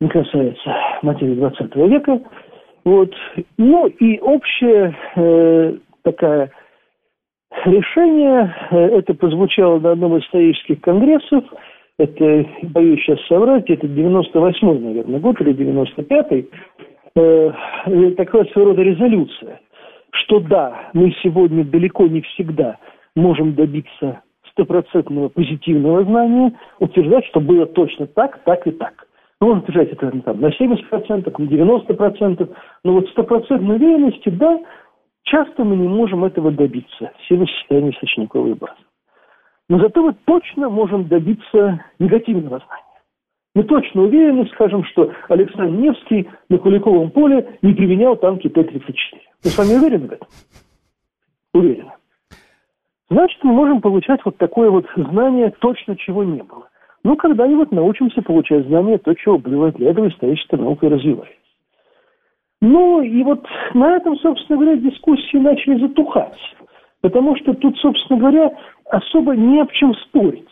не 0.00 0.08
касается 0.08 0.74
материи 1.02 1.34
20 1.34 1.76
века. 1.76 2.20
Вот. 2.84 3.12
Ну 3.58 3.86
и 3.86 4.18
общее 4.20 4.96
э, 5.14 5.76
такая 6.02 6.50
решение, 7.66 8.54
э, 8.70 8.76
это 8.98 9.14
прозвучало 9.14 9.78
на 9.78 9.92
одном 9.92 10.16
из 10.16 10.24
исторических 10.24 10.80
конгрессов– 10.80 11.44
это, 11.98 12.46
боюсь 12.62 13.00
сейчас 13.00 13.20
соврать, 13.26 13.68
это 13.68 13.86
98-й, 13.86 14.78
наверное, 14.78 15.20
год 15.20 15.40
или 15.40 15.54
95-й, 15.54 16.48
э, 17.14 18.10
такая 18.16 18.44
своего 18.46 18.70
рода 18.70 18.82
резолюция, 18.82 19.60
что 20.10 20.40
да, 20.40 20.90
мы 20.94 21.14
сегодня 21.22 21.64
далеко 21.64 22.06
не 22.06 22.22
всегда 22.22 22.78
можем 23.14 23.54
добиться 23.54 24.22
стопроцентного 24.50 25.28
позитивного 25.28 26.04
знания, 26.04 26.52
утверждать, 26.78 27.26
что 27.26 27.40
было 27.40 27.66
точно 27.66 28.06
так, 28.06 28.42
так 28.44 28.66
и 28.66 28.70
так. 28.70 29.06
Ну, 29.40 29.48
можно 29.48 29.62
утверждать 29.62 29.92
это 29.92 30.10
там, 30.20 30.40
на 30.40 30.48
70%, 30.48 31.34
на 31.38 31.44
90%, 31.44 32.54
но 32.84 32.92
вот 32.92 33.08
стопроцентной 33.08 33.76
уверенности, 33.76 34.28
да, 34.28 34.60
часто 35.24 35.64
мы 35.64 35.76
не 35.76 35.88
можем 35.88 36.24
этого 36.24 36.50
добиться 36.50 37.10
в 37.18 37.28
силу 37.28 37.46
состояния 37.46 37.90
источникового 37.90 38.48
выбора. 38.48 38.76
Но 39.72 39.78
зато 39.78 40.02
мы 40.02 40.12
точно 40.26 40.68
можем 40.68 41.08
добиться 41.08 41.82
негативного 41.98 42.58
знания. 42.58 43.00
Мы 43.54 43.64
точно 43.64 44.02
уверены, 44.02 44.46
скажем, 44.52 44.84
что 44.84 45.10
Александр 45.30 45.74
Невский 45.74 46.28
на 46.50 46.58
Куликовом 46.58 47.10
поле 47.10 47.58
не 47.62 47.72
применял 47.72 48.14
танки 48.16 48.50
Т-34. 48.50 48.92
Вы 49.42 49.48
с 49.48 49.56
вами 49.56 49.78
уверены 49.78 50.08
в 50.08 50.12
этом? 50.12 50.28
Уверены. 51.54 51.92
Значит, 53.08 53.42
мы 53.44 53.54
можем 53.54 53.80
получать 53.80 54.20
вот 54.26 54.36
такое 54.36 54.68
вот 54.68 54.84
знание 54.94 55.54
точно, 55.60 55.96
чего 55.96 56.22
не 56.22 56.42
было. 56.42 56.68
Ну, 57.02 57.16
когда-нибудь 57.16 57.72
научимся 57.72 58.20
получать 58.20 58.66
знания, 58.66 58.98
то, 58.98 59.14
чего 59.14 59.38
было. 59.38 59.72
Для 59.72 59.92
этого 59.92 60.10
историческая 60.10 60.58
наука 60.58 60.84
и 60.84 60.90
развивается. 60.90 61.38
Ну, 62.60 63.00
и 63.00 63.22
вот 63.22 63.46
на 63.72 63.96
этом, 63.96 64.18
собственно 64.18 64.58
говоря, 64.58 64.76
дискуссии 64.76 65.38
начали 65.38 65.80
затухать. 65.80 66.36
Потому 67.02 67.36
что 67.36 67.52
тут, 67.52 67.76
собственно 67.78 68.18
говоря, 68.18 68.52
особо 68.86 69.36
не 69.36 69.60
об 69.60 69.70
чем 69.72 69.94
спорить. 70.06 70.48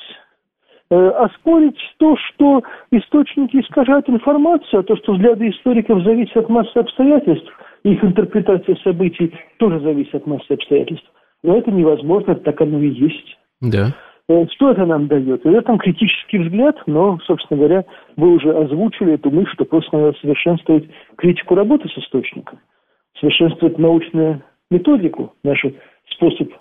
Э, 0.91 0.97
а 0.97 1.29
спорить 1.39 1.79
то, 1.99 2.17
что 2.17 2.63
источники 2.91 3.57
искажают 3.59 4.09
информацию, 4.09 4.81
а 4.81 4.83
то, 4.83 4.97
что 4.97 5.13
взгляды 5.13 5.49
историков 5.49 6.03
зависят 6.03 6.37
от 6.37 6.49
массы 6.49 6.77
обстоятельств, 6.77 7.49
их 7.85 8.05
интерпретация 8.05 8.77
событий 8.83 9.33
тоже 9.59 9.81
зависит 9.81 10.15
от 10.17 10.27
массы 10.27 10.51
обстоятельств. 10.51 11.09
Но 11.45 11.57
это 11.57 11.71
невозможно, 11.71 12.35
так 12.35 12.61
оно 12.61 12.81
и 12.81 12.89
есть. 12.89 13.39
Да. 13.61 13.95
Э, 14.29 14.47
что 14.53 14.73
это 14.73 14.85
нам 14.85 15.07
дает? 15.07 15.47
Это 15.47 15.63
там 15.63 15.79
критический 15.79 16.39
взгляд, 16.39 16.77
но, 16.87 17.21
собственно 17.25 17.59
говоря, 17.59 17.85
вы 18.17 18.35
уже 18.35 18.51
озвучили 18.51 19.15
эту 19.15 19.31
мысль, 19.31 19.53
что 19.53 19.65
просто 19.65 19.97
надо 19.97 20.19
совершенствовать 20.19 20.91
критику 21.17 21.55
работы 21.55 21.89
с 21.89 21.97
источником, 21.99 22.59
совершенствовать 23.21 23.79
научную 23.79 24.43
методику, 24.73 25.35
наш 25.45 25.65
способ 26.21 26.53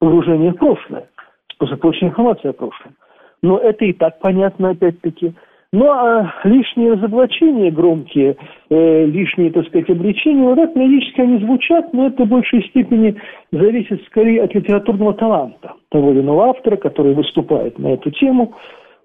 погружение 0.00 0.52
в 0.52 0.56
прошлое, 0.56 1.08
способ 1.52 1.80
получения 1.80 2.10
информации 2.10 2.48
о 2.48 2.52
прошлом. 2.52 2.94
Но 3.42 3.58
это 3.58 3.84
и 3.84 3.92
так 3.92 4.18
понятно, 4.20 4.70
опять-таки. 4.70 5.34
Ну, 5.72 5.90
а 5.90 6.32
лишние 6.44 6.92
разоблачения 6.92 7.70
громкие, 7.70 8.36
э, 8.70 9.06
лишние, 9.06 9.50
так 9.50 9.66
сказать, 9.66 9.90
обличения, 9.90 10.44
вот 10.44 10.54
так 10.54 10.72
периодически 10.72 11.20
они 11.20 11.38
звучат, 11.38 11.92
но 11.92 12.06
это 12.06 12.24
в 12.24 12.28
большей 12.28 12.62
степени 12.68 13.16
зависит 13.50 14.02
скорее 14.04 14.44
от 14.44 14.54
литературного 14.54 15.14
таланта 15.14 15.72
того 15.90 16.12
или 16.12 16.20
иного 16.20 16.50
автора, 16.50 16.76
который 16.76 17.14
выступает 17.14 17.78
на 17.78 17.88
эту 17.88 18.10
тему, 18.12 18.54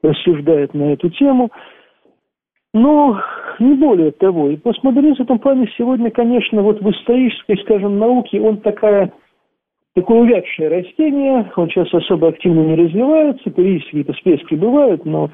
рассуждает 0.03 0.73
на 0.75 0.93
эту 0.93 1.09
тему. 1.09 1.49
Но 2.71 3.19
не 3.57 3.73
более 3.73 4.11
того. 4.11 4.49
И 4.49 4.57
постмодернизм 4.57 5.17
в 5.17 5.21
этом 5.21 5.39
плане 5.39 5.71
сегодня, 5.75 6.11
конечно, 6.11 6.61
вот 6.61 6.81
в 6.81 6.89
исторической, 6.91 7.57
скажем, 7.63 7.97
науке, 7.97 8.39
он 8.39 8.57
такая 8.57 9.11
такое 9.95 10.19
увядшее 10.19 10.69
растение, 10.69 11.51
он 11.55 11.69
сейчас 11.69 11.93
особо 11.93 12.29
активно 12.29 12.61
не 12.61 12.75
развивается, 12.75 13.49
периодически 13.49 13.89
какие-то 13.89 14.13
всплески 14.13 14.55
бывают, 14.55 15.05
но 15.05 15.29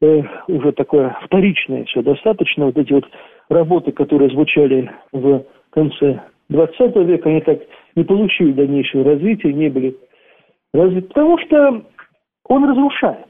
э, 0.00 0.22
уже 0.48 0.72
такое 0.72 1.16
вторичное 1.24 1.84
все 1.84 2.02
достаточно. 2.02 2.66
Вот 2.66 2.76
эти 2.76 2.92
вот 2.92 3.04
работы, 3.48 3.92
которые 3.92 4.30
звучали 4.30 4.90
в 5.12 5.44
конце 5.70 6.20
20 6.48 6.96
века, 6.96 7.28
они 7.28 7.40
так 7.40 7.60
не 7.96 8.04
получили 8.04 8.52
дальнейшего 8.52 9.04
развития, 9.04 9.52
не 9.52 9.68
были 9.68 9.96
Разве 10.74 11.02
потому 11.02 11.38
что 11.38 11.84
он 12.48 12.68
разрушает. 12.68 13.28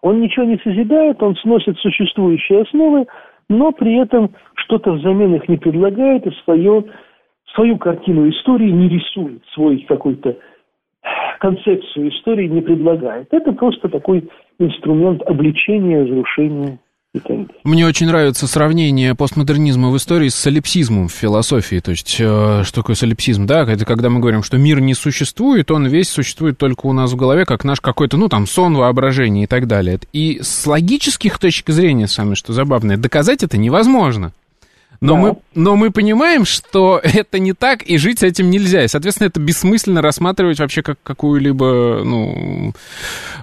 Он 0.00 0.20
ничего 0.20 0.46
не 0.46 0.56
созидает, 0.58 1.22
он 1.22 1.36
сносит 1.36 1.78
существующие 1.78 2.62
основы, 2.62 3.06
но 3.50 3.70
при 3.70 4.00
этом 4.00 4.34
что-то 4.54 4.92
взамен 4.92 5.34
их 5.34 5.46
не 5.48 5.58
предлагает 5.58 6.26
и 6.26 6.30
свое, 6.42 6.84
свою 7.54 7.78
картину 7.78 8.28
истории 8.30 8.70
не 8.70 8.88
рисует, 8.88 9.42
свой 9.54 9.84
какой-то 9.88 10.36
концепцию 11.40 12.10
истории 12.10 12.48
не 12.48 12.60
предлагает. 12.60 13.28
Это 13.32 13.52
просто 13.52 13.88
такой 13.88 14.28
инструмент 14.58 15.22
обличения, 15.22 16.02
разрушения 16.02 16.78
мне 17.64 17.86
очень 17.86 18.06
нравится 18.06 18.46
сравнение 18.46 19.14
постмодернизма 19.14 19.90
в 19.90 19.96
истории 19.98 20.28
с 20.28 20.34
солипсизмом 20.34 21.08
в 21.08 21.12
философии. 21.12 21.78
То 21.78 21.90
есть, 21.90 22.16
э, 22.18 22.62
что 22.64 22.76
такое 22.76 22.96
солипсизм? 22.96 23.46
Да, 23.46 23.70
это 23.70 23.84
когда 23.84 24.08
мы 24.08 24.20
говорим, 24.20 24.42
что 24.42 24.56
мир 24.56 24.80
не 24.80 24.94
существует, 24.94 25.70
он 25.70 25.86
весь 25.86 26.08
существует 26.08 26.56
только 26.56 26.86
у 26.86 26.94
нас 26.94 27.12
в 27.12 27.16
голове, 27.16 27.44
как 27.44 27.64
наш 27.64 27.82
какой-то, 27.82 28.16
ну, 28.16 28.30
там, 28.30 28.46
сон, 28.46 28.74
воображение 28.74 29.44
и 29.44 29.46
так 29.46 29.66
далее. 29.66 30.00
И 30.14 30.40
с 30.40 30.66
логических 30.66 31.38
точек 31.38 31.68
зрения, 31.68 32.06
самое 32.06 32.34
что 32.34 32.54
забавное, 32.54 32.96
доказать 32.96 33.42
это 33.42 33.58
невозможно. 33.58 34.32
Но, 35.02 35.14
да. 35.14 35.20
мы, 35.20 35.36
но 35.56 35.76
мы 35.76 35.90
понимаем, 35.90 36.44
что 36.44 37.00
это 37.02 37.40
не 37.40 37.52
так, 37.52 37.82
и 37.82 37.98
жить 37.98 38.20
с 38.20 38.22
этим 38.22 38.50
нельзя. 38.50 38.84
И, 38.84 38.88
соответственно, 38.88 39.28
это 39.28 39.40
бессмысленно 39.40 40.00
рассматривать 40.00 40.60
вообще 40.60 40.82
как 40.82 40.98
какую-либо, 41.02 42.02
ну, 42.04 42.72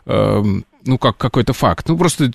э, 0.05 0.41
ну, 0.85 0.97
как 0.97 1.17
какой-то 1.17 1.51
факт. 1.51 1.89
Ну, 1.89 1.97
просто 1.97 2.31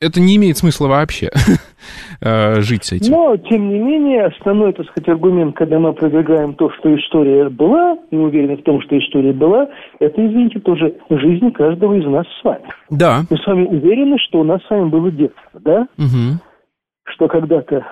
это 0.00 0.20
не 0.20 0.36
имеет 0.36 0.58
смысла 0.58 0.86
вообще 0.86 1.30
э, 2.20 2.60
жить 2.60 2.84
с 2.84 2.92
этим. 2.92 3.12
Но, 3.12 3.36
тем 3.38 3.70
не 3.70 3.78
менее, 3.78 4.26
основной, 4.26 4.74
так 4.74 4.86
сказать, 4.90 5.08
аргумент, 5.08 5.56
когда 5.56 5.78
мы 5.78 5.94
продвигаем 5.94 6.52
то, 6.54 6.70
что 6.78 6.94
история 6.94 7.48
была, 7.48 7.96
и 8.10 8.16
уверены 8.16 8.58
в 8.58 8.62
том, 8.64 8.82
что 8.82 8.98
история 8.98 9.32
была, 9.32 9.66
это, 9.98 10.26
извините, 10.26 10.60
тоже 10.60 10.94
жизнь 11.08 11.50
каждого 11.52 11.94
из 11.94 12.04
нас 12.04 12.26
с 12.40 12.44
вами. 12.44 12.68
Да. 12.90 13.22
Мы 13.30 13.38
с 13.38 13.46
вами 13.46 13.64
уверены, 13.64 14.18
что 14.28 14.40
у 14.40 14.44
нас 14.44 14.60
с 14.66 14.70
вами 14.70 14.90
было 14.90 15.10
детство, 15.10 15.58
да? 15.58 15.88
Угу. 15.96 16.38
Что 17.14 17.28
когда-то 17.28 17.86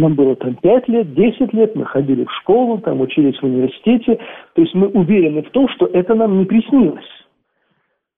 нам 0.00 0.14
было 0.14 0.36
там 0.36 0.54
5 0.54 0.88
лет, 0.88 1.14
10 1.14 1.52
лет, 1.52 1.76
мы 1.76 1.84
ходили 1.84 2.24
в 2.24 2.32
школу, 2.40 2.78
там 2.78 3.00
учились 3.00 3.38
в 3.38 3.44
университете. 3.44 4.18
То 4.54 4.62
есть 4.62 4.74
мы 4.74 4.88
уверены 4.88 5.42
в 5.42 5.50
том, 5.50 5.68
что 5.68 5.86
это 5.86 6.14
нам 6.14 6.38
не 6.38 6.44
приснилось 6.44 7.04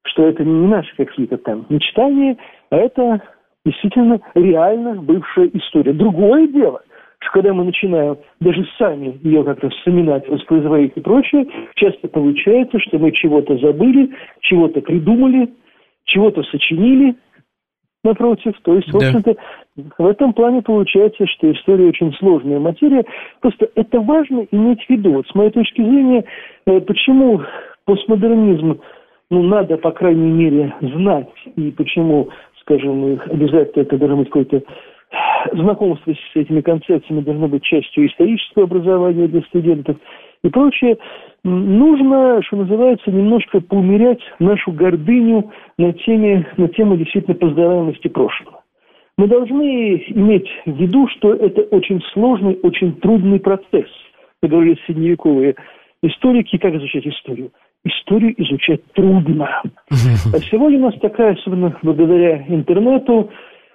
что 0.05 0.27
это 0.27 0.45
не 0.45 0.67
наши 0.67 0.95
какие-то 0.97 1.39
там 1.39 1.67
мечтания, 1.69 2.37
а 2.71 2.77
это 2.77 3.23
действительно 3.65 4.21
реально 4.35 5.01
бывшая 5.01 5.51
история. 5.55 5.93
Другое 5.93 6.49
дело, 6.49 6.83
что 7.21 7.33
когда 7.33 7.55
мы 7.55 7.65
начинаем 7.65 8.19
даже 8.41 8.67
сами 8.79 9.19
ее 9.23 9.45
как-то 9.45 9.71
вспоминать, 9.71 10.29
воспроизводить 10.29 10.93
и 10.97 11.01
прочее, 11.01 11.47
часто 11.77 12.09
получается, 12.09 12.79
что 12.81 12.99
мы 12.99 13.13
чего-то 13.13 13.57
забыли, 13.59 14.11
чего-то 14.41 14.81
придумали, 14.81 15.53
чего-то 16.05 16.43
сочинили, 16.45 17.17
напротив. 18.05 18.55
То 18.63 18.75
есть, 18.75 18.93
в 18.93 18.97
общем-то, 18.97 19.37
в 19.77 20.07
этом 20.07 20.35
плане 20.35 20.61
получается, 20.61 21.27
что 21.27 21.51
история 21.51 21.89
очень 21.89 22.13
сложная 22.15 22.59
материя. 22.59 23.05
Просто 23.41 23.71
это 23.75 24.01
важно 24.01 24.47
иметь 24.51 24.85
в 24.85 24.91
виду. 24.91 25.13
Вот 25.15 25.27
с 25.27 25.35
моей 25.35 25.51
точки 25.51 25.81
зрения, 25.81 26.25
э, 26.67 26.81
почему 26.81 27.41
постмодернизм 27.87 28.81
ну, 29.31 29.43
надо, 29.43 29.79
по 29.79 29.93
крайней 29.93 30.31
мере, 30.31 30.75
знать, 30.83 31.33
и 31.57 31.71
почему, 31.71 32.29
скажем, 32.61 33.19
обязательно 33.31 33.83
это 33.83 33.97
должно 33.97 34.19
быть 34.19 34.29
какое-то 34.29 34.63
знакомство 35.53 36.13
с 36.13 36.37
этими 36.37 36.61
концепциями 36.61 37.23
должно 37.23 37.49
быть 37.49 37.63
частью 37.63 38.09
исторического 38.09 38.65
образования 38.65 39.27
для 39.29 39.41
студентов 39.43 39.97
и 40.45 40.49
прочее. 40.49 40.99
Нужно, 41.45 42.43
что 42.43 42.57
называется, 42.57 43.11
немножко 43.11 43.61
поумерять 43.61 44.21
нашу 44.39 44.73
гордыню 44.73 45.51
на, 45.79 45.93
теме, 45.95 46.47
на 46.59 46.69
тему 46.69 46.97
действительно 46.97 47.37
познаваемости 47.37 48.09
прошлого. 48.09 48.62
Мы 49.19 49.27
должны 49.29 50.03
иметь 50.09 50.49
в 50.67 50.77
виду, 50.77 51.07
что 51.09 51.35
это 51.35 51.63
очень 51.63 52.01
сложный, 52.13 52.59
очень 52.63 52.95
трудный 52.97 53.41
процесс, 53.41 53.89
как 54.41 54.51
говорили 54.51 54.79
средневековые 54.87 55.55
историки, 56.03 56.59
как 56.59 56.75
изучать 56.75 57.07
историю 57.07 57.53
историю 57.85 58.35
изучать 58.43 58.81
трудно. 58.93 59.63
А 59.91 60.39
сегодня 60.51 60.79
у 60.79 60.83
нас 60.83 60.95
такая, 61.01 61.35
особенно 61.35 61.77
благодаря 61.83 62.45
интернету, 62.49 63.31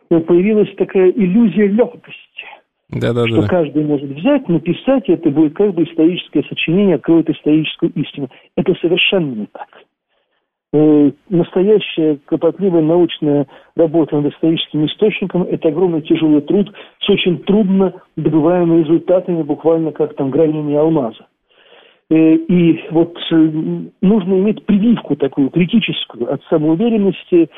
появилась 0.10 0.74
такая 0.76 1.10
иллюзия 1.12 1.68
легкости. 1.68 2.46
Да, 2.90 3.12
да, 3.12 3.28
что 3.28 3.42
да. 3.42 3.48
каждый 3.50 3.84
может 3.84 4.10
взять, 4.10 4.48
написать, 4.48 5.10
и 5.10 5.12
это 5.12 5.30
будет 5.30 5.56
как 5.56 5.74
бы 5.74 5.84
историческое 5.84 6.44
сочинение, 6.44 6.96
откроет 6.96 7.30
историческую 7.30 7.92
истину. 7.94 8.30
Это 8.56 8.74
совершенно 8.76 9.34
не 9.34 9.46
так. 9.48 9.68
Э, 10.74 11.12
настоящая 11.30 12.20
кропотливая 12.26 12.82
научная 12.82 13.48
работа 13.78 14.20
над 14.20 14.34
историческим 14.34 14.86
источником– 14.86 15.44
это 15.50 15.70
огромный 15.70 16.02
тяжелый 16.02 16.42
труд 16.42 16.74
с 17.00 17.10
очень 17.10 17.38
трудно 17.44 17.94
добываемыми 18.18 18.84
результатами, 18.84 19.44
буквально 19.44 19.94
как 19.94 20.16
там 20.16 20.30
гранение 20.30 20.78
алмаза. 20.80 21.26
Э, 22.10 22.36
и 22.36 22.84
вот 22.92 23.18
э, 23.32 23.36
нужно 24.02 24.34
иметь 24.34 24.66
прививку 24.66 25.16
такую 25.16 25.52
критическую 25.52 26.34
от 26.34 26.44
самоуверенности, 26.50 27.50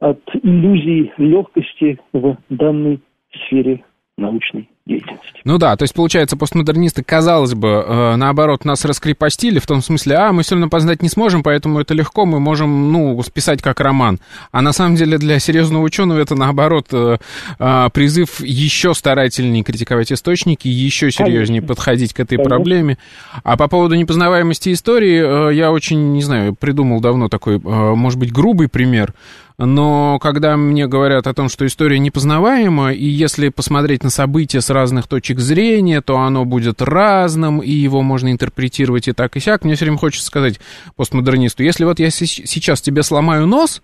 от 0.00 0.20
иллюзий 0.42 1.12
легкости 1.18 1.98
в 2.14 2.36
данной 2.48 3.00
сфере 3.46 3.84
научной 4.16 4.70
деятельности. 4.86 5.40
Ну 5.44 5.58
да, 5.58 5.76
то 5.76 5.82
есть, 5.84 5.94
получается, 5.94 6.36
постмодернисты, 6.36 7.02
казалось 7.02 7.54
бы, 7.54 7.68
э, 7.68 8.16
наоборот, 8.16 8.64
нас 8.64 8.84
раскрепостили 8.84 9.58
в 9.58 9.66
том 9.66 9.82
смысле, 9.82 10.16
а, 10.16 10.32
мы 10.32 10.42
все 10.42 10.54
равно 10.54 10.68
познать 10.68 11.02
не 11.02 11.08
сможем, 11.08 11.42
поэтому 11.42 11.80
это 11.80 11.94
легко, 11.94 12.26
мы 12.26 12.38
можем, 12.38 12.92
ну, 12.92 13.22
списать 13.22 13.62
как 13.62 13.80
роман. 13.80 14.20
А 14.52 14.60
на 14.60 14.72
самом 14.72 14.96
деле 14.96 15.16
для 15.16 15.38
серьезного 15.38 15.82
ученого 15.82 16.18
это, 16.18 16.34
наоборот, 16.34 16.88
э, 16.92 17.16
э, 17.58 17.88
призыв 17.92 18.40
еще 18.40 18.94
старательнее 18.94 19.64
критиковать 19.64 20.12
источники, 20.12 20.68
еще 20.68 21.10
серьезнее 21.10 21.60
Конечно. 21.60 21.68
подходить 21.68 22.12
к 22.12 22.20
этой 22.20 22.36
Конечно. 22.36 22.56
проблеме. 22.56 22.98
А 23.42 23.56
по 23.56 23.68
поводу 23.68 23.94
непознаваемости 23.94 24.72
истории, 24.72 25.54
я 25.54 25.72
очень, 25.72 26.12
не 26.12 26.22
знаю, 26.22 26.54
придумал 26.54 27.00
давно 27.00 27.28
такой, 27.28 27.58
может 27.58 28.18
быть, 28.18 28.32
грубый 28.32 28.68
пример, 28.68 29.14
но 29.56 30.18
когда 30.18 30.56
мне 30.56 30.88
говорят 30.88 31.26
о 31.26 31.34
том, 31.34 31.48
что 31.48 31.66
история 31.66 31.98
непознаваема, 31.98 32.92
и 32.92 33.06
если 33.06 33.50
посмотреть 33.50 34.02
на 34.02 34.10
события 34.10 34.60
с 34.60 34.68
разных 34.70 35.06
точек 35.06 35.38
зрения, 35.38 36.00
то 36.00 36.18
оно 36.18 36.44
будет 36.44 36.82
разным, 36.82 37.60
и 37.60 37.70
его 37.70 38.02
можно 38.02 38.32
интерпретировать 38.32 39.06
и 39.06 39.12
так, 39.12 39.36
и 39.36 39.40
сяк, 39.40 39.64
мне 39.64 39.76
все 39.76 39.84
время 39.84 39.98
хочется 39.98 40.26
сказать 40.26 40.58
постмодернисту, 40.96 41.62
если 41.62 41.84
вот 41.84 42.00
я 42.00 42.10
сейчас 42.10 42.80
тебе 42.80 43.04
сломаю 43.04 43.46
нос, 43.46 43.80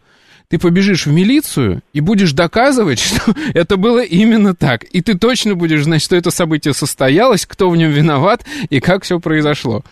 ты 0.49 0.59
побежишь 0.59 1.07
в 1.07 1.13
милицию 1.13 1.81
и 1.93 2.01
будешь 2.01 2.33
доказывать, 2.33 2.99
что 2.99 3.35
это 3.55 3.77
было 3.77 4.03
именно 4.03 4.57
так. 4.57 4.83
И 4.83 5.01
ты 5.01 5.17
точно 5.17 5.55
будешь 5.55 5.85
знать, 5.85 6.03
что 6.03 6.17
это 6.17 6.33
событие 6.33 6.75
состоялось, 6.75 7.47
кто 7.47 7.71
в 7.71 7.77
нем 7.77 7.93
виноват 7.93 8.45
и 8.69 8.81
как 8.81 9.05
все 9.05 9.21
произошло. 9.21 9.85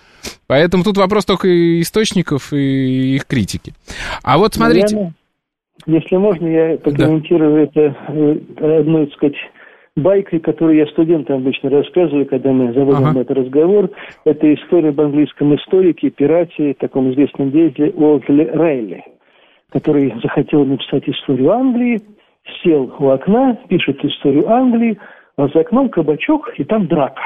Поэтому 0.49 0.83
тут 0.83 0.97
вопрос 0.97 1.25
только 1.25 1.81
источников 1.81 2.53
и 2.53 3.15
их 3.15 3.27
критики. 3.27 3.73
А 4.23 4.39
вот 4.39 4.57
смотрите... 4.57 5.15
Если 5.87 6.17
можно, 6.17 6.47
я 6.47 6.77
прокомментирую 6.79 7.55
да. 7.55 7.63
это 7.63 7.97
э, 8.09 8.81
одной, 8.81 9.07
так 9.07 9.15
сказать, 9.15 9.37
байкой, 9.97 10.41
которую 10.41 10.77
я 10.77 10.87
студентам 10.87 11.37
обычно 11.37 11.71
рассказываю, 11.71 12.27
когда 12.27 12.53
мы 12.53 12.73
заводим 12.73 13.09
ага. 13.09 13.21
этот 13.21 13.39
разговор. 13.39 13.91
Это 14.25 14.55
история 14.55 14.91
об 14.91 15.01
английском 15.01 15.55
историке, 15.57 16.11
пирате, 16.11 16.75
таком 16.75 17.11
известном 17.13 17.51
деятеле 17.51 17.91
Уолтле 17.91 18.51
Райли, 18.53 19.05
который 19.71 20.15
захотел 20.23 20.65
написать 20.65 21.09
историю 21.09 21.51
Англии, 21.51 22.01
сел 22.63 22.93
у 22.99 23.09
окна, 23.09 23.59
пишет 23.69 24.05
историю 24.05 24.51
Англии, 24.51 24.99
а 25.37 25.49
за 25.49 25.61
окном 25.61 25.89
кабачок, 25.89 26.53
и 26.57 26.65
там 26.65 26.87
драка. 26.87 27.23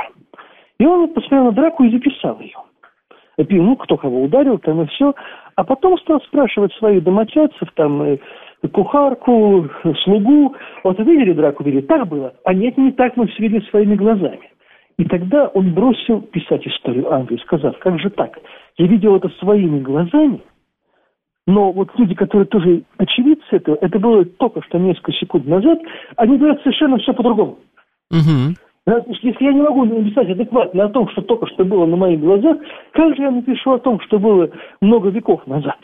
И 0.78 0.84
он 0.84 1.09
посмотрел 1.09 1.44
на 1.44 1.53
драку 1.53 1.84
и 1.84 1.90
записал 1.90 2.40
ее. 2.40 2.57
Ну, 3.38 3.76
кто 3.76 3.96
кого 3.96 4.22
ударил, 4.22 4.59
там 4.59 4.82
и 4.82 4.86
все. 4.88 5.14
А 5.55 5.64
потом 5.64 5.98
стал 5.98 6.20
спрашивать 6.22 6.72
своих 6.74 7.03
домочадцев, 7.03 7.68
там, 7.74 8.03
э, 8.03 8.18
кухарку, 8.68 9.68
слугу. 10.04 10.54
Вот 10.84 10.98
видели 10.98 11.32
драку, 11.32 11.64
видели? 11.64 11.82
Так 11.82 12.06
было? 12.08 12.34
А 12.44 12.54
нет, 12.54 12.78
не 12.78 12.92
так, 12.92 13.16
мы 13.16 13.26
все 13.26 13.42
видели 13.42 13.64
своими 13.70 13.94
глазами. 13.94 14.50
И 14.98 15.04
тогда 15.04 15.48
он 15.48 15.74
бросил 15.74 16.20
писать 16.20 16.66
историю 16.66 17.12
Англии, 17.12 17.40
сказав, 17.44 17.78
как 17.78 17.98
же 17.98 18.10
так? 18.10 18.38
Я 18.78 18.86
видел 18.86 19.16
это 19.16 19.28
своими 19.40 19.80
глазами, 19.80 20.40
но 21.46 21.72
вот 21.72 21.88
люди, 21.98 22.14
которые 22.14 22.46
тоже 22.46 22.82
очевидцы 22.98 23.46
этого, 23.50 23.76
это 23.80 23.98
было 23.98 24.24
только 24.24 24.62
что 24.62 24.78
несколько 24.78 25.12
секунд 25.12 25.46
назад, 25.46 25.78
они 26.16 26.36
говорят 26.36 26.62
совершенно 26.62 26.98
все 26.98 27.12
по-другому. 27.12 27.58
Угу. 28.10 28.54
Если 28.84 29.44
я 29.44 29.52
не 29.52 29.62
могу 29.62 29.84
написать 29.84 30.28
адекватно 30.28 30.84
о 30.84 30.88
том, 30.88 31.08
что 31.10 31.22
только 31.22 31.46
что 31.48 31.64
было 31.64 31.86
на 31.86 31.96
моих 31.96 32.20
глазах, 32.20 32.58
как 32.92 33.16
же 33.16 33.22
я 33.22 33.30
напишу 33.30 33.72
о 33.72 33.78
том, 33.78 34.00
что 34.00 34.18
было 34.18 34.50
много 34.80 35.08
веков 35.08 35.46
назад? 35.46 35.78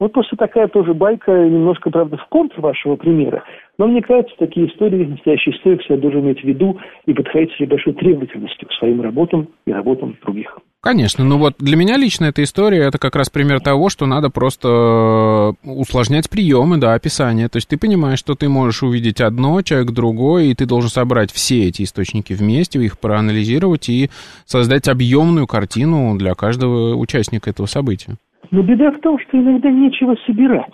Вот 0.00 0.12
просто 0.12 0.36
такая 0.36 0.66
тоже 0.68 0.92
байка, 0.92 1.30
немножко, 1.30 1.90
правда, 1.90 2.16
в 2.16 2.26
контр 2.28 2.60
вашего 2.60 2.96
примера. 2.96 3.44
Но 3.78 3.86
мне 3.86 4.02
кажется, 4.02 4.34
такие 4.38 4.68
истории, 4.68 5.04
настоящие 5.04 5.56
истории 5.56 5.78
всегда 5.78 5.96
должен 5.96 6.20
иметь 6.20 6.40
в 6.40 6.44
виду 6.44 6.78
и 7.06 7.12
подходить 7.12 7.52
с 7.58 7.66
большой 7.66 7.92
требовательностью 7.94 8.68
к 8.68 8.72
своим 8.72 9.00
работам 9.00 9.48
и 9.66 9.72
работам 9.72 10.16
других. 10.22 10.58
Конечно, 10.80 11.24
ну 11.24 11.38
вот 11.38 11.54
для 11.58 11.76
меня 11.76 11.96
лично 11.96 12.26
эта 12.26 12.42
история, 12.42 12.82
это 12.82 12.98
как 12.98 13.16
раз 13.16 13.30
пример 13.30 13.60
того, 13.60 13.88
что 13.88 14.04
надо 14.04 14.28
просто 14.28 14.68
э, 14.68 15.52
усложнять 15.66 16.28
приемы, 16.28 16.76
да, 16.76 16.92
описание. 16.92 17.48
То 17.48 17.56
есть 17.56 17.68
ты 17.68 17.78
понимаешь, 17.78 18.18
что 18.18 18.34
ты 18.34 18.50
можешь 18.50 18.82
увидеть 18.82 19.22
одно, 19.22 19.62
человек 19.62 19.92
другой, 19.92 20.48
и 20.48 20.54
ты 20.54 20.66
должен 20.66 20.90
собрать 20.90 21.32
все 21.32 21.68
эти 21.68 21.84
источники 21.84 22.34
вместе, 22.34 22.78
их 22.80 22.98
проанализировать 22.98 23.88
и 23.88 24.10
создать 24.44 24.88
объемную 24.88 25.46
картину 25.46 26.18
для 26.18 26.34
каждого 26.34 26.94
участника 26.96 27.48
этого 27.48 27.64
события. 27.64 28.16
Но 28.50 28.62
беда 28.62 28.90
в 28.90 29.00
том, 29.00 29.18
что 29.18 29.38
иногда 29.38 29.70
нечего 29.70 30.14
собирать. 30.26 30.72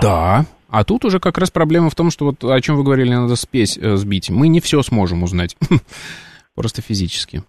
Да, 0.00 0.44
а 0.68 0.84
тут 0.84 1.04
уже 1.04 1.18
как 1.18 1.38
раз 1.38 1.50
проблема 1.50 1.90
в 1.90 1.94
том, 1.94 2.10
что 2.10 2.26
вот 2.26 2.44
о 2.44 2.60
чем 2.60 2.76
вы 2.76 2.84
говорили, 2.84 3.10
надо 3.10 3.36
спесь 3.36 3.78
э, 3.78 3.96
сбить. 3.96 4.30
Мы 4.30 4.48
не 4.48 4.60
все 4.60 4.82
сможем 4.82 5.22
узнать, 5.22 5.56
просто 6.54 6.82
физически. 6.82 7.42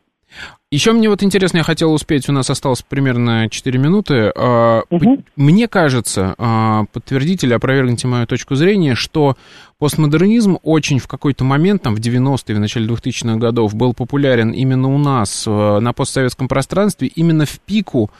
Еще 0.71 0.91
мне 0.91 1.09
вот 1.09 1.23
интересно, 1.23 1.57
я 1.57 1.63
хотел 1.63 1.91
успеть, 1.91 2.29
у 2.29 2.31
нас 2.31 2.49
осталось 2.51 2.83
примерно 2.83 3.49
4 3.49 3.79
минуты. 3.79 4.29
Угу. 4.29 5.23
Мне 5.35 5.67
кажется, 5.67 6.35
а, 6.37 6.85
подтвердите 6.93 7.47
или 7.47 7.53
опровергните 7.53 8.07
мою 8.07 8.27
точку 8.27 8.53
зрения, 8.53 8.93
что 8.93 9.35
постмодернизм 9.79 10.59
очень 10.61 10.99
в 10.99 11.07
какой-то 11.07 11.43
момент, 11.43 11.81
там 11.81 11.95
в 11.95 11.99
90-е, 11.99 12.55
в 12.55 12.59
начале 12.59 12.87
2000-х 12.87 13.37
годов, 13.37 13.73
был 13.73 13.95
популярен 13.95 14.51
именно 14.51 14.93
у 14.93 14.99
нас 14.99 15.45
э, 15.47 15.79
на 15.79 15.91
постсоветском 15.93 16.47
пространстве, 16.47 17.07
именно 17.07 17.47
в 17.47 17.59
пику 17.61 18.11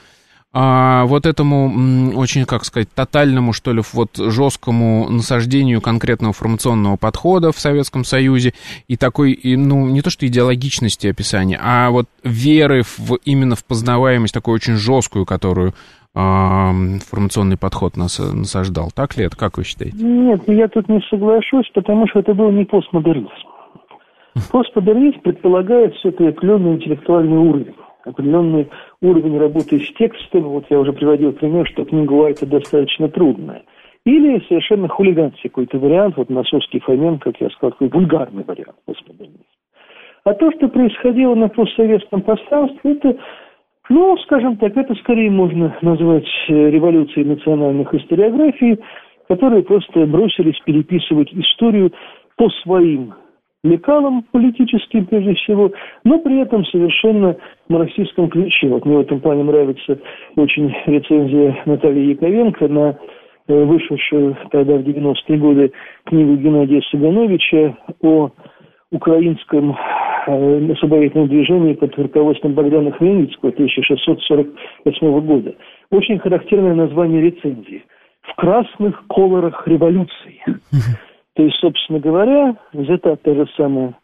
а, 0.52 1.04
вот 1.06 1.26
этому 1.26 2.16
очень, 2.16 2.44
как 2.44 2.64
сказать, 2.64 2.88
тотальному, 2.92 3.52
что 3.52 3.72
ли, 3.72 3.82
вот 3.92 4.16
жесткому 4.16 5.08
насаждению 5.08 5.80
конкретного 5.80 6.32
формационного 6.32 6.96
подхода 6.96 7.52
в 7.52 7.60
Советском 7.60 8.02
Союзе 8.02 8.52
и 8.88 8.96
такой, 8.96 9.38
ну, 9.44 9.86
не 9.86 10.02
то 10.02 10.10
что 10.10 10.26
идеологичности 10.26 11.06
описания, 11.06 11.58
а 11.62 11.90
вот 11.90 12.06
веры 12.24 12.82
в, 12.82 13.14
именно 13.24 13.54
в 13.54 13.64
познаваемость 13.64 14.34
такую 14.34 14.56
очень 14.56 14.74
жесткую, 14.74 15.24
которую 15.24 15.72
а, 16.16 16.72
формационный 17.08 17.56
подход 17.56 17.96
нас 17.96 18.18
насаждал. 18.18 18.90
Так 18.92 19.16
ли 19.16 19.26
это? 19.26 19.36
Как 19.36 19.56
вы 19.56 19.62
считаете? 19.62 19.96
Нет, 20.02 20.42
я 20.48 20.66
тут 20.66 20.88
не 20.88 21.00
соглашусь, 21.10 21.70
потому 21.72 22.08
что 22.08 22.18
это 22.18 22.34
был 22.34 22.50
не 22.50 22.64
постмодернизм. 22.64 23.30
Постмодернизм 24.50 25.20
предполагает 25.20 25.94
все-таки 25.94 26.26
определенный 26.26 26.74
интеллектуальный 26.74 27.38
уровень 27.38 27.74
определенный 28.04 28.70
уровень 29.02 29.38
работы 29.38 29.80
с 29.80 29.92
текстом. 29.94 30.42
Вот 30.42 30.66
я 30.70 30.78
уже 30.78 30.92
приводил 30.92 31.32
пример, 31.32 31.66
что 31.68 31.84
книга 31.84 32.12
Уайта 32.12 32.46
достаточно 32.46 33.08
трудная. 33.08 33.62
Или 34.04 34.42
совершенно 34.48 34.88
хулиганский 34.88 35.50
какой-то 35.50 35.78
вариант, 35.78 36.16
вот 36.16 36.30
Носовский 36.30 36.80
Фоменко, 36.80 37.32
как 37.32 37.40
я 37.40 37.50
сказал, 37.50 37.72
такой 37.72 37.88
вульгарный 37.88 38.44
вариант 38.44 38.76
постмодернизма. 38.86 39.44
А 40.24 40.34
то, 40.34 40.50
что 40.52 40.68
происходило 40.68 41.34
на 41.34 41.48
постсоветском 41.48 42.22
пространстве, 42.22 42.92
это, 42.92 43.16
ну, 43.88 44.16
скажем 44.18 44.56
так, 44.56 44.76
это 44.76 44.94
скорее 44.96 45.30
можно 45.30 45.76
назвать 45.82 46.28
э, 46.48 46.70
революцией 46.70 47.24
национальных 47.24 47.92
историографий, 47.94 48.78
которые 49.28 49.62
просто 49.62 50.06
бросились 50.06 50.58
переписывать 50.64 51.32
историю 51.32 51.92
по 52.36 52.48
своим 52.62 53.14
лекалом 53.62 54.24
политическим 54.32 55.06
прежде 55.06 55.34
всего, 55.34 55.72
но 56.04 56.18
при 56.18 56.40
этом 56.40 56.64
совершенно 56.66 57.36
марксистском 57.68 58.28
ключе. 58.30 58.68
Вот 58.68 58.84
мне 58.84 58.96
в 58.96 59.00
этом 59.00 59.20
плане 59.20 59.44
нравится 59.44 59.98
очень 60.36 60.74
рецензия 60.86 61.62
Натальи 61.66 62.10
Яковенко 62.10 62.68
на 62.68 62.98
э, 63.48 63.64
вышедшую 63.64 64.36
тогда 64.50 64.76
в 64.76 64.80
90-е 64.80 65.38
годы 65.38 65.72
книгу 66.04 66.36
Геннадия 66.36 66.80
Сагановича 66.90 67.76
о 68.02 68.30
украинском 68.90 69.76
э, 70.26 70.72
освободительном 70.72 71.28
движении 71.28 71.74
под 71.74 71.96
руководством 71.98 72.54
Богдана 72.54 72.92
Хмельницкого 72.92 73.52
1648 73.52 75.20
года. 75.20 75.54
Очень 75.90 76.18
характерное 76.18 76.74
название 76.74 77.20
рецензии. 77.22 77.84
«В 78.22 78.34
красных 78.36 79.06
колорах 79.08 79.66
революции». 79.66 80.42
То 81.40 81.46
есть, 81.46 81.56
собственно 81.58 82.00
говоря, 82.00 82.54
взята 82.74 83.16
та 83.16 83.34
же 83.34 83.46
самая, 83.56 83.94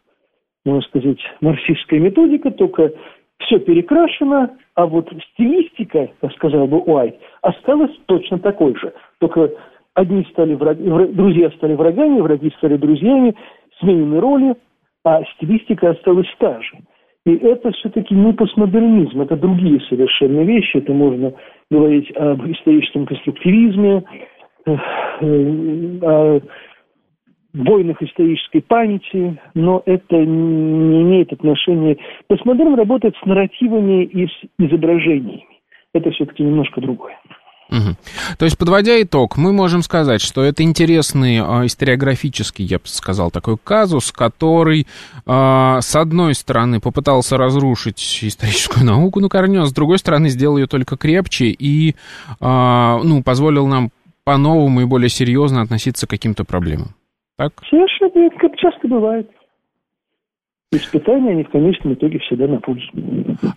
можно 0.65 0.81
сказать, 0.81 1.19
марксистская 1.39 1.99
методика, 1.99 2.49
только 2.49 2.91
все 3.37 3.59
перекрашено, 3.59 4.57
а 4.73 4.87
вот 4.87 5.07
стилистика, 5.33 6.09
как 6.19 6.31
сказал 6.33 6.65
бы 6.65 6.79
Уайт, 6.79 7.15
осталась 7.43 7.95
точно 8.07 8.39
такой 8.39 8.75
же. 8.79 8.91
Только 9.19 9.51
одни 9.93 10.25
стали 10.31 10.55
враги, 10.55 10.83
друзья 11.13 11.51
стали 11.51 11.75
врагами, 11.75 12.21
враги 12.21 12.51
стали 12.57 12.75
друзьями, 12.75 13.35
сменены 13.79 14.19
роли, 14.19 14.55
а 15.05 15.23
стилистика 15.35 15.91
осталась 15.91 16.33
та 16.39 16.59
же. 16.59 16.79
И 17.27 17.35
это 17.35 17.69
все-таки 17.73 18.15
не 18.15 18.33
постмодернизм, 18.33 19.21
это 19.21 19.37
другие 19.37 19.79
совершенно 19.81 20.39
вещи. 20.39 20.77
Это 20.77 20.91
можно 20.91 21.33
говорить 21.69 22.11
об 22.15 22.43
историческом 22.49 23.05
конструктивизме, 23.05 24.03
э, 24.65 24.75
э, 25.21 25.99
о 26.01 26.39
войнах 27.63 28.01
исторической 28.01 28.61
памяти, 28.61 29.39
но 29.53 29.81
это 29.85 30.15
не 30.15 31.01
имеет 31.03 31.33
отношения. 31.33 31.97
Постмодерн 32.27 32.75
работает 32.75 33.15
с 33.21 33.25
нарративами 33.25 34.03
и 34.03 34.27
с 34.27 34.31
изображениями. 34.59 35.45
Это 35.93 36.11
все-таки 36.11 36.43
немножко 36.43 36.81
другое. 36.81 37.17
Угу. 37.69 37.97
То 38.37 38.45
есть, 38.45 38.57
подводя 38.57 39.01
итог, 39.01 39.35
мы 39.35 39.51
можем 39.51 39.81
сказать, 39.81 40.21
что 40.21 40.41
это 40.41 40.63
интересный 40.63 41.37
э, 41.37 41.65
историографический, 41.65 42.63
я 42.63 42.77
бы 42.77 42.85
сказал, 42.85 43.29
такой 43.29 43.57
казус, 43.61 44.11
который, 44.11 44.87
э, 45.25 45.77
с 45.81 45.95
одной 45.95 46.33
стороны, 46.33 46.79
попытался 46.79 47.37
разрушить 47.37 48.19
историческую 48.21 48.85
науку 48.85 49.19
на 49.19 49.27
корню, 49.27 49.63
а 49.63 49.65
с 49.65 49.73
другой 49.73 49.99
стороны, 49.99 50.29
сделал 50.29 50.57
ее 50.57 50.67
только 50.67 50.95
крепче 50.95 51.47
и, 51.47 51.89
э, 51.89 51.93
ну, 52.39 53.21
позволил 53.21 53.67
нам 53.67 53.89
по-новому 54.23 54.81
и 54.81 54.85
более 54.85 55.09
серьезно 55.09 55.61
относиться 55.61 56.07
к 56.07 56.09
каким-то 56.09 56.45
проблемам. 56.45 56.96
Так? 57.37 57.53
Совершенно, 57.69 58.29
как 58.31 58.55
часто 58.57 58.87
бывает. 58.87 59.29
Испытания, 60.73 61.31
они 61.31 61.43
в 61.43 61.49
конечном 61.49 61.93
итоге 61.93 62.19
всегда 62.19 62.45
на 62.45 62.59
пользу. 62.59 62.89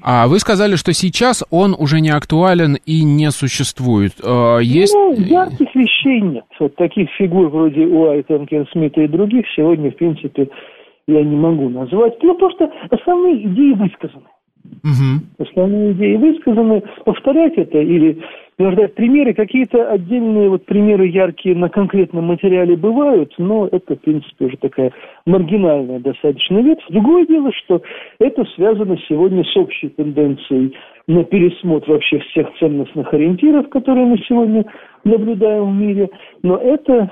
А 0.01 0.29
вы 0.29 0.39
сказали, 0.39 0.77
что 0.77 0.93
сейчас 0.93 1.43
он 1.51 1.75
уже 1.77 2.01
не 2.01 2.11
актуален 2.11 2.77
и 2.87 3.03
не 3.03 3.33
существует. 3.33 4.13
А, 4.23 4.59
есть... 4.59 4.95
Ну, 4.95 5.15
ярких 5.15 5.75
вещей 5.75 6.21
нет. 6.21 6.45
Вот 6.61 6.77
таких 6.77 7.11
фигур 7.19 7.49
вроде 7.49 7.85
Уайта, 7.85 8.47
Смита 8.71 9.01
и 9.01 9.09
других 9.09 9.45
сегодня, 9.57 9.91
в 9.91 9.97
принципе, 9.97 10.51
я 11.09 11.25
не 11.25 11.35
могу 11.35 11.69
назвать. 11.69 12.15
Ну, 12.23 12.37
просто 12.37 12.71
основные 12.91 13.45
идеи 13.45 13.73
высказаны. 13.73 14.29
Угу. 14.85 15.49
Основные 15.49 15.93
идеи 15.93 16.15
высказаны. 16.15 16.83
Повторять 17.05 17.55
это 17.57 17.79
или 17.79 18.23
привождать 18.61 18.95
примеры, 18.95 19.33
какие-то 19.33 19.91
отдельные 19.91 20.51
вот 20.51 20.67
примеры 20.67 21.07
яркие 21.07 21.57
на 21.57 21.71
конкретном 21.71 22.27
материале 22.27 22.77
бывают, 22.77 23.33
но 23.39 23.67
это, 23.67 23.97
в 23.97 24.01
принципе, 24.01 24.45
уже 24.45 24.59
такая 24.59 24.93
маргинальная 25.25 25.99
достаточно 25.99 26.59
ветвь. 26.59 26.85
Другое 26.91 27.25
дело, 27.27 27.51
что 27.53 27.81
это 28.19 28.45
связано 28.57 28.99
сегодня 29.09 29.45
с 29.45 29.57
общей 29.57 29.89
тенденцией 29.89 30.77
на 31.07 31.25
пересмотр 31.25 31.91
вообще 31.91 32.19
всех 32.19 32.49
ценностных 32.59 33.15
ориентиров, 33.15 33.71
которые 33.71 34.05
мы 34.05 34.19
сегодня 34.29 34.67
наблюдаем 35.05 35.65
в 35.65 35.81
мире, 35.81 36.11
но 36.43 36.59
это 36.59 37.11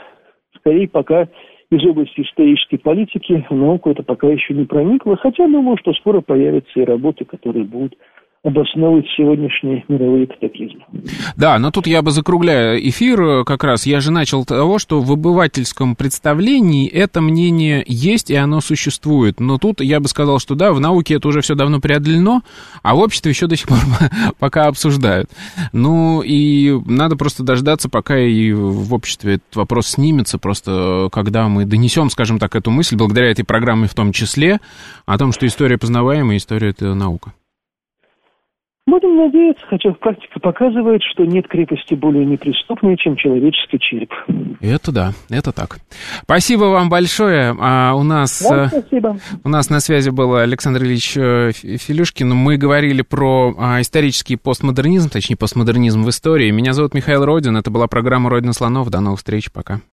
скорее 0.58 0.86
пока 0.86 1.28
из 1.70 1.82
области 1.86 2.20
исторической 2.20 2.76
политики 2.76 3.46
в 3.48 3.54
науку 3.54 3.90
это 3.90 4.02
пока 4.02 4.28
еще 4.28 4.52
не 4.52 4.66
проникло, 4.66 5.16
хотя 5.16 5.46
думаю, 5.46 5.78
что 5.78 5.94
скоро 5.94 6.20
появятся 6.20 6.78
и 6.78 6.84
работы, 6.84 7.24
которые 7.24 7.64
будут 7.64 7.94
обосновывать 8.44 9.06
сегодняшние 9.16 9.84
мировые 9.88 10.26
катаклизмы. 10.26 10.84
Да, 11.36 11.58
но 11.58 11.70
тут 11.70 11.86
я 11.86 12.02
бы 12.02 12.12
закругляя 12.12 12.76
эфир 12.78 13.20
э, 13.20 13.44
как 13.44 13.64
раз, 13.64 13.84
я 13.84 14.00
же 14.00 14.12
начал 14.12 14.44
того, 14.44 14.78
что 14.78 15.00
в 15.00 15.12
обывательском 15.12 15.96
представлении 15.96 16.88
это 16.88 17.20
мнение 17.20 17.82
есть 17.86 18.30
и 18.30 18.36
оно 18.36 18.60
существует. 18.60 19.40
Но 19.40 19.58
тут 19.58 19.80
я 19.80 19.98
бы 19.98 20.08
сказал, 20.08 20.38
что 20.38 20.54
да, 20.54 20.72
в 20.72 20.80
науке 20.80 21.14
это 21.14 21.28
уже 21.28 21.40
все 21.40 21.56
давно 21.56 21.80
преодолено, 21.80 22.42
а 22.82 22.94
в 22.94 23.00
обществе 23.00 23.30
еще 23.30 23.48
до 23.48 23.56
сих 23.56 23.66
пор 23.66 23.78
пока 24.38 24.66
обсуждают. 24.66 25.30
Ну 25.72 26.22
и 26.22 26.78
надо 26.86 27.16
просто 27.16 27.42
дождаться, 27.42 27.88
пока 27.88 28.18
и 28.18 28.52
в 28.52 28.94
обществе 28.94 29.34
этот 29.34 29.56
вопрос 29.56 29.88
снимется, 29.88 30.38
просто 30.38 31.06
э, 31.06 31.08
когда 31.10 31.48
мы 31.48 31.64
донесем, 31.64 32.08
скажем 32.08 32.38
так, 32.38 32.54
эту 32.54 32.70
мысль, 32.70 32.96
благодаря 32.96 33.32
этой 33.32 33.44
программе 33.44 33.88
в 33.88 33.94
том 33.94 34.12
числе, 34.12 34.60
о 35.06 35.18
том, 35.18 35.32
что 35.32 35.44
история 35.46 35.76
познаваемая, 35.76 36.36
история 36.36 36.70
это 36.70 36.94
наука. 36.94 37.32
Будем 38.88 39.16
надеяться, 39.16 39.66
хотя 39.68 39.92
практика 39.92 40.40
показывает, 40.40 41.02
что 41.12 41.26
нет 41.26 41.46
крепости 41.46 41.92
более 41.92 42.24
неприступной, 42.24 42.96
чем 42.96 43.16
человеческий 43.16 43.78
череп. 43.78 44.10
Это 44.62 44.92
да, 44.92 45.12
это 45.28 45.52
так. 45.52 45.76
Спасибо 46.22 46.64
вам 46.64 46.88
большое. 46.88 47.54
А 47.60 47.92
у 47.94 48.02
нас, 48.02 48.42
да, 48.48 48.64
э, 48.64 48.68
спасибо. 48.68 49.18
У 49.44 49.48
нас 49.50 49.68
на 49.68 49.80
связи 49.80 50.08
был 50.08 50.36
Александр 50.36 50.84
Ильич 50.84 51.18
э, 51.18 51.50
Филюшкин. 51.52 52.30
Мы 52.30 52.56
говорили 52.56 53.02
про 53.02 53.54
а, 53.58 53.82
исторический 53.82 54.36
постмодернизм, 54.36 55.10
точнее 55.10 55.36
постмодернизм 55.36 56.02
в 56.02 56.08
истории. 56.08 56.50
Меня 56.50 56.72
зовут 56.72 56.94
Михаил 56.94 57.26
Родин. 57.26 57.58
Это 57.58 57.70
была 57.70 57.88
программа 57.88 58.30
«Родина 58.30 58.54
слонов». 58.54 58.88
До 58.88 59.00
новых 59.00 59.18
встреч. 59.18 59.52
Пока. 59.52 59.82